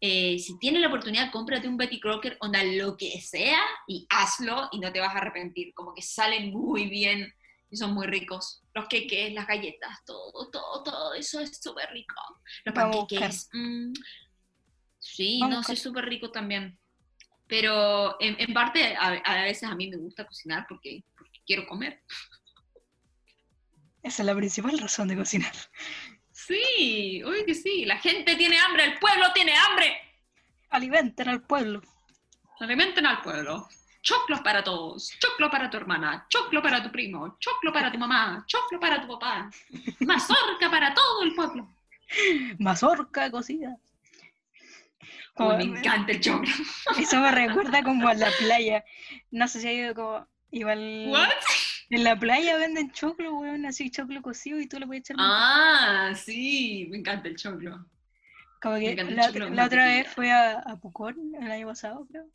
eh, 0.00 0.38
si 0.38 0.58
tienes 0.58 0.80
la 0.80 0.88
oportunidad, 0.88 1.32
cómprate 1.32 1.66
un 1.66 1.76
Betty 1.76 1.98
Crocker, 1.98 2.36
onda 2.40 2.62
lo 2.62 2.96
que 2.96 3.20
sea, 3.20 3.58
y 3.86 4.06
hazlo 4.10 4.68
y 4.70 4.78
no 4.78 4.92
te 4.92 5.00
vas 5.00 5.14
a 5.14 5.18
arrepentir. 5.18 5.74
Como 5.74 5.94
que 5.94 6.02
salen 6.02 6.52
muy 6.52 6.88
bien 6.88 7.32
y 7.70 7.76
son 7.76 7.94
muy 7.94 8.06
ricos. 8.06 8.62
Los 8.74 8.86
queques, 8.86 9.32
las 9.32 9.46
galletas, 9.46 10.04
todo, 10.04 10.50
todo, 10.50 10.82
todo 10.84 11.14
eso 11.14 11.40
es 11.40 11.60
súper 11.60 11.90
rico. 11.90 12.14
Los 12.64 12.74
panqueques. 12.74 13.48
Mm, 13.52 13.92
sí, 14.98 15.40
no, 15.40 15.62
sé, 15.62 15.76
súper 15.76 16.06
rico 16.06 16.30
también. 16.30 16.78
Pero 17.46 18.16
en, 18.20 18.52
parte, 18.52 18.94
a, 18.96 19.42
veces 19.42 19.68
a 19.68 19.74
mí 19.74 19.88
me 19.88 19.96
gusta 19.96 20.26
cocinar 20.26 20.66
porque, 20.68 21.02
porque 21.16 21.40
quiero 21.46 21.66
comer. 21.66 22.02
Esa 24.02 24.22
es 24.22 24.26
la 24.26 24.34
principal 24.34 24.78
razón 24.78 25.08
de 25.08 25.16
cocinar. 25.16 25.52
Sí, 26.30 27.22
uy 27.24 27.44
que 27.44 27.54
sí. 27.54 27.84
La 27.84 27.98
gente 27.98 28.36
tiene 28.36 28.58
hambre, 28.58 28.84
el 28.84 28.98
pueblo 28.98 29.26
tiene 29.34 29.54
hambre. 29.54 29.96
Alimenten 30.70 31.28
al 31.28 31.42
pueblo. 31.42 31.82
Alimenten 32.60 33.06
al 33.06 33.22
pueblo. 33.22 33.68
Choclo 34.02 34.42
para 34.42 34.62
todos. 34.62 35.12
Choclo 35.18 35.50
para 35.50 35.68
tu 35.68 35.76
hermana. 35.76 36.26
Choclo 36.28 36.62
para 36.62 36.82
tu 36.82 36.90
primo. 36.90 37.36
Choclo 37.40 37.72
para 37.72 37.90
tu 37.90 37.98
mamá. 37.98 38.44
Choclo 38.46 38.78
para 38.78 39.00
tu 39.00 39.08
papá. 39.08 39.50
Mazorca 40.00 40.70
para 40.70 40.94
todo 40.94 41.22
el 41.22 41.34
pueblo. 41.34 41.68
Mazorca 42.58 43.30
cocida. 43.30 43.76
Me 45.38 45.64
encanta 45.64 46.12
el 46.12 46.20
choclo. 46.20 46.52
Eso 46.98 47.20
me 47.20 47.30
recuerda 47.32 47.82
como 47.82 48.08
a 48.08 48.14
la 48.14 48.30
playa. 48.38 48.84
No 49.30 49.48
sé 49.48 49.60
si 49.60 49.68
ha 49.68 49.72
ido 49.72 49.94
como 49.94 50.28
igual. 50.50 51.06
¿What? 51.08 51.28
En 51.90 52.04
la 52.04 52.18
playa 52.18 52.56
venden 52.58 52.92
choclo, 52.92 53.38
weón, 53.38 53.64
así 53.64 53.90
choclo 53.90 54.20
cocido 54.20 54.60
y 54.60 54.66
tú 54.66 54.78
le 54.78 54.86
puedes 54.86 55.02
echar. 55.02 55.16
Ah, 55.18 56.12
sí, 56.14 56.86
me 56.90 56.98
encanta 56.98 57.28
el 57.28 57.36
choclo. 57.36 57.86
Como 58.60 58.76
que 58.76 58.94
la, 58.94 59.64
otra 59.64 59.86
vez 59.86 60.08
fue 60.08 60.30
a, 60.32 60.58
a, 60.58 60.76
Pucón 60.80 61.34
el 61.40 61.50
año 61.50 61.66
pasado, 61.66 62.06
creo. 62.06 62.28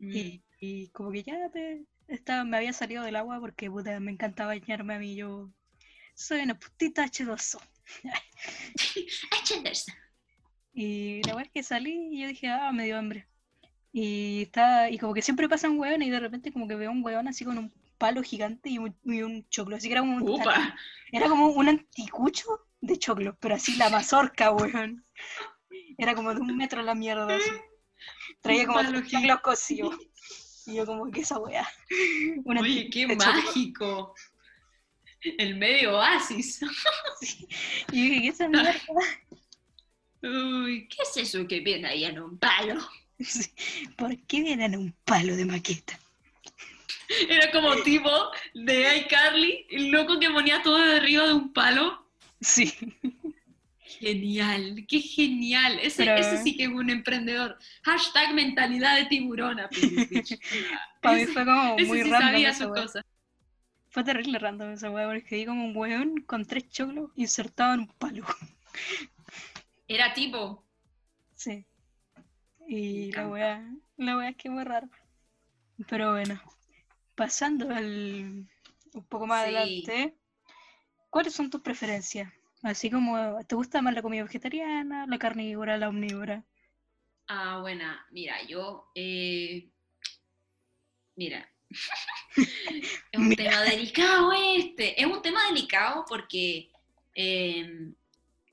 Y, 0.00 0.38
mm. 0.38 0.42
y, 0.58 0.88
como 0.88 1.12
que 1.12 1.22
ya 1.22 1.48
te, 1.50 1.86
estaba, 2.08 2.44
me 2.44 2.56
había 2.56 2.72
salido 2.72 3.04
del 3.04 3.16
agua 3.16 3.38
porque 3.40 3.70
puta, 3.70 3.98
me 4.00 4.10
encantaba 4.10 4.54
bañarme 4.54 4.94
a 4.94 4.98
mí. 4.98 5.14
Yo 5.14 5.50
soy 6.14 6.40
una 6.40 6.58
putita 6.58 7.04
H2O. 7.04 7.60
H2O. 9.30 9.94
y 10.74 11.22
la 11.22 11.34
vez 11.34 11.50
que 11.50 11.62
salí, 11.62 12.20
yo 12.20 12.28
dije, 12.28 12.48
ah, 12.48 12.72
me 12.72 12.84
dio 12.84 12.98
hambre. 12.98 13.26
Y 13.92 14.42
está, 14.42 14.88
y 14.90 14.98
como 14.98 15.12
que 15.12 15.22
siempre 15.22 15.48
pasa 15.48 15.68
un 15.68 15.78
weón 15.78 16.02
y 16.02 16.10
de 16.10 16.20
repente 16.20 16.52
como 16.52 16.66
que 16.66 16.74
veo 16.74 16.90
un 16.90 17.04
weón 17.04 17.28
así 17.28 17.44
con 17.44 17.58
un 17.58 17.72
palo 17.98 18.22
gigante 18.22 18.70
y 18.70 18.78
un, 18.78 19.46
choclo. 19.50 19.76
Así 19.76 19.88
que 19.88 19.92
era 19.92 20.00
como 20.00 20.16
un, 20.16 20.42
era 21.12 21.28
como 21.28 21.48
un 21.48 21.68
anticucho 21.68 22.46
de 22.80 22.98
choclo, 22.98 23.36
pero 23.38 23.54
así 23.54 23.76
la 23.76 23.90
mazorca, 23.90 24.50
weón. 24.50 25.04
Era 25.98 26.14
como 26.14 26.34
de 26.34 26.40
un 26.40 26.56
metro 26.56 26.82
la 26.82 26.94
mierda. 26.94 27.36
Así. 27.36 27.50
Traía 28.40 28.66
como 28.66 28.82
los 28.82 29.06
choclos 29.06 29.40
cocidos. 29.40 29.96
Y 30.66 30.76
yo 30.76 30.86
como 30.86 31.10
que 31.10 31.20
esa 31.20 31.38
weá. 31.38 31.68
Oye, 32.46 32.88
qué 32.90 33.06
mágico. 33.14 34.14
El 35.38 35.56
medio 35.56 35.98
oasis. 35.98 36.60
Y 37.92 38.08
dije, 38.08 38.22
¿qué 38.22 38.28
es 38.28 38.34
esa 38.34 38.48
mierda? 38.48 38.74
Uy, 40.22 40.88
¿qué 40.88 41.02
es 41.02 41.16
eso 41.28 41.46
que 41.46 41.60
viene 41.60 41.88
ahí 41.88 42.04
en 42.04 42.18
un 42.20 42.38
palo? 42.38 42.80
¿Por 43.96 44.16
qué 44.26 44.40
vienen 44.42 44.76
un 44.76 44.94
palo 45.04 45.36
de 45.36 45.44
maqueta? 45.44 45.98
Era 47.28 47.50
como 47.50 47.76
tipo 47.82 48.10
de 48.54 48.98
iCarly, 48.98 49.66
el 49.70 49.90
loco 49.90 50.18
que 50.18 50.30
ponía 50.30 50.62
todo 50.62 50.78
de 50.78 50.96
arriba 50.96 51.26
de 51.26 51.34
un 51.34 51.52
palo. 51.52 52.06
Sí. 52.40 52.72
Genial, 54.00 54.84
qué 54.88 55.00
genial. 55.00 55.78
Ese, 55.80 56.04
Pero- 56.04 56.16
ese 56.16 56.42
sí 56.42 56.56
que 56.56 56.64
es 56.64 56.68
un 56.70 56.88
emprendedor. 56.90 57.58
Hashtag 57.82 58.34
mentalidad 58.34 58.96
de 58.96 59.04
tiburona. 59.06 59.68
Para 61.02 61.16
mí 61.16 61.22
Ese- 61.22 61.32
fue 61.32 61.44
como 61.44 61.76
ese 61.76 61.86
muy 61.86 62.02
sí 62.02 62.10
random 62.10 62.30
sabía 62.30 62.50
esa 62.50 62.64
sus 62.64 62.72
wea. 62.72 62.82
cosas. 62.82 63.04
Fue 63.90 64.04
terrible 64.04 64.38
random 64.38 64.70
esa 64.72 64.90
weá, 64.90 65.06
porque 65.06 65.36
vi 65.36 65.44
como 65.44 65.66
un 65.66 65.76
weón 65.76 66.16
con 66.22 66.46
tres 66.46 66.68
choclos 66.70 67.10
insertado 67.16 67.74
en 67.74 67.80
un 67.80 67.88
palo. 67.88 68.24
Era 69.94 70.12
tipo, 70.14 70.40
Sí. 71.34 71.66
Y 72.68 73.12
la 73.12 73.28
weá, 73.28 73.62
la 73.96 74.16
weá 74.16 74.30
es 74.30 74.36
que 74.36 74.50
muy 74.50 74.64
raro. 74.64 74.88
Pero 75.88 76.12
bueno, 76.12 76.40
pasando 77.14 77.70
al 77.74 78.46
un 78.94 79.04
poco 79.08 79.26
más 79.26 79.44
Sí. 79.46 79.56
adelante, 79.56 80.16
¿cuáles 81.10 81.34
son 81.34 81.50
tus 81.50 81.60
preferencias? 81.62 82.32
Así 82.62 82.90
como, 82.90 83.44
¿te 83.46 83.54
gusta 83.56 83.82
más 83.82 83.94
la 83.94 84.02
comida 84.02 84.24
vegetariana, 84.24 85.06
la 85.06 85.18
carnívora, 85.18 85.78
la 85.78 85.88
omnívora? 85.88 86.44
ah, 87.28 87.58
buena, 87.60 88.06
mira, 88.10 88.42
yo, 88.46 88.90
eh, 88.94 89.70
mira, 91.16 91.48
es 93.12 93.20
un 93.20 93.28
Mira. 93.28 93.36
tema 93.36 93.60
delicado 93.62 94.32
este, 94.32 95.00
es 95.00 95.06
un 95.06 95.22
tema 95.22 95.40
delicado 95.48 96.04
porque 96.08 96.70
eh, 97.14 97.92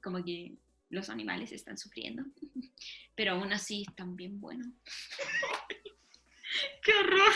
como 0.02 0.24
que 0.24 0.58
los 0.90 1.10
animales 1.10 1.52
están 1.52 1.78
sufriendo, 1.78 2.24
pero 3.16 3.34
aún 3.34 3.52
así 3.54 3.86
están 3.88 4.16
bien 4.16 4.40
buenos. 4.40 4.68
¡Qué 6.84 6.94
horror! 6.94 7.34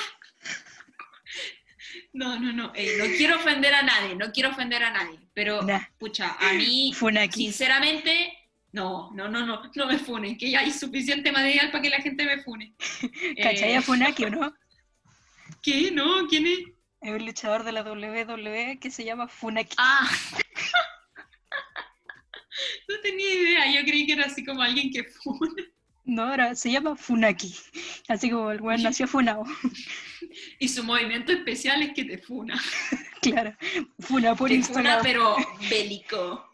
No, 2.14 2.39
no, 2.39 2.51
no, 2.51 2.72
ey, 2.76 2.89
no 2.97 3.06
quiero 3.18 3.36
ofender 3.36 3.74
a 3.74 3.84
nadie, 3.84 4.16
no 4.16 4.32
quiero 4.32 4.49
ofender 4.49 4.84
a 4.84 4.91
nadie, 4.91 5.20
pero, 5.34 5.62
Nah, 5.62 5.82
pucha, 5.99 6.36
a 6.39 6.54
mí 6.54 6.91
Funaki. 6.95 7.43
Sinceramente, 7.43 8.34
no, 8.72 9.12
no, 9.14 9.28
no, 9.30 9.45
no, 9.45 9.62
no 9.76 9.86
me 9.86 9.99
funen, 9.99 10.38
que 10.38 10.49
ya 10.49 10.62
hay 10.62 10.72
suficiente 10.72 11.32
material 11.32 11.72
para 11.72 11.82
que 11.84 11.89
la 11.89 12.01
gente 12.01 12.26
me 12.26 12.41
fune. 12.41 12.74
¿Cachai 13.41 13.74
a 13.74 13.80
Eh, 13.80 13.82
Funaki 13.82 14.26
o 14.26 14.30
no? 14.32 14.56
¿Qué? 15.62 15.91
¿No? 15.91 16.28
¿Quién 16.28 16.47
es? 16.47 16.60
Es 17.01 17.12
un 17.12 17.26
luchador 17.26 17.64
de 17.64 17.74
la 17.74 17.84
WWE 17.84 18.80
que 18.80 18.89
se 18.89 19.04
llama 19.04 19.28
Funaki. 19.28 19.76
Ah. 19.78 20.10
No 22.88 22.95
tenía 23.01 23.34
idea, 23.34 23.72
yo 23.74 23.82
creí 23.86 24.06
que 24.06 24.14
era 24.14 24.26
así 24.26 24.43
como 24.45 24.62
alguien 24.62 24.91
que 24.91 25.04
funa. 25.04 25.64
No, 26.06 26.24
ahora 26.24 26.54
se 26.56 26.70
llama 26.72 26.95
Funaki. 26.97 27.56
Así 28.10 28.30
como 28.30 28.51
el 28.51 28.62
weón 28.62 28.84
nació 28.84 29.08
funado. 29.08 29.43
Y 30.60 30.68
su 30.70 30.84
movimiento 30.84 31.32
especial 31.32 31.82
es 31.84 31.93
que 31.93 32.06
te 32.06 32.18
funa. 32.18 32.60
claro. 33.22 33.56
Funa 33.99 34.36
por 34.36 34.49
Te 34.49 34.56
funa, 34.64 34.68
Instagram. 34.95 35.04
pero 35.04 35.36
bélico. 35.70 36.49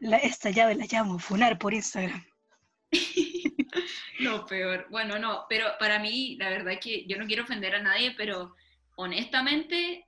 La- 0.00 0.16
esta 0.18 0.50
llave 0.50 0.74
la 0.74 0.86
llamo 0.90 1.18
Funar 1.18 1.58
por 1.58 1.72
Instagram. 1.74 2.24
Lo 4.20 4.46
peor. 4.46 4.86
Bueno, 4.90 5.18
no, 5.18 5.44
pero 5.48 5.66
para 5.78 5.98
mí, 5.98 6.36
la 6.36 6.48
verdad 6.50 6.72
es 6.74 6.80
que 6.80 7.04
yo 7.06 7.16
no 7.18 7.26
quiero 7.26 7.44
ofender 7.44 7.74
a 7.74 7.82
nadie, 7.82 8.14
pero 8.16 8.54
honestamente 8.96 10.04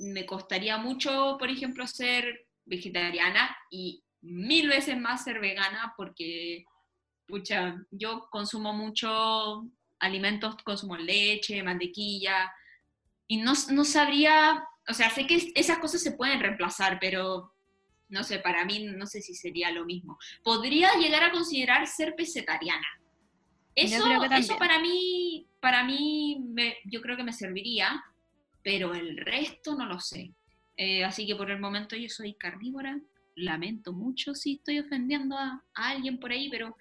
me 0.00 0.24
costaría 0.26 0.76
mucho, 0.78 1.36
por 1.38 1.50
ejemplo, 1.50 1.86
ser 1.86 2.46
vegetariana 2.66 3.56
y 3.70 4.02
mil 4.28 4.68
veces 4.68 4.98
más 4.98 5.24
ser 5.24 5.40
vegana 5.40 5.94
porque, 5.96 6.64
pucha, 7.26 7.76
yo 7.90 8.28
consumo 8.30 8.72
mucho 8.72 9.66
alimentos, 9.98 10.56
consumo 10.64 10.96
leche, 10.96 11.62
mantequilla, 11.62 12.52
y 13.26 13.38
no, 13.38 13.52
no 13.72 13.84
sabría, 13.84 14.64
o 14.88 14.94
sea, 14.94 15.10
sé 15.10 15.26
que 15.26 15.52
esas 15.54 15.78
cosas 15.78 16.00
se 16.02 16.12
pueden 16.12 16.40
reemplazar, 16.40 16.98
pero 17.00 17.52
no 18.08 18.22
sé, 18.24 18.38
para 18.38 18.64
mí 18.64 18.84
no 18.84 19.06
sé 19.06 19.20
si 19.20 19.34
sería 19.34 19.70
lo 19.70 19.84
mismo. 19.84 20.18
Podría 20.42 20.94
llegar 20.94 21.22
a 21.24 21.30
considerar 21.30 21.86
ser 21.86 22.14
pesetariana. 22.16 22.86
Eso, 23.74 23.96
eso 24.38 24.56
para 24.58 24.78
mí, 24.80 25.46
para 25.60 25.84
mí 25.84 26.42
me- 26.48 26.76
yo 26.84 27.00
creo 27.02 27.16
que 27.16 27.22
me 27.22 27.32
serviría, 27.34 28.02
pero 28.62 28.94
el 28.94 29.16
resto 29.18 29.74
no 29.76 29.84
lo 29.86 30.00
sé. 30.00 30.32
Eh, 30.76 31.04
así 31.04 31.26
que 31.26 31.36
por 31.36 31.50
el 31.50 31.60
momento 31.60 31.96
yo 31.96 32.08
soy 32.08 32.34
carnívora. 32.34 32.98
Lamento 33.38 33.92
mucho 33.92 34.34
si 34.34 34.54
estoy 34.54 34.80
ofendiendo 34.80 35.36
a, 35.36 35.62
a 35.74 35.88
alguien 35.90 36.18
por 36.18 36.32
ahí, 36.32 36.48
pero, 36.50 36.76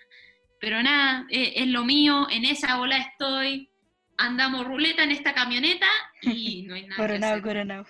pero 0.60 0.82
nada, 0.82 1.26
eh, 1.30 1.54
es 1.56 1.68
lo 1.68 1.84
mío, 1.84 2.28
en 2.30 2.46
esa 2.46 2.78
bola 2.78 2.98
estoy. 2.98 3.70
Andamos 4.18 4.66
ruleta 4.66 5.04
en 5.04 5.12
esta 5.12 5.34
camioneta 5.34 5.88
y 6.22 6.64
no 6.64 6.76
hay 6.76 6.84
nada 6.88 6.96
Coronado, 6.96 7.42
coronado. 7.42 7.86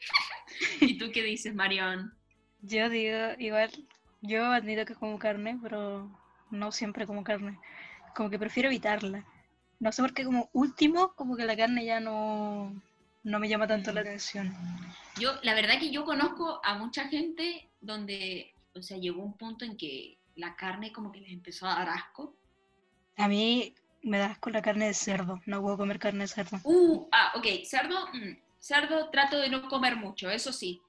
¿Y 0.80 0.96
tú 0.98 1.10
qué 1.12 1.22
dices, 1.22 1.54
Marión? 1.54 2.14
Yo 2.62 2.88
digo, 2.88 3.18
igual, 3.38 3.70
yo 4.22 4.44
admito 4.46 4.84
que 4.84 4.94
como 4.94 5.18
carne, 5.18 5.58
pero 5.62 6.10
no 6.50 6.72
siempre 6.72 7.06
como 7.06 7.24
carne. 7.24 7.58
Como 8.14 8.30
que 8.30 8.38
prefiero 8.38 8.68
evitarla. 8.68 9.24
No 9.78 9.92
sé 9.92 10.02
por 10.02 10.12
qué 10.12 10.24
como 10.24 10.50
último, 10.52 11.14
como 11.14 11.36
que 11.36 11.44
la 11.44 11.56
carne 11.56 11.84
ya 11.84 12.00
no, 12.00 12.74
no 13.22 13.38
me 13.38 13.48
llama 13.48 13.66
tanto 13.66 13.92
la 13.92 14.00
atención. 14.02 14.54
Yo, 15.16 15.32
la 15.42 15.54
verdad 15.54 15.78
que 15.78 15.90
yo 15.90 16.04
conozco 16.04 16.60
a 16.64 16.78
mucha 16.78 17.08
gente 17.08 17.68
donde, 17.80 18.52
o 18.74 18.82
sea, 18.82 18.96
llegó 18.98 19.22
un 19.22 19.36
punto 19.36 19.64
en 19.64 19.76
que 19.76 20.18
la 20.36 20.56
carne 20.56 20.92
como 20.92 21.12
que 21.12 21.20
les 21.20 21.32
empezó 21.32 21.66
a 21.66 21.74
dar 21.74 21.88
asco. 21.90 22.34
A 23.16 23.28
mí 23.28 23.74
me 24.02 24.18
da 24.18 24.26
asco 24.26 24.50
la 24.50 24.62
carne 24.62 24.86
de 24.86 24.94
cerdo, 24.94 25.40
no 25.46 25.60
puedo 25.62 25.76
comer 25.76 25.98
carne 25.98 26.20
de 26.24 26.28
cerdo. 26.28 26.58
Uh, 26.62 27.08
ah, 27.12 27.32
ok, 27.36 27.46
cerdo, 27.64 28.06
mm, 28.12 28.36
cerdo 28.58 29.10
trato 29.10 29.38
de 29.38 29.48
no 29.50 29.68
comer 29.68 29.96
mucho, 29.96 30.30
eso 30.30 30.52
sí. 30.52 30.80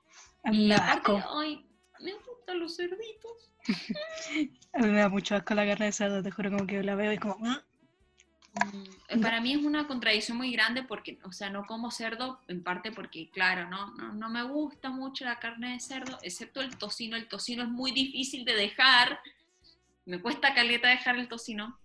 A 0.43 0.51
mí 0.51 0.63
Y 0.63 0.67
me 0.67 0.75
da 0.75 0.83
aparte, 0.83 1.17
asco. 1.17 1.39
ay, 1.39 1.65
me 1.99 2.13
gustan 2.13 2.59
los 2.59 2.75
cerditos. 2.75 3.51
A 4.73 4.79
mí 4.79 4.87
me 4.89 4.99
da 4.99 5.09
mucho 5.09 5.35
asco 5.35 5.53
la 5.53 5.65
carne 5.65 5.87
de 5.87 5.91
cerdo, 5.91 6.23
te 6.23 6.31
juro, 6.31 6.51
como 6.51 6.65
que 6.67 6.83
la 6.83 6.95
veo 6.95 7.11
y 7.13 7.17
como... 7.17 7.37
"Mm". 8.53 9.21
Para 9.21 9.41
mí 9.41 9.53
es 9.53 9.63
una 9.63 9.87
contradicción 9.87 10.37
muy 10.37 10.51
grande 10.51 10.83
porque, 10.83 11.19
o 11.23 11.31
sea, 11.31 11.49
no 11.49 11.65
como 11.65 11.91
cerdo, 11.91 12.39
en 12.47 12.63
parte 12.63 12.91
porque, 12.91 13.29
claro, 13.29 13.69
no, 13.69 13.93
no, 13.95 14.13
no 14.13 14.29
me 14.29 14.43
gusta 14.43 14.89
mucho 14.89 15.25
la 15.25 15.39
carne 15.39 15.73
de 15.73 15.79
cerdo, 15.79 16.17
excepto 16.21 16.61
el 16.61 16.77
tocino. 16.77 17.15
El 17.17 17.27
tocino 17.27 17.63
es 17.63 17.69
muy 17.69 17.91
difícil 17.91 18.45
de 18.45 18.55
dejar. 18.55 19.19
Me 20.05 20.21
cuesta 20.21 20.53
caleta 20.53 20.89
dejar 20.89 21.17
el 21.17 21.27
tocino. 21.27 21.77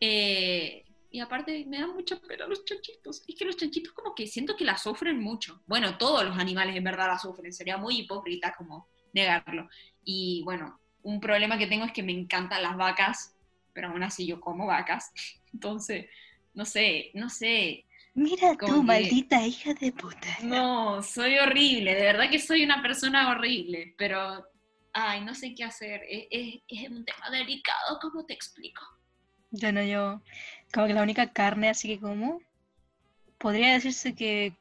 Eh, 0.00 0.84
y 1.10 1.20
aparte 1.20 1.64
me 1.66 1.80
dan 1.80 1.94
mucha 1.94 2.16
pena 2.16 2.46
los 2.46 2.64
chanchitos. 2.64 3.22
Es 3.26 3.34
que 3.34 3.44
los 3.44 3.56
chanchitos 3.56 3.92
como 3.92 4.14
que 4.14 4.26
siento 4.26 4.56
que 4.56 4.64
la 4.64 4.76
sufren 4.76 5.20
mucho. 5.20 5.62
Bueno, 5.66 5.96
todos 5.96 6.24
los 6.24 6.36
animales 6.36 6.76
en 6.76 6.84
verdad 6.84 7.06
la 7.06 7.18
sufren. 7.18 7.52
Sería 7.52 7.76
muy 7.76 8.00
hipócrita 8.00 8.54
como 8.56 8.88
negarlo. 9.12 9.68
Y 10.04 10.42
bueno, 10.44 10.78
un 11.02 11.20
problema 11.20 11.56
que 11.56 11.66
tengo 11.66 11.84
es 11.84 11.92
que 11.92 12.02
me 12.02 12.12
encantan 12.12 12.62
las 12.62 12.76
vacas, 12.76 13.35
pero 13.76 13.88
aún 13.90 14.02
así 14.02 14.26
yo 14.26 14.40
como 14.40 14.66
vacas. 14.66 15.12
Entonces, 15.52 16.06
no 16.54 16.64
sé, 16.64 17.10
no 17.14 17.28
sé. 17.28 17.84
Mira 18.14 18.56
Como 18.56 18.72
tú, 18.76 18.80
que- 18.80 18.86
maldita 18.86 19.46
hija 19.46 19.74
de 19.74 19.92
puta. 19.92 20.26
No, 20.42 21.02
soy 21.02 21.38
horrible, 21.38 21.94
de 21.94 22.02
verdad 22.02 22.30
que 22.30 22.38
soy 22.38 22.64
una 22.64 22.80
persona 22.80 23.30
horrible, 23.30 23.94
pero, 23.98 24.42
ay, 24.94 25.22
no 25.22 25.34
sé 25.34 25.54
qué 25.54 25.64
hacer. 25.64 26.00
Es, 26.08 26.26
es- 26.30 26.62
es 26.66 26.88
un 26.90 27.04
tema 27.04 27.28
delicado, 27.30 27.98
¿cómo 28.00 28.24
te 28.24 28.32
explico? 28.32 28.82
Yo 29.50 29.70
no, 29.70 29.82
yo, 29.82 30.22
como 30.72 30.86
que 30.86 30.94
la 30.94 31.02
única 31.02 31.30
carne 31.30 31.68
así 31.68 31.88
que 31.88 32.00
como, 32.00 32.40
podría 33.38 33.74
decirse 33.74 34.14
que 34.14 34.54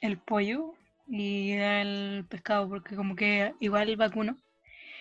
el 0.00 0.16
pollo 0.18 0.74
y 1.06 1.52
el 1.52 2.24
pescado, 2.30 2.66
porque 2.68 2.96
como 2.96 3.14
que 3.14 3.52
igual 3.60 3.90
el 3.90 3.96
vacuno, 3.96 4.38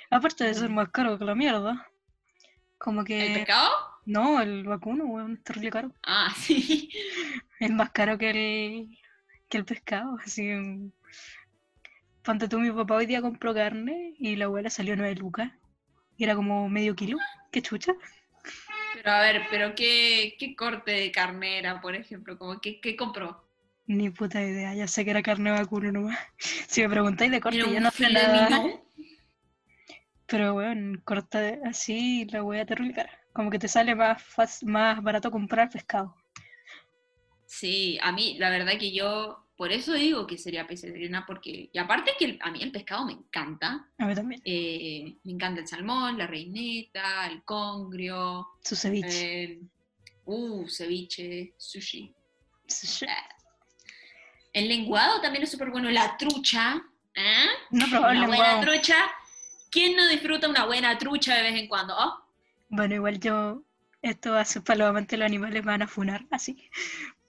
aparte 0.10 0.44
de 0.44 0.54
ser 0.54 0.70
Mm. 0.70 0.74
más 0.76 0.90
caro 0.90 1.18
que 1.18 1.24
la 1.26 1.36
mierda, 1.36 1.88
como 2.80 3.02
¿El 3.02 3.08
que, 3.08 3.34
pescado? 3.34 3.72
no, 4.06 4.42
el 4.42 4.64
vacuno, 4.66 5.06
weón, 5.06 5.34
es 5.36 5.44
terrible 5.44 5.72
caro, 5.72 5.96
Ah, 6.04 6.34
sí. 6.38 6.90
es 7.60 7.72
más 7.72 7.92
caro 7.92 8.18
que 8.18 8.30
el, 8.32 8.98
que 9.50 9.58
el 9.60 9.66
pescado, 9.66 10.18
así 10.26 10.50
ponte 12.24 12.48
tú, 12.48 12.60
mi 12.60 12.72
papá 12.72 12.96
hoy 12.96 13.06
día 13.06 13.22
compró 13.22 13.54
carne 13.54 14.14
y 14.20 14.36
la 14.38 14.46
abuela 14.46 14.70
salió 14.70 14.96
9 14.96 15.16
lucas, 15.16 15.52
y 16.18 16.24
era 16.24 16.36
como 16.36 16.70
medio 16.70 16.96
kilo, 16.96 17.18
qué 17.52 17.62
chucha. 17.62 17.94
Pero 18.94 19.12
a 19.12 19.22
ver, 19.22 19.48
pero 19.50 19.76
¿qué, 19.76 20.36
qué 20.40 20.56
corte 20.56 20.92
de 20.92 21.12
carnera, 21.12 21.82
por 21.82 21.96
ejemplo? 21.96 22.38
Como 22.38 22.60
que, 22.62 22.80
¿Qué 22.82 22.96
compró? 22.96 23.46
Ni 23.88 24.10
puta 24.12 24.42
idea, 24.42 24.74
ya 24.76 24.88
sé 24.88 25.04
que 25.04 25.12
era 25.12 25.22
carne 25.24 25.52
vacuno 25.52 25.92
nomás. 25.92 26.20
Si 26.68 26.82
me 26.82 26.90
preguntáis 26.90 27.32
de 27.32 27.42
corte, 27.42 27.58
¿Era 27.58 27.68
yo 27.68 27.80
no 27.82 27.92
sé 27.92 28.10
nada. 28.12 28.62
Pero 30.30 30.54
weón, 30.54 31.02
corta 31.06 31.58
así 31.66 32.26
la 32.26 32.44
wea 32.44 32.66
terrible 32.66 32.94
cara. 32.94 33.12
Como 33.34 33.50
que 33.50 33.60
te 33.60 33.68
sale 33.68 33.96
más, 33.96 34.22
fas- 34.24 34.64
más 34.64 35.02
barato 35.02 35.32
comprar 35.32 35.70
pescado. 35.70 36.16
Sí, 37.46 37.98
a 38.02 38.12
mí 38.12 38.38
la 38.38 38.50
verdad 38.50 38.74
que 38.80 38.92
yo 38.94 39.46
por 39.56 39.72
eso 39.72 39.94
digo 39.94 40.26
que 40.28 40.38
sería 40.38 40.68
pez 40.68 40.84
de 40.84 41.24
porque, 41.28 41.70
y 41.74 41.78
aparte 41.80 42.12
que 42.18 42.26
el- 42.26 42.40
a 42.42 42.52
mí 42.52 42.62
el 42.62 42.72
pescado 42.72 43.06
me 43.06 43.14
encanta, 43.14 43.90
A 43.98 44.06
mí 44.06 44.16
también. 44.16 44.42
eh, 44.46 45.18
me 45.24 45.32
encanta 45.34 45.62
el 45.62 45.68
salmón, 45.68 46.18
la 46.18 46.28
reineta, 46.28 47.28
el 47.28 47.44
congrio, 47.44 48.48
Su 48.64 48.76
ceviche. 48.76 49.44
el, 49.44 49.70
uh, 50.26 50.68
ceviche, 50.70 51.54
sushi. 51.58 52.14
Sushi. 52.68 53.06
El 54.54 54.68
lenguado 54.70 55.20
también 55.22 55.44
es 55.44 55.52
súper 55.52 55.72
bueno, 55.72 55.90
la 55.90 56.16
trucha, 56.18 56.82
¿eh? 57.16 57.46
No 57.72 57.86
buena 57.90 58.28
lenguado. 58.28 58.62
trucha. 58.62 58.96
¿Quién 59.72 59.96
no 59.96 60.08
disfruta 60.08 60.48
una 60.50 60.66
buena 60.66 60.98
trucha 60.98 61.36
de 61.36 61.44
vez 61.44 61.56
en 61.56 61.68
cuando? 61.68 61.96
Oh, 61.98 62.24
Bueno, 62.70 62.96
igual 62.96 63.20
yo, 63.20 63.64
esto 64.02 64.32
va 64.32 64.42
a 64.42 64.46
ser 64.46 64.64
los 64.78 65.26
animales, 65.26 65.64
van 65.64 65.82
a 65.82 65.88
funar, 65.88 66.26
así. 66.32 66.70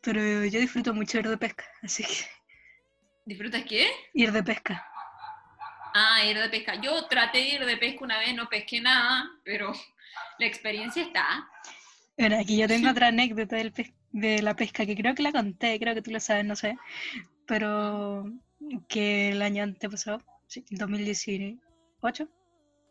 Pero 0.00 0.44
yo 0.44 0.60
disfruto 0.60 0.94
mucho 0.94 1.18
ir 1.18 1.28
de 1.28 1.36
pesca, 1.36 1.64
así 1.82 2.04
que 2.04 2.14
¿Disfrutas 3.26 3.64
qué? 3.64 3.88
ir 4.14 4.32
de 4.32 4.42
pesca. 4.42 4.84
Ah, 5.94 6.24
ir 6.24 6.38
de 6.38 6.48
pesca. 6.48 6.80
Yo 6.80 7.06
traté 7.06 7.38
de 7.38 7.48
ir 7.48 7.64
de 7.64 7.76
pesca 7.76 8.04
una 8.04 8.18
vez, 8.18 8.34
no 8.34 8.48
pesqué 8.48 8.80
nada, 8.80 9.30
pero 9.44 9.72
la 10.38 10.46
experiencia 10.46 11.02
está. 11.02 11.48
Bueno, 12.16 12.38
aquí 12.38 12.56
yo 12.58 12.68
tengo 12.68 12.90
otra 12.90 13.08
anécdota 13.08 13.56
del 13.56 13.72
de 14.12 14.42
la 14.42 14.56
pesca 14.56 14.84
que 14.86 14.96
creo 14.96 15.14
que 15.14 15.22
la 15.22 15.32
conté, 15.32 15.78
creo 15.78 15.94
que 15.94 16.02
tú 16.02 16.10
lo 16.10 16.20
sabes, 16.20 16.44
no 16.44 16.56
sé. 16.56 16.76
Pero 17.46 18.24
que 18.88 19.30
el 19.30 19.42
año 19.42 19.62
antepasado, 19.64 20.22
sí, 20.46 20.64
2018, 22.00 22.28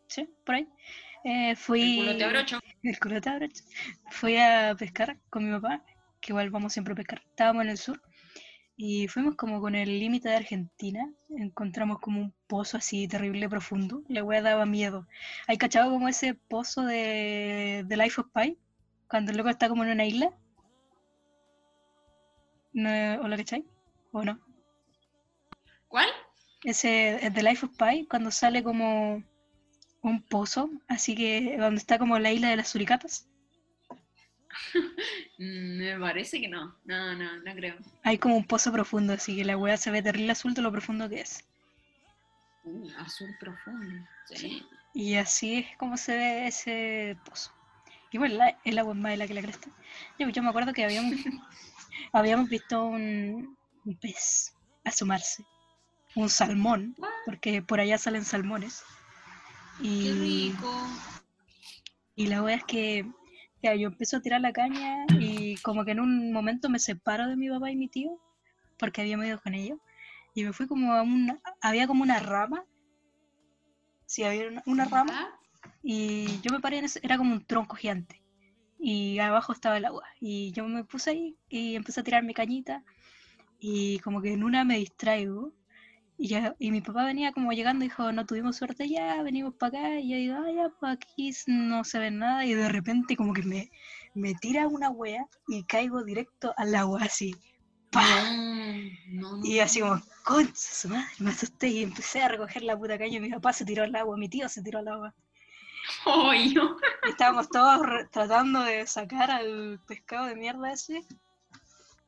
sí, 0.06 0.28
por 0.44 0.54
ahí, 0.54 0.68
eh, 1.24 1.56
fui. 1.56 2.00
El 2.00 2.06
culo 2.06 2.16
te 2.16 2.24
abrocho. 2.24 2.60
El 2.82 2.98
culo 2.98 3.20
te 3.20 3.28
abrocha. 3.28 3.64
Fui 4.10 4.36
a 4.36 4.74
pescar 4.78 5.18
con 5.28 5.44
mi 5.44 5.52
papá, 5.52 5.84
que 6.20 6.32
igual 6.32 6.50
vamos 6.50 6.72
siempre 6.72 6.92
a 6.92 6.96
pescar. 6.96 7.22
Estábamos 7.30 7.64
en 7.64 7.70
el 7.70 7.78
sur 7.78 8.00
y 8.76 9.08
fuimos 9.08 9.36
como 9.36 9.60
con 9.60 9.74
el 9.74 9.98
límite 9.98 10.30
de 10.30 10.36
Argentina. 10.36 11.12
Encontramos 11.28 11.98
como 12.00 12.20
un 12.20 12.34
pozo 12.46 12.78
así 12.78 13.06
terrible 13.08 13.48
profundo. 13.48 14.02
La 14.08 14.24
wea 14.24 14.40
daba 14.40 14.64
miedo. 14.64 15.06
¿Hay 15.46 15.58
cachado 15.58 15.90
como 15.90 16.08
ese 16.08 16.34
pozo 16.34 16.82
de, 16.84 17.84
de 17.86 17.96
Life 17.96 18.20
of 18.20 18.28
Pi? 18.32 18.56
Cuando 19.06 19.32
el 19.32 19.36
loco 19.36 19.50
está 19.50 19.68
como 19.68 19.84
en 19.84 19.90
una 19.90 20.06
isla. 20.06 20.30
¿No, 22.72 22.88
¿O 23.22 23.28
lo 23.28 23.36
cachai? 23.36 23.64
¿O 24.12 24.24
no? 24.24 24.40
¿Cuál? 25.88 26.08
Ese 26.64 27.24
es 27.24 27.32
de 27.34 27.42
Life 27.42 27.66
of 27.66 27.72
Pi, 27.76 28.06
cuando 28.06 28.30
sale 28.30 28.62
como 28.62 29.22
un 30.02 30.22
pozo, 30.22 30.70
así 30.88 31.14
que 31.14 31.56
donde 31.58 31.78
está 31.78 31.98
como 31.98 32.18
la 32.18 32.32
isla 32.32 32.48
de 32.50 32.56
las 32.56 32.68
suricatas. 32.68 33.26
Me 35.38 35.98
parece 35.98 36.40
que 36.40 36.48
no. 36.48 36.76
No, 36.84 37.14
no, 37.14 37.38
no 37.38 37.54
creo. 37.54 37.76
Hay 38.02 38.18
como 38.18 38.36
un 38.36 38.44
pozo 38.44 38.72
profundo, 38.72 39.12
así 39.14 39.36
que 39.36 39.44
la 39.44 39.56
weá 39.56 39.76
se 39.76 39.90
ve 39.90 40.02
terrible 40.02 40.32
azul 40.32 40.54
de 40.54 40.62
lo 40.62 40.70
profundo 40.72 41.08
que 41.08 41.20
es. 41.20 41.44
Uh, 42.64 42.88
azul 42.98 43.34
profundo. 43.40 44.06
Sí. 44.26 44.62
Y 44.92 45.14
así 45.14 45.54
es 45.58 45.76
como 45.78 45.96
se 45.96 46.16
ve 46.16 46.46
ese 46.46 47.16
pozo. 47.24 47.52
Igual 48.12 48.36
la- 48.38 48.58
el 48.64 48.78
agua 48.78 48.92
es 48.92 48.98
más 49.00 49.12
helada 49.12 49.28
que 49.28 49.34
la 49.34 49.42
cresta. 49.42 49.70
Yo, 50.18 50.28
yo 50.28 50.42
me 50.42 50.50
acuerdo 50.50 50.72
que 50.72 50.84
habíamos, 50.84 51.14
habíamos 52.12 52.48
visto 52.50 52.84
un, 52.84 53.56
un 53.84 53.96
pez 53.96 54.52
asomarse. 54.84 55.44
Un 56.14 56.28
salmón, 56.28 56.94
What? 56.98 57.08
porque 57.24 57.62
por 57.62 57.80
allá 57.80 57.98
salen 57.98 58.24
salmones. 58.24 58.82
Qué 59.78 59.86
Y, 59.86 60.12
rico. 60.12 60.86
y 62.16 62.26
la 62.26 62.42
weá 62.42 62.56
es 62.56 62.64
que 62.64 63.06
ya, 63.62 63.74
yo 63.74 63.88
empiezo 63.88 64.16
a 64.16 64.20
tirar 64.20 64.40
la 64.40 64.52
caña 64.52 65.04
y 65.18 65.56
como 65.58 65.84
que 65.84 65.92
en 65.92 66.00
un 66.00 66.32
momento 66.32 66.68
me 66.68 66.78
separo 66.78 67.28
de 67.28 67.36
mi 67.36 67.48
papá 67.48 67.70
y 67.70 67.76
mi 67.76 67.88
tío, 67.88 68.18
porque 68.78 69.00
habíamos 69.02 69.26
ido 69.26 69.40
con 69.40 69.54
ellos. 69.54 69.78
Y 70.34 70.44
me 70.44 70.52
fui 70.52 70.66
como 70.66 70.92
a 70.94 71.02
una, 71.02 71.40
había 71.60 71.86
como 71.86 72.02
una 72.02 72.18
rama. 72.20 72.64
Sí, 74.06 74.24
había 74.24 74.48
una, 74.48 74.62
una 74.66 74.84
rama. 74.86 75.28
Y 75.82 76.40
yo 76.40 76.50
me 76.52 76.60
paré 76.60 76.78
en 76.78 76.84
ese, 76.86 77.00
era 77.02 77.16
como 77.18 77.32
un 77.32 77.44
tronco 77.44 77.76
gigante. 77.76 78.22
Y 78.78 79.18
abajo 79.18 79.52
estaba 79.52 79.76
el 79.76 79.84
agua. 79.84 80.04
Y 80.20 80.52
yo 80.52 80.64
me 80.66 80.84
puse 80.84 81.10
ahí 81.10 81.36
y 81.48 81.76
empecé 81.76 82.00
a 82.00 82.04
tirar 82.04 82.22
mi 82.24 82.34
cañita. 82.34 82.82
Y 83.58 83.98
como 84.00 84.22
que 84.22 84.32
en 84.32 84.44
una 84.44 84.64
me 84.64 84.78
distraigo. 84.78 85.52
Y, 86.22 86.28
ya, 86.28 86.54
y 86.58 86.70
mi 86.70 86.82
papá 86.82 87.06
venía 87.06 87.32
como 87.32 87.50
llegando 87.50 87.82
y 87.82 87.88
dijo, 87.88 88.12
no 88.12 88.26
tuvimos 88.26 88.56
suerte 88.56 88.86
ya, 88.86 89.22
venimos 89.22 89.54
para 89.54 89.78
acá. 89.78 90.00
Y 90.00 90.10
yo 90.10 90.16
digo, 90.18 90.34
ah, 90.36 90.52
ya, 90.52 90.68
pues 90.78 90.92
aquí 90.92 91.32
no 91.46 91.82
se 91.82 91.98
ve 91.98 92.10
nada. 92.10 92.44
Y 92.44 92.52
de 92.52 92.68
repente 92.68 93.16
como 93.16 93.32
que 93.32 93.42
me, 93.42 93.70
me 94.12 94.34
tira 94.34 94.68
una 94.68 94.90
wea 94.90 95.24
y 95.48 95.64
caigo 95.64 96.04
directo 96.04 96.52
al 96.58 96.74
agua 96.74 97.00
así. 97.04 97.34
No, 97.94 99.38
no, 99.38 99.40
Y 99.46 99.60
así 99.60 99.80
como, 99.80 99.98
concha 100.22 100.52
su 100.54 100.90
madre, 100.90 101.08
me 101.20 101.30
asusté 101.30 101.68
y 101.68 101.84
empecé 101.84 102.22
a 102.22 102.28
recoger 102.28 102.64
la 102.64 102.76
puta 102.76 102.98
caña. 102.98 103.16
y 103.16 103.20
Mi 103.20 103.30
papá 103.30 103.54
se 103.54 103.64
tiró 103.64 103.82
al 103.84 103.96
agua, 103.96 104.18
mi 104.18 104.28
tío 104.28 104.46
se 104.50 104.60
tiró 104.60 104.80
al 104.80 104.88
agua. 104.88 105.14
No. 106.04 106.34
Y 106.34 106.54
estábamos 107.08 107.48
todos 107.48 107.80
tratando 108.10 108.60
de 108.60 108.86
sacar 108.86 109.30
al 109.30 109.80
pescado 109.86 110.26
de 110.26 110.36
mierda 110.36 110.70
ese. 110.70 111.02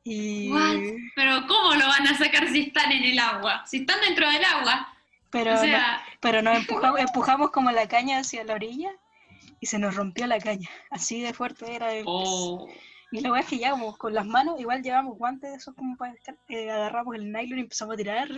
Y... 0.05 0.51
What? 0.51 0.77
Pero 1.15 1.47
¿cómo 1.47 1.75
lo 1.75 1.87
van 1.87 2.07
a 2.09 2.17
sacar 2.19 2.49
si 2.49 2.63
están 2.63 2.91
en 2.93 3.05
el 3.05 3.19
agua? 3.19 3.65
Si 3.67 3.79
están 3.79 4.01
dentro 4.01 4.29
del 4.31 4.45
agua. 4.45 4.89
Pero, 5.31 5.53
o 5.53 5.55
no- 5.55 5.61
sea, 5.63 6.03
pero 6.21 6.43
nos 6.43 6.57
empujamos, 6.59 7.01
empujamos 7.01 7.51
como 7.51 7.71
la 7.71 7.87
caña 7.89 8.19
hacia 8.19 8.45
la 8.45 8.55
orilla 8.55 8.91
y 9.61 9.67
se 9.67 9.79
nos 9.79 9.95
rompió 9.95 10.27
la 10.27 10.39
caña. 10.41 10.69
Así 10.91 11.21
de 11.23 11.33
fuerte 11.33 11.75
era 11.75 11.93
el 11.93 11.99
pez. 12.05 12.07
oh, 12.09 12.69
Y 13.13 13.21
la 13.21 13.31
weá 13.31 13.41
es 13.43 13.47
que 13.47 13.59
llevamos 13.59 13.97
con 13.97 14.13
las 14.13 14.27
manos, 14.27 14.61
igual 14.61 14.83
llevamos 14.83 15.17
guantes 15.17 15.51
de 15.51 15.57
esos 15.57 15.75
como 15.75 15.97
para 15.97 16.15
eh, 16.49 16.71
agarramos 16.71 17.15
el 17.15 17.31
nylon 17.33 17.59
y 17.59 17.63
empezamos 17.63 17.95
a 17.95 17.97
tirar. 17.97 18.29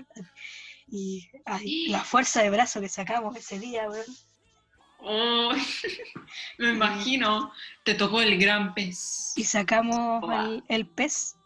Y 0.86 1.28
ay, 1.46 1.86
la 1.88 2.04
fuerza 2.04 2.42
de 2.42 2.50
brazo 2.50 2.80
que 2.80 2.88
sacamos 2.90 3.34
ese 3.36 3.58
día, 3.58 3.88
weón. 3.88 4.04
oh. 4.98 5.52
me 6.58 6.70
imagino. 6.70 7.50
Te 7.84 7.94
tocó 7.94 8.20
el 8.20 8.38
gran 8.38 8.74
pez. 8.74 9.32
Y 9.36 9.44
sacamos 9.44 10.22
el 10.68 10.86
pez 10.86 11.36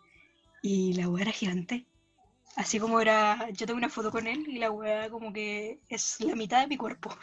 y 0.62 0.92
la 0.94 1.08
weá 1.08 1.22
era 1.22 1.32
gigante. 1.32 1.86
Así 2.56 2.80
como 2.80 3.00
era, 3.00 3.48
yo 3.50 3.66
tengo 3.66 3.78
una 3.78 3.88
foto 3.88 4.10
con 4.10 4.26
él 4.26 4.44
y 4.48 4.58
la 4.58 4.70
weá 4.70 5.08
como 5.10 5.32
que 5.32 5.80
es 5.88 6.18
la 6.20 6.34
mitad 6.34 6.60
de 6.60 6.66
mi 6.66 6.76
cuerpo. 6.76 7.16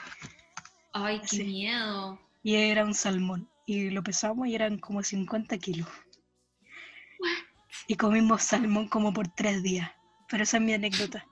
Ay, 0.93 1.21
qué 1.29 1.43
miedo. 1.43 2.19
Y 2.43 2.55
era 2.55 2.85
un 2.85 2.93
salmón. 2.93 3.49
Y 3.65 3.89
lo 3.89 4.01
pesamos 4.03 4.47
y 4.47 4.55
eran 4.55 4.77
como 4.77 5.03
50 5.03 5.57
kilos. 5.57 5.87
Y 7.87 7.95
comimos 7.95 8.43
salmón 8.43 8.87
como 8.87 9.13
por 9.13 9.27
tres 9.27 9.61
días. 9.63 9.91
Pero 10.29 10.43
esa 10.43 10.57
es 10.57 10.63
mi 10.63 10.73
anécdota. 10.73 11.25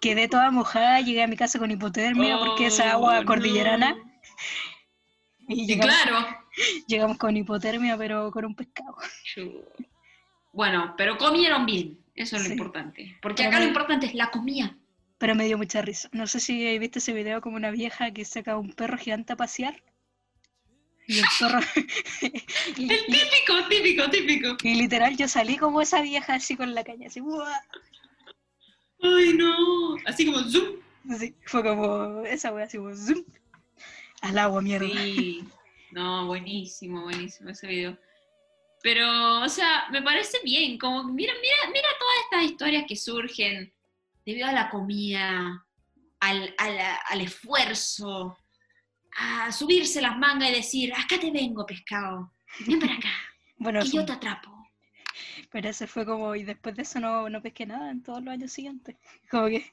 Quedé 0.00 0.28
toda 0.28 0.50
mojada, 0.50 1.00
llegué 1.00 1.22
a 1.22 1.26
mi 1.28 1.36
casa 1.36 1.58
con 1.58 1.70
hipotermia 1.70 2.38
porque 2.38 2.66
esa 2.66 2.92
agua 2.92 3.20
Oh, 3.20 3.24
cordillerana. 3.24 3.94
no. 3.94 4.08
Y 5.48 5.78
claro. 5.78 6.26
llegamos 6.88 7.16
con 7.18 7.36
hipotermia, 7.36 7.96
pero 7.96 8.30
con 8.30 8.44
un 8.44 8.54
pescado. 8.54 8.96
Bueno, 10.58 10.94
pero 10.96 11.16
comieron 11.18 11.66
bien. 11.66 12.00
Eso 12.16 12.34
es 12.34 12.48
lo 12.48 12.50
importante. 12.50 13.16
Porque 13.22 13.44
Pero 13.44 13.48
acá 13.50 13.60
lo 13.60 13.68
importante 13.68 14.06
es 14.06 14.14
la 14.14 14.32
comida. 14.32 14.76
Pero 15.16 15.36
me 15.36 15.44
dio 15.44 15.56
mucha 15.56 15.82
risa. 15.82 16.08
No 16.10 16.26
sé 16.26 16.40
si 16.40 16.76
viste 16.80 16.98
ese 16.98 17.12
video 17.12 17.40
como 17.40 17.54
una 17.54 17.70
vieja 17.70 18.10
que 18.10 18.24
saca 18.24 18.54
a 18.54 18.58
un 18.58 18.72
perro 18.72 18.98
gigante 18.98 19.34
a 19.34 19.36
pasear. 19.36 19.80
Y 21.06 21.20
el 21.20 21.24
perro. 21.38 21.60
y, 22.76 22.82
El 22.92 23.06
típico, 23.06 23.68
típico, 23.68 24.10
típico. 24.10 24.56
y 24.64 24.74
literal 24.74 25.16
yo 25.16 25.28
salí 25.28 25.56
como 25.58 25.80
esa 25.80 26.02
vieja 26.02 26.34
así 26.34 26.56
con 26.56 26.74
la 26.74 26.82
caña, 26.82 27.06
así. 27.06 27.20
¡guau! 27.20 27.46
Ay, 29.00 29.34
no. 29.34 29.94
Así 30.06 30.26
como 30.26 30.40
zoom. 30.40 30.80
Sí, 31.20 31.36
fue 31.44 31.62
como 31.62 32.24
esa 32.24 32.52
wea, 32.52 32.64
así 32.64 32.78
como 32.78 32.96
zoom. 32.96 33.22
Al 34.22 34.38
agua, 34.38 34.60
mierda. 34.60 34.88
Sí. 34.88 35.44
No, 35.92 36.26
buenísimo, 36.26 37.02
buenísimo 37.02 37.50
ese 37.50 37.68
video. 37.68 38.07
Pero, 38.88 39.40
o 39.42 39.48
sea, 39.50 39.84
me 39.90 40.00
parece 40.00 40.38
bien, 40.42 40.78
como, 40.78 41.04
mira, 41.04 41.34
mira, 41.42 41.56
mira 41.70 41.88
todas 41.98 42.14
estas 42.24 42.42
historias 42.50 42.84
que 42.88 42.96
surgen 42.96 43.70
debido 44.24 44.46
a 44.46 44.52
la 44.52 44.70
comida, 44.70 45.62
al, 46.20 46.54
a 46.56 46.70
la- 46.70 46.94
al 47.10 47.20
esfuerzo, 47.20 48.38
a 49.18 49.52
subirse 49.52 50.00
las 50.00 50.16
mangas 50.16 50.48
y 50.48 50.54
decir, 50.54 50.94
acá 50.94 51.20
te 51.20 51.30
vengo, 51.30 51.66
pescado, 51.66 52.32
ven 52.66 52.80
para 52.80 52.94
acá, 52.94 53.12
Bueno, 53.58 53.82
que 53.82 53.90
yo 53.90 54.06
te 54.06 54.12
atrapo. 54.12 54.50
pero 55.50 55.68
ese 55.68 55.86
fue 55.86 56.06
como, 56.06 56.34
y 56.34 56.44
después 56.44 56.74
de 56.74 56.80
eso 56.80 56.98
no, 56.98 57.28
no 57.28 57.42
pesqué 57.42 57.66
nada 57.66 57.90
en 57.90 58.02
todos 58.02 58.22
los 58.24 58.32
años 58.32 58.50
siguientes. 58.52 58.96
Como 59.30 59.48
que 59.48 59.70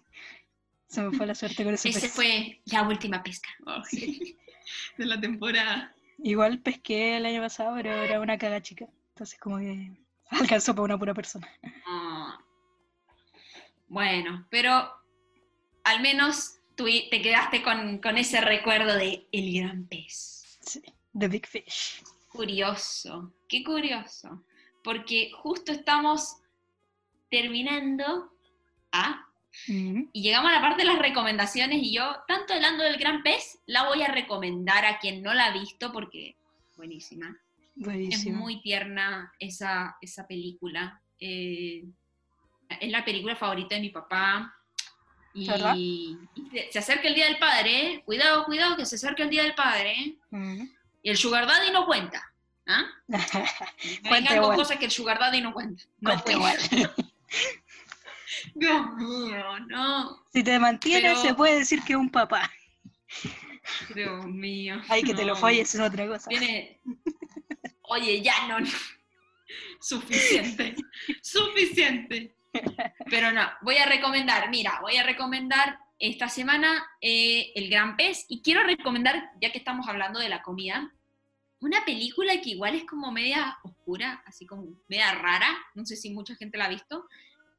se 0.89 1.01
me 1.01 1.15
fue 1.17 1.25
la 1.25 1.35
suerte 1.35 1.63
con 1.63 1.73
ese 1.73 1.87
Esa 1.87 2.01
pez. 2.01 2.11
fue 2.11 2.61
la 2.65 2.81
última 2.83 3.23
pesca 3.23 3.47
de 4.97 5.05
la 5.05 5.17
temporada. 5.21 5.95
Igual 6.21 6.59
pesqué 6.59 7.15
el 7.15 7.25
año 7.25 7.39
pasado, 7.41 7.75
pero 7.77 7.93
era 7.93 8.19
una 8.19 8.37
caga 8.37 8.61
chica. 8.61 8.87
Entonces 9.15 9.39
como 9.39 9.59
que 9.59 9.91
alcanzó 10.29 10.75
para 10.75 10.83
una 10.83 10.99
pura 10.99 11.13
persona. 11.13 11.49
Ah. 11.87 12.37
Bueno, 13.87 14.45
pero 14.49 14.91
al 15.85 16.01
menos 16.01 16.59
tú 16.75 16.85
te 17.09 17.21
quedaste 17.21 17.63
con, 17.63 17.99
con 17.99 18.17
ese 18.17 18.41
recuerdo 18.41 18.93
de 18.95 19.25
el 19.31 19.53
gran 19.53 19.87
pez. 19.87 20.59
Sí, 20.59 20.83
The 21.17 21.29
Big 21.29 21.47
Fish. 21.47 22.03
Curioso, 22.27 23.33
qué 23.47 23.63
curioso. 23.63 24.43
Porque 24.83 25.31
justo 25.33 25.71
estamos 25.71 26.41
terminando 27.29 28.35
¿ah? 28.91 29.21
Y 29.67 30.21
llegamos 30.21 30.51
a 30.51 30.55
la 30.55 30.61
parte 30.61 30.81
de 30.81 30.89
las 30.89 30.99
recomendaciones 30.99 31.81
y 31.81 31.93
yo, 31.93 32.17
tanto 32.27 32.53
hablando 32.53 32.83
del 32.83 32.97
Gran 32.97 33.23
Pez, 33.23 33.59
la 33.65 33.87
voy 33.87 34.03
a 34.03 34.11
recomendar 34.11 34.83
a 34.83 34.99
quien 34.99 35.21
no 35.23 35.33
la 35.33 35.45
ha 35.45 35.53
visto 35.53 35.93
porque 35.93 36.35
buenísima. 36.75 37.39
Es 37.77 38.25
muy 38.27 38.61
tierna 38.61 39.33
esa, 39.39 39.97
esa 40.01 40.25
película. 40.25 41.01
Eh, 41.19 41.83
es 42.79 42.91
la 42.91 43.03
película 43.03 43.35
favorita 43.35 43.75
de 43.75 43.81
mi 43.81 43.89
papá. 43.89 44.53
Y, 45.33 45.47
se 46.71 46.79
acerca 46.79 47.09
el 47.09 47.15
Día 47.15 47.25
del 47.25 47.37
Padre, 47.37 48.01
cuidado, 48.05 48.45
cuidado, 48.45 48.77
que 48.77 48.85
se 48.85 48.95
acerca 48.95 49.23
el 49.23 49.29
Día 49.29 49.43
del 49.43 49.53
Padre. 49.53 50.17
Y 51.03 51.09
el 51.09 51.17
Sugar 51.17 51.45
Daddy 51.45 51.71
no 51.71 51.85
cuenta. 51.85 52.23
¿ah? 52.67 52.85
Vengan 54.03 54.41
con 54.41 54.55
cosas 54.55 54.77
que 54.77 54.85
el 54.85 54.91
Sugar 54.91 55.19
Daddy 55.19 55.41
no 55.41 55.53
cuenta. 55.53 55.83
No 55.99 56.23
cuenta. 56.23 56.93
Dios 58.55 58.95
mío, 58.95 59.59
no. 59.67 60.23
Si 60.31 60.43
te 60.43 60.57
mantiene, 60.59 61.15
se 61.17 61.33
puede 61.33 61.59
decir 61.59 61.81
que 61.83 61.93
es 61.93 61.99
un 61.99 62.09
papá. 62.09 62.49
Dios 63.93 64.25
mío. 64.27 64.81
Ay, 64.89 65.03
que 65.03 65.13
te 65.13 65.25
lo 65.25 65.35
falles 65.35 65.73
es 65.73 65.81
otra 65.81 66.07
cosa. 66.07 66.29
Oye, 67.89 68.21
ya 68.21 68.47
no. 68.47 68.57
Suficiente. 69.79 70.75
Suficiente. 71.21 72.35
Pero 73.09 73.31
no, 73.31 73.47
voy 73.61 73.77
a 73.77 73.85
recomendar, 73.85 74.49
mira, 74.49 74.79
voy 74.81 74.95
a 74.97 75.03
recomendar 75.03 75.77
esta 75.99 76.29
semana 76.29 76.85
eh, 77.01 77.51
El 77.55 77.69
Gran 77.69 77.97
Pez 77.97 78.25
y 78.29 78.41
quiero 78.41 78.63
recomendar, 78.63 79.31
ya 79.41 79.51
que 79.51 79.57
estamos 79.57 79.87
hablando 79.87 80.19
de 80.19 80.29
la 80.29 80.41
comida, 80.41 80.93
una 81.59 81.83
película 81.85 82.39
que 82.41 82.51
igual 82.51 82.75
es 82.75 82.85
como 82.85 83.11
media 83.11 83.57
oscura, 83.63 84.23
así 84.25 84.45
como 84.45 84.67
media 84.87 85.13
rara, 85.13 85.49
no 85.73 85.85
sé 85.85 85.95
si 85.95 86.11
mucha 86.11 86.35
gente 86.35 86.57
la 86.57 86.65
ha 86.65 86.69
visto, 86.69 87.07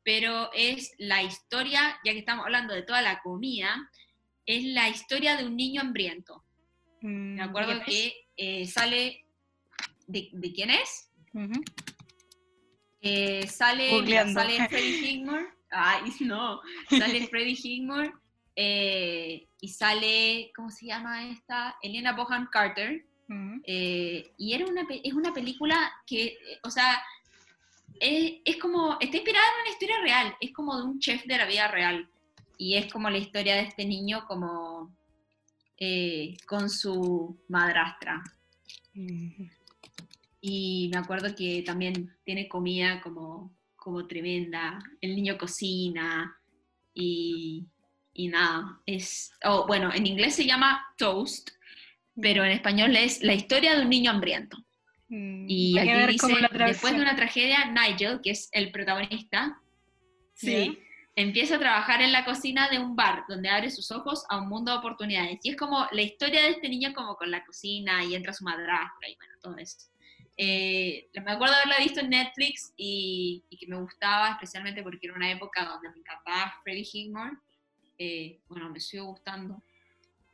pero 0.04 0.50
es 0.52 0.94
la 0.98 1.22
historia, 1.22 1.98
ya 2.04 2.12
que 2.12 2.20
estamos 2.20 2.44
hablando 2.44 2.74
de 2.74 2.82
toda 2.82 3.02
la 3.02 3.20
comida, 3.20 3.90
es 4.44 4.64
la 4.64 4.88
historia 4.88 5.36
de 5.36 5.44
un 5.44 5.56
niño 5.56 5.80
hambriento. 5.80 6.44
Mm, 7.00 7.34
Me 7.34 7.42
acuerdo 7.42 7.82
que 7.84 8.14
eh, 8.36 8.66
sale... 8.66 9.25
¿De, 10.06 10.52
quién 10.54 10.70
es? 10.70 11.10
Eh, 13.00 13.46
sale, 13.46 13.90
sale 14.32 14.68
Freddie 14.68 15.00
Highmore. 15.00 15.46
Ay, 15.70 16.12
no. 16.20 16.60
Sale 16.88 17.26
Freddie 17.28 17.56
Highmore. 17.62 18.12
Eh, 18.54 19.48
y 19.60 19.68
sale, 19.68 20.50
¿cómo 20.54 20.70
se 20.70 20.86
llama 20.86 21.28
esta? 21.28 21.76
Elena 21.82 22.12
Bohan 22.12 22.48
Carter. 22.50 23.04
y 23.28 24.52
era 24.54 24.64
una, 24.66 24.86
es 24.90 25.12
una 25.12 25.32
película 25.32 25.92
que, 26.06 26.38
o 26.62 26.70
sea, 26.70 27.02
es, 28.00 28.56
como, 28.58 28.96
está 29.00 29.16
inspirada 29.16 29.46
en 29.46 29.60
una 29.62 29.70
historia 29.70 30.00
real, 30.02 30.36
es 30.40 30.52
como 30.52 30.76
de 30.76 30.84
un 30.84 30.98
chef 30.98 31.24
de 31.24 31.38
la 31.38 31.46
vida 31.46 31.68
real. 31.68 32.08
Y 32.58 32.74
es 32.74 32.90
como 32.90 33.10
la 33.10 33.18
historia 33.18 33.56
de 33.56 33.62
este 33.62 33.84
niño 33.84 34.24
como 34.26 34.94
eh, 35.78 36.36
con 36.46 36.70
su 36.70 37.38
madrastra. 37.48 38.22
Y 40.48 40.88
me 40.92 40.98
acuerdo 40.98 41.34
que 41.34 41.64
también 41.66 42.16
tiene 42.22 42.46
comida 42.46 43.00
como, 43.00 43.52
como 43.74 44.06
tremenda. 44.06 44.78
El 45.00 45.16
niño 45.16 45.36
cocina 45.36 46.40
y, 46.94 47.66
y 48.12 48.28
nada. 48.28 48.80
Es, 48.86 49.32
oh, 49.42 49.66
bueno, 49.66 49.92
en 49.92 50.06
inglés 50.06 50.36
se 50.36 50.46
llama 50.46 50.86
Toast, 50.98 51.50
pero 52.22 52.44
en 52.44 52.52
español 52.52 52.94
es 52.94 53.24
La 53.24 53.34
historia 53.34 53.74
de 53.74 53.82
un 53.82 53.90
niño 53.90 54.12
hambriento. 54.12 54.56
Mm, 55.08 55.46
y 55.48 55.78
aquí 55.80 56.12
dice, 56.12 56.32
después 56.64 56.94
de 56.94 57.02
una 57.02 57.16
tragedia, 57.16 57.72
Nigel, 57.72 58.20
que 58.22 58.30
es 58.30 58.48
el 58.52 58.70
protagonista, 58.70 59.60
sí, 60.32 60.78
empieza 61.16 61.56
a 61.56 61.58
trabajar 61.58 62.02
en 62.02 62.12
la 62.12 62.24
cocina 62.24 62.68
de 62.68 62.78
un 62.78 62.94
bar, 62.94 63.24
donde 63.28 63.48
abre 63.48 63.72
sus 63.72 63.90
ojos 63.90 64.24
a 64.28 64.40
un 64.40 64.48
mundo 64.48 64.70
de 64.70 64.78
oportunidades. 64.78 65.40
Y 65.42 65.50
es 65.50 65.56
como 65.56 65.88
la 65.90 66.02
historia 66.02 66.42
de 66.42 66.50
este 66.50 66.68
niño 66.68 66.92
como 66.94 67.16
con 67.16 67.32
la 67.32 67.44
cocina, 67.44 68.04
y 68.04 68.14
entra 68.14 68.32
su 68.32 68.44
madrastra, 68.44 69.08
y 69.08 69.16
bueno, 69.16 69.34
todo 69.42 69.56
eso. 69.56 69.78
Eh, 70.38 71.08
me 71.24 71.32
acuerdo 71.32 71.54
haberla 71.54 71.78
visto 71.78 72.00
en 72.00 72.10
Netflix 72.10 72.72
y, 72.76 73.44
que 73.58 73.66
me 73.66 73.80
gustaba, 73.80 74.30
especialmente 74.32 74.82
porque 74.82 75.06
era 75.06 75.16
una 75.16 75.30
época 75.30 75.64
donde 75.64 75.90
me 75.90 75.98
encantaba 75.98 76.54
Freddie 76.62 76.88
Highmore. 76.92 77.36
Eh, 77.98 78.40
bueno, 78.48 78.70
me 78.70 78.80
sigue 78.80 79.02
gustando. 79.02 79.62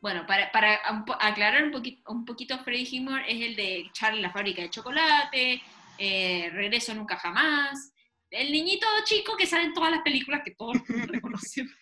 Bueno, 0.01 0.27
para, 0.27 0.51
para 0.51 0.81
aclarar 1.21 1.63
un, 1.63 1.71
poquito, 1.71 2.11
un 2.11 2.25
poquito, 2.25 2.59
Freddie 2.65 2.89
Highmore 2.91 3.25
es 3.31 3.41
el 3.41 3.55
de 3.55 3.91
Charlie 3.93 4.21
la 4.21 4.33
fábrica 4.33 4.63
de 4.63 4.71
chocolate, 4.71 5.63
eh, 5.97 6.51
Regreso 6.53 6.93
nunca 6.93 7.17
jamás, 7.17 7.93
el 8.29 8.51
niñito 8.51 8.87
chico 9.05 9.37
que 9.37 9.47
sale 9.47 9.65
en 9.65 9.75
todas 9.75 9.93
las 9.93 10.03
películas 10.03 10.43
que 10.45 10.57
todos 10.57 10.77
reconocemos, 10.89 11.77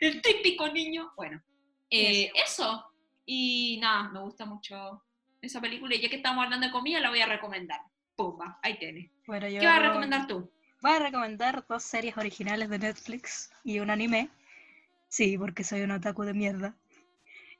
el 0.00 0.20
típico 0.20 0.66
niño, 0.68 1.12
bueno, 1.16 1.40
eh, 1.90 2.32
eso. 2.34 2.84
Y 3.24 3.78
nada, 3.80 4.08
me 4.08 4.20
gusta 4.20 4.46
mucho 4.46 5.04
esa 5.40 5.60
película 5.60 5.94
y 5.94 6.00
ya 6.00 6.08
que 6.08 6.16
estamos 6.16 6.44
hablando 6.44 6.66
de 6.66 6.72
comida 6.72 7.00
la 7.00 7.10
voy 7.10 7.20
a 7.20 7.26
recomendar. 7.26 7.80
Pumba, 8.16 8.58
ahí 8.62 8.78
tienes. 8.78 9.10
¿Qué 9.26 9.66
vas 9.66 9.78
a 9.78 9.80
recomendar 9.80 10.26
tú? 10.26 10.50
Voy 10.80 10.92
a 10.92 10.98
recomendar 10.98 11.64
dos 11.68 11.82
series 11.82 12.16
originales 12.16 12.68
de 12.68 12.78
Netflix 12.78 13.50
y 13.64 13.80
un 13.80 13.90
anime. 13.90 14.28
Sí, 15.08 15.38
porque 15.38 15.64
soy 15.64 15.82
un 15.82 15.92
otaku 15.92 16.24
de 16.24 16.34
mierda. 16.34 16.76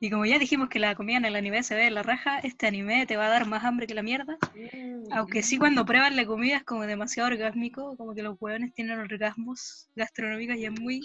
Y 0.00 0.10
como 0.10 0.24
ya 0.26 0.38
dijimos 0.38 0.68
que 0.68 0.78
la 0.78 0.94
comida 0.94 1.16
en 1.16 1.24
el 1.24 1.34
anime 1.34 1.62
se 1.64 1.74
ve 1.74 1.86
en 1.86 1.94
la 1.94 2.04
raja, 2.04 2.38
este 2.38 2.68
anime 2.68 3.04
te 3.06 3.16
va 3.16 3.26
a 3.26 3.30
dar 3.30 3.46
más 3.46 3.64
hambre 3.64 3.88
que 3.88 3.94
la 3.94 4.02
mierda. 4.02 4.38
Mm. 4.54 5.12
Aunque 5.12 5.42
sí 5.42 5.58
cuando 5.58 5.84
prueban 5.84 6.14
la 6.14 6.24
comida 6.24 6.58
es 6.58 6.62
como 6.62 6.86
demasiado 6.86 7.28
orgásmico, 7.28 7.96
como 7.96 8.14
que 8.14 8.22
los 8.22 8.36
hueones 8.40 8.72
tienen 8.74 8.98
orgasmos 8.98 9.88
gastronómicos 9.96 10.56
y 10.56 10.66
es 10.66 10.80
muy, 10.80 11.00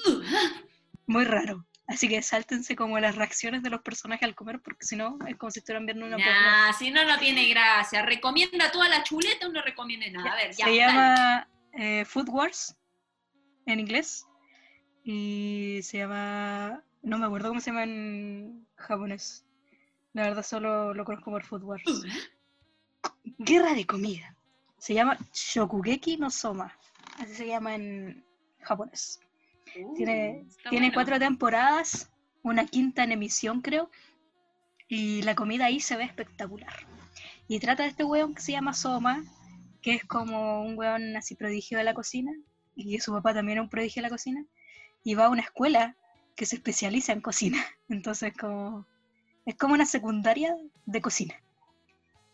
muy 1.08 1.26
raro. 1.26 1.66
Así 1.94 2.08
que 2.08 2.22
sáltense 2.22 2.76
como 2.76 3.00
las 3.00 3.16
reacciones 3.16 3.62
de 3.62 3.70
los 3.70 3.82
personajes 3.82 4.24
al 4.24 4.34
comer, 4.34 4.60
porque 4.62 4.86
si 4.86 4.96
no, 4.96 5.20
es 5.28 5.36
como 5.38 5.52
si 5.52 5.60
estuvieran 5.60 5.86
viendo 5.86 6.06
una 6.06 6.18
nah, 6.18 6.74
si 6.74 6.90
no, 6.90 7.06
no 7.06 7.20
tiene 7.20 7.48
gracia. 7.50 8.02
Recomienda 8.04 8.72
toda 8.72 8.90
la 8.90 9.04
chuleta 9.04 9.48
o 9.48 9.52
no 9.52 9.62
recomiende 9.62 10.10
nada. 10.10 10.32
A 10.32 10.36
ver, 10.36 10.56
ya. 10.56 10.66
Se 10.66 10.76
llama 10.76 11.48
eh, 11.74 12.04
Food 12.06 12.30
Wars, 12.30 12.76
en 13.68 13.80
inglés. 13.80 14.26
Y 15.04 15.82
se 15.84 16.00
llama 16.00 16.82
no 17.04 17.18
me 17.18 17.26
acuerdo 17.26 17.50
cómo 17.50 17.60
se 17.60 17.70
llama 17.70 17.84
en 17.84 18.66
japonés. 18.76 19.46
La 20.14 20.24
verdad 20.24 20.44
solo 20.44 20.94
lo 20.94 21.04
conozco 21.04 21.32
por 21.32 21.44
Food 21.44 21.64
Wars. 21.64 21.84
Guerra 23.38 23.74
de 23.74 23.86
comida. 23.86 24.36
Se 24.78 24.94
llama 24.94 25.18
Shokugeki 25.34 26.18
no 26.18 26.32
Soma. 26.32 26.76
Así 27.20 27.36
se 27.36 27.48
llama 27.48 27.76
en 27.76 28.26
japonés. 28.62 29.20
Uh, 29.76 29.94
tiene 29.96 30.46
tiene 30.70 30.94
cuatro 30.94 31.20
temporadas, 31.20 32.12
una 32.42 32.66
quinta 32.66 33.04
en 33.04 33.12
emisión 33.12 33.62
creo. 33.62 33.90
Y 34.88 35.22
la 35.24 35.36
comida 35.36 35.66
ahí 35.66 35.80
se 35.80 35.96
ve 35.96 36.04
espectacular. 36.04 36.74
Y 37.48 37.60
trata 37.60 37.84
de 37.84 37.90
este 37.90 38.04
weón 38.04 38.36
que 38.36 38.42
se 38.42 38.52
llama 38.52 38.74
Soma, 38.74 39.24
que 39.82 39.96
es 39.96 40.06
como 40.06 40.64
un 40.64 40.78
weón 40.78 41.16
así 41.18 41.36
prodigio 41.36 41.78
de 41.78 41.84
la 41.84 41.94
cocina. 41.94 42.32
Y 42.76 43.00
su 43.00 43.12
papá 43.12 43.34
también 43.34 43.58
es 43.58 43.64
un 43.64 43.70
prodigio 43.70 44.02
de 44.02 44.08
la 44.08 44.14
cocina. 44.14 44.46
Y 45.04 45.16
va 45.16 45.26
a 45.26 45.30
una 45.30 45.42
escuela 45.42 45.96
que 46.36 46.46
se 46.46 46.56
especializa 46.56 47.14
en 47.14 47.22
cocina. 47.22 47.64
Entonces, 47.90 48.34
como, 48.38 48.86
es 49.46 49.56
como 49.56 49.74
una 49.74 49.86
secundaria 49.86 50.56
de 50.86 51.02
cocina. 51.02 51.36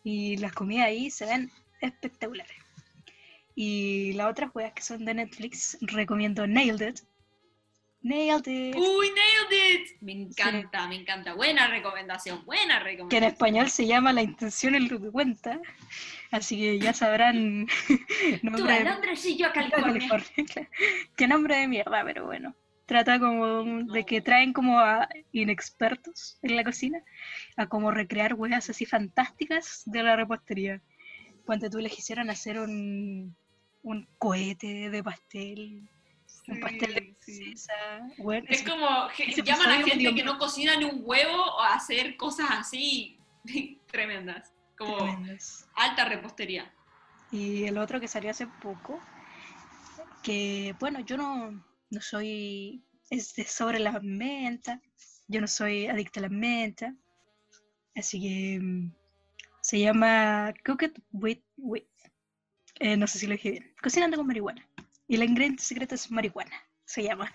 Y 0.03 0.37
las 0.37 0.53
comidas 0.53 0.87
ahí 0.87 1.09
se 1.09 1.25
ven 1.25 1.51
espectaculares. 1.81 2.57
Y 3.55 4.13
las 4.13 4.29
otras 4.29 4.51
juegas 4.51 4.73
que 4.73 4.81
son 4.81 5.03
de 5.05 5.13
Netflix, 5.13 5.77
recomiendo 5.81 6.47
Nailed 6.47 6.89
It. 6.89 6.99
Nailed 8.01 8.47
It. 8.47 8.75
Uy, 8.75 9.07
Nailed 9.09 9.81
It. 9.81 10.01
Me 10.01 10.13
encanta, 10.13 10.87
me 10.87 10.95
encanta. 10.95 11.33
Buena 11.33 11.67
recomendación, 11.67 12.45
buena 12.45 12.79
recomendación. 12.79 13.09
Que 13.09 13.17
en 13.17 13.23
español 13.25 13.69
se 13.69 13.87
llama 13.87 14.13
La 14.13 14.21
intención 14.21 14.75
es 14.75 14.89
lo 14.89 15.01
que 15.01 15.11
cuenta. 15.11 15.59
Así 16.31 16.57
que 16.57 16.79
ya 16.79 16.93
sabrán. 16.93 17.67
nombre 18.43 18.79
Tú, 18.79 18.83
Londres 18.85 19.25
y 19.25 19.37
yo 19.37 19.51
California. 19.51 20.07
California. 20.09 20.69
Qué 21.15 21.27
nombre 21.27 21.57
de 21.57 21.67
mierda, 21.67 22.03
pero 22.05 22.25
bueno 22.25 22.55
trata 22.89 23.19
como 23.19 23.83
de 23.83 24.03
que 24.03 24.19
traen 24.19 24.51
como 24.51 24.79
a 24.79 25.07
inexpertos 25.31 26.39
en 26.41 26.55
la 26.55 26.63
cocina 26.63 27.03
a 27.55 27.67
como 27.67 27.91
recrear 27.91 28.33
huevas 28.33 28.67
así 28.71 28.87
fantásticas 28.87 29.83
de 29.85 30.01
la 30.01 30.15
repostería. 30.15 30.81
Cuando 31.45 31.69
tú 31.69 31.77
les 31.77 31.95
hicieran 31.99 32.31
hacer 32.31 32.59
un, 32.59 33.35
un 33.83 34.07
cohete 34.17 34.89
de 34.89 35.03
pastel, 35.03 35.87
un 36.47 36.59
pastel 36.59 36.95
de 37.37 38.43
es, 38.47 38.63
como 38.63 39.09
llaman 39.43 39.69
a 39.69 39.83
gente 39.83 40.15
que 40.15 40.23
no 40.23 40.37
cocina 40.37 40.75
ni 40.77 40.85
un 40.85 41.01
huevo 41.03 41.59
a 41.61 41.75
hacer 41.75 42.17
cosas 42.17 42.47
así 42.51 43.17
tremendas, 43.91 44.53
como 44.77 44.97
alta 45.75 46.05
repostería. 46.05 46.73
Y 47.31 47.65
el 47.65 47.77
otro 47.77 47.99
que 47.99 48.07
salió 48.07 48.31
hace 48.31 48.47
poco, 48.47 48.99
que 50.23 50.75
bueno, 50.79 50.99
yo 51.01 51.17
no, 51.17 51.63
no 51.89 52.01
soy 52.01 52.83
es 53.09 53.33
sobre 53.47 53.79
la 53.79 53.99
menta, 54.01 54.81
yo 55.27 55.41
no 55.41 55.47
soy 55.47 55.87
adicta 55.87 56.19
a 56.19 56.23
la 56.23 56.29
menta, 56.29 56.95
así 57.95 58.21
que 58.21 58.59
mm, 58.61 58.91
se 59.61 59.79
llama 59.79 60.53
Cooked 60.63 60.93
with, 61.11 61.39
with 61.57 61.83
eh, 62.79 62.95
no 62.95 63.07
sé 63.07 63.19
si 63.19 63.27
lo 63.27 63.33
dije 63.33 63.51
bien, 63.51 63.73
cocinando 63.81 64.17
con 64.17 64.27
marihuana. 64.27 64.65
Y 65.07 65.15
el 65.15 65.23
ingrediente 65.23 65.63
secreto 65.63 65.95
es 65.95 66.09
marihuana. 66.11 66.55
Se 66.89 67.03
llama. 67.03 67.31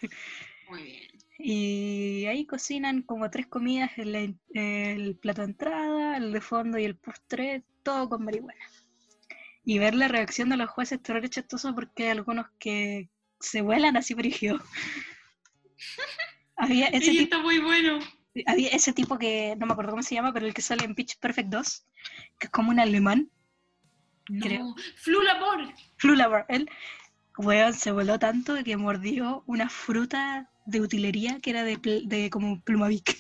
Muy 0.69 0.83
bien. 0.83 1.11
Y 1.39 2.27
ahí 2.27 2.47
cocinan 2.47 3.03
como 3.03 3.31
tres 3.31 3.47
comidas, 3.47 3.91
el, 3.99 4.39
el 4.55 5.17
plato 5.17 5.43
de 5.43 5.49
entrada, 5.49 6.17
el 6.17 6.33
de 6.33 6.41
fondo 6.41 6.79
y 6.79 6.85
el 6.85 6.97
postre, 6.97 7.65
todo 7.83 8.09
con 8.09 8.25
marihuana. 8.25 8.65
Y 9.65 9.79
ver 9.79 9.95
la 9.95 10.09
reacción 10.09 10.49
de 10.51 10.57
los 10.57 10.71
jueces 10.71 11.01
es 11.05 11.31
chistoso 11.31 11.75
porque 11.75 12.05
hay 12.05 12.11
algunos 12.11 12.47
que 12.59 13.11
se 13.41 13.63
vuelan 13.63 13.97
así 13.97 14.15
brígido. 14.15 14.59
Había 16.57 16.87
ese 16.89 17.13
Y 17.13 17.19
tipo, 17.19 17.23
está 17.25 17.39
muy 17.39 17.59
bueno. 17.61 17.99
había 18.47 18.69
ese 18.71 18.93
tipo 18.93 19.19
que, 19.19 19.57
no 19.59 19.67
me 19.67 19.73
acuerdo 19.73 19.91
cómo 19.93 20.03
se 20.03 20.15
llama, 20.15 20.33
pero 20.33 20.47
el 20.47 20.55
que 20.55 20.63
sale 20.63 20.85
en 20.85 20.95
Pitch 20.95 21.19
Perfect 21.19 21.49
2, 21.51 21.87
que 22.39 22.47
es 22.47 22.51
como 22.51 22.71
un 22.71 22.81
alemán, 22.81 23.31
Creo. 24.41 24.65
No. 24.65 24.75
Flulabor. 24.97 25.75
Flulabar, 25.99 26.47
él, 26.49 26.69
weón, 27.39 27.75
se 27.75 27.91
voló 27.93 28.19
tanto 28.19 28.55
que 28.65 28.77
mordió 28.77 29.43
una 29.47 29.69
fruta 29.69 30.51
de 30.67 30.81
utilería 30.81 31.41
que 31.41 31.51
era 31.51 31.63
de, 31.65 31.79
pl- 31.79 32.03
de 32.07 32.31
como 32.31 32.61
plumavic. 32.63 33.17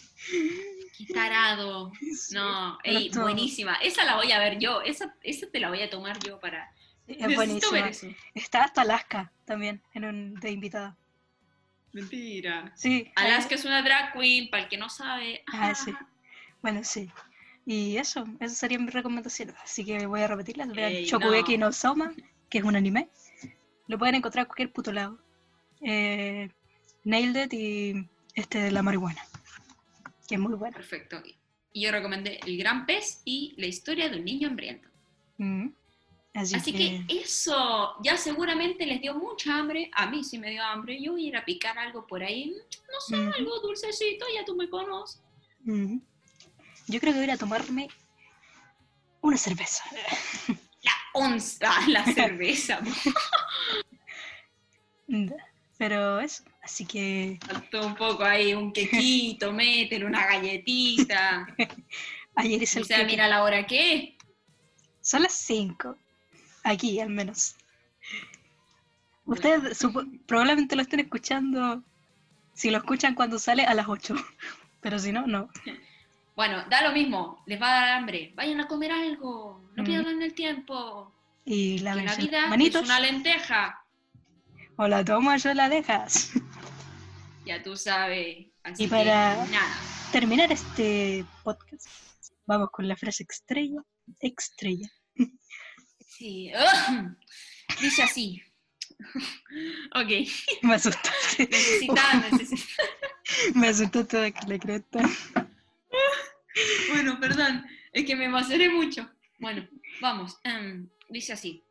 Qué 0.96 1.12
tarado. 1.12 1.92
No, 2.32 2.78
ey, 2.84 3.10
buenísima. 3.10 3.74
Esa 3.76 4.04
la 4.04 4.16
voy 4.16 4.30
a 4.32 4.38
ver 4.38 4.58
yo. 4.58 4.80
Esa, 4.82 5.14
esa 5.22 5.46
te 5.50 5.60
la 5.60 5.68
voy 5.68 5.82
a 5.82 5.90
tomar 5.90 6.18
yo 6.20 6.40
para. 6.40 6.72
Es 7.06 7.18
Necesito 7.18 7.36
buenísima. 7.36 7.72
ver 7.72 7.86
eso. 7.88 8.06
Está 8.34 8.64
hasta 8.64 8.82
Alaska 8.82 9.30
también, 9.44 9.82
en 9.92 10.04
un, 10.06 10.34
de 10.34 10.50
invitada. 10.50 10.96
Mentira. 11.92 12.72
Sí. 12.76 13.10
Alaska 13.14 13.54
es 13.56 13.64
una 13.64 13.82
drag 13.82 14.12
queen, 14.14 14.48
para 14.50 14.62
el 14.64 14.68
que 14.68 14.78
no 14.78 14.88
sabe. 14.88 15.42
Ah, 15.52 15.74
sí. 15.74 15.92
Bueno, 16.62 16.82
sí. 16.82 17.10
Y 17.66 17.96
eso, 17.98 18.24
esas 18.40 18.56
serían 18.58 18.84
mis 18.84 18.94
recomendaciones. 18.94 19.54
Así 19.62 19.84
que 19.84 20.06
voy 20.06 20.22
a 20.22 20.26
repetirlas. 20.28 20.68
Vean 20.68 20.92
no. 21.10 21.58
no 21.58 21.72
Soma, 21.72 22.12
que 22.48 22.58
es 22.58 22.64
un 22.64 22.76
anime. 22.76 23.08
Lo 23.86 23.98
pueden 23.98 24.14
encontrar 24.16 24.42
en 24.42 24.46
cualquier 24.46 24.72
puto 24.72 24.92
lado. 24.92 25.18
Eh, 25.80 26.48
Nailed 27.04 27.44
It 27.46 27.52
y 27.52 28.08
este 28.34 28.58
de 28.58 28.70
la 28.70 28.82
marihuana. 28.82 29.22
Que 30.28 30.36
es 30.36 30.40
muy 30.40 30.54
bueno. 30.54 30.74
Perfecto. 30.76 31.22
Y 31.72 31.80
yo 31.82 31.90
recomendé 31.92 32.40
El 32.46 32.56
Gran 32.56 32.86
Pez 32.86 33.20
y 33.24 33.54
La 33.58 33.66
historia 33.66 34.08
de 34.08 34.18
un 34.18 34.24
niño 34.24 34.48
hambriento. 34.48 34.88
Mm. 35.38 35.68
Así, 36.34 36.54
Así 36.56 36.72
que, 36.72 37.04
que 37.06 37.20
eso 37.20 37.94
ya 38.02 38.16
seguramente 38.16 38.86
les 38.86 39.00
dio 39.00 39.14
mucha 39.14 39.56
hambre. 39.56 39.90
A 39.94 40.06
mí 40.10 40.24
sí 40.24 40.38
me 40.38 40.50
dio 40.50 40.64
hambre. 40.64 41.00
Yo 41.00 41.12
voy 41.12 41.26
a 41.26 41.28
ir 41.28 41.36
a 41.36 41.44
picar 41.44 41.78
algo 41.78 42.06
por 42.06 42.22
ahí. 42.24 42.50
No 42.92 43.00
sé, 43.06 43.16
Ujú. 43.20 43.32
algo 43.36 43.60
dulcecito, 43.60 44.24
ya 44.34 44.44
tú 44.44 44.56
me 44.56 44.68
conoces. 44.68 45.20
mm. 45.64 45.98
yo 46.88 47.00
creo 47.00 47.12
que 47.12 47.18
voy 47.18 47.20
a 47.20 47.24
ir 47.24 47.30
a 47.32 47.36
tomarme 47.38 47.88
una 49.20 49.36
cerveza. 49.36 49.84
Onza, 51.14 51.72
la 51.88 52.04
cerveza. 52.14 52.80
Pero 55.78 56.20
eso, 56.20 56.44
así 56.62 56.84
que 56.86 57.38
Faltó 57.46 57.86
un 57.86 57.94
poco 57.94 58.24
ahí, 58.24 58.54
un 58.54 58.72
quequito, 58.72 59.52
métele 59.52 60.04
una 60.04 60.26
galletita. 60.26 61.46
ayer 62.36 62.60
O 62.60 62.62
el 62.62 62.84
sea, 62.84 62.98
queque. 62.98 63.04
mira 63.06 63.28
la 63.28 63.42
hora 63.42 63.66
que 63.66 63.94
es. 63.94 64.10
Son 65.00 65.22
las 65.22 65.32
5. 65.34 65.96
Aquí, 66.64 66.98
al 67.00 67.10
menos. 67.10 67.56
Ustedes 69.26 69.78
probablemente 70.26 70.76
lo 70.76 70.82
estén 70.82 71.00
escuchando. 71.00 71.82
Si 72.54 72.70
lo 72.70 72.78
escuchan 72.78 73.14
cuando 73.14 73.38
sale 73.38 73.64
a 73.64 73.74
las 73.74 73.88
8. 73.88 74.14
Pero 74.80 74.98
si 74.98 75.12
no, 75.12 75.26
no. 75.26 75.50
Bueno, 76.36 76.64
da 76.68 76.82
lo 76.82 76.92
mismo, 76.92 77.42
les 77.46 77.60
va 77.60 77.68
a 77.70 77.74
dar 77.80 77.88
hambre. 77.98 78.32
Vayan 78.34 78.60
a 78.60 78.66
comer 78.68 78.90
algo, 78.92 79.62
no 79.76 79.82
Ujú. 79.82 79.92
pierdan 79.92 80.20
el 80.22 80.34
tiempo. 80.34 81.12
Y 81.44 81.78
Que 81.78 81.84
la 81.84 81.94
la 81.94 82.16
vida 82.16 82.46
manitos. 82.48 82.82
es 82.82 82.88
una 82.88 83.00
lenteja. 83.00 83.84
O 84.76 84.88
la 84.88 85.04
tomas 85.04 85.44
o 85.46 85.54
la 85.54 85.68
dejas. 85.68 86.30
Ya 87.46 87.62
tú 87.62 87.76
sabes. 87.76 88.46
Así 88.62 88.84
Y 88.84 88.86
para- 88.86 89.44
que 89.44 89.50
nada. 89.52 89.76
Terminar 90.12 90.50
este 90.50 91.26
podcast. 91.42 91.86
Vamos 92.46 92.70
con 92.70 92.88
la 92.88 92.96
frase 92.96 93.26
estrella. 93.28 93.82
Estrella. 94.18 94.88
Sí. 96.08 96.50
Dice 97.82 98.02
así. 98.02 98.42
ok. 99.94 100.08
Me 100.62 100.74
asustaste. 100.74 101.48
Necesitaba, 101.50 102.28
necesitaba. 102.32 102.88
Me 103.54 103.68
asustaste 103.68 104.32
que 104.32 104.46
le 104.46 104.58
cresta. 104.58 105.00
Bueno, 106.92 107.18
perdón. 107.20 107.66
Es 107.92 108.04
que 108.04 108.16
me 108.16 108.24
emocioné 108.26 108.68
mucho. 108.68 109.10
Bueno, 109.38 109.68
vamos. 110.00 110.38
em, 110.44 110.88
dice 111.08 111.32
así. 111.32 111.62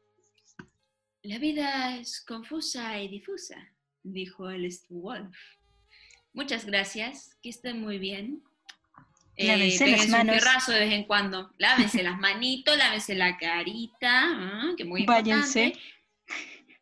La 1.24 1.38
vida 1.38 1.98
es 1.98 2.22
confusa 2.26 3.00
y 3.02 3.08
difusa, 3.08 3.56
dijo 4.04 4.50
el 4.50 4.70
Wolf. 4.90 5.38
Muchas 6.34 6.66
gracias, 6.66 7.38
que 7.42 7.50
estén 7.50 7.80
muy 7.80 7.98
bien. 7.98 8.44
Eh, 9.36 9.48
Lávense 9.48 9.88
las 9.88 10.06
un 10.06 10.12
manos. 10.12 10.36
fierrazo 10.36 10.72
de 10.74 10.80
vez 10.82 10.94
en 10.94 11.06
cuando. 11.06 11.54
Lávense 11.58 12.04
las 12.04 12.20
manitos, 12.20 12.78
lávense 12.78 13.16
la 13.16 13.38
carita, 13.38 14.24
ah, 14.26 14.74
que 14.78 14.84
muy 14.84 15.06
Váyanse. 15.06 15.66
importante. 15.66 15.94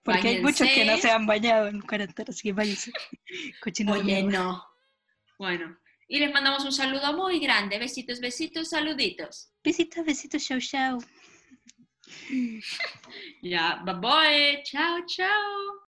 Porque 0.04 0.28
hay 0.30 0.42
muchos 0.42 0.68
que 0.68 0.86
no 0.86 0.98
se 0.98 1.12
han 1.12 1.28
bañado 1.28 1.68
en 1.68 1.80
cuarentena, 1.82 2.30
así 2.30 2.42
que 2.42 2.54
váyanse. 2.54 2.92
Cochinos 3.62 3.98
de 3.98 4.02
Oye, 4.02 4.24
no. 4.24 4.66
Bueno, 5.38 5.78
y 6.12 6.20
les 6.20 6.34
mandamos 6.34 6.66
un 6.66 6.74
saludo 6.74 7.14
muy 7.14 7.40
grande. 7.40 7.80
Besitos, 7.80 8.20
besitos, 8.20 8.70
saluditos. 8.70 9.50
Besitos, 9.64 10.06
besitos, 10.06 10.46
chau, 10.46 10.60
chau. 10.60 11.00
Ya, 13.42 13.82
bye 13.86 13.96
bye. 13.96 14.62
Chao, 14.66 15.06
chao. 15.08 15.80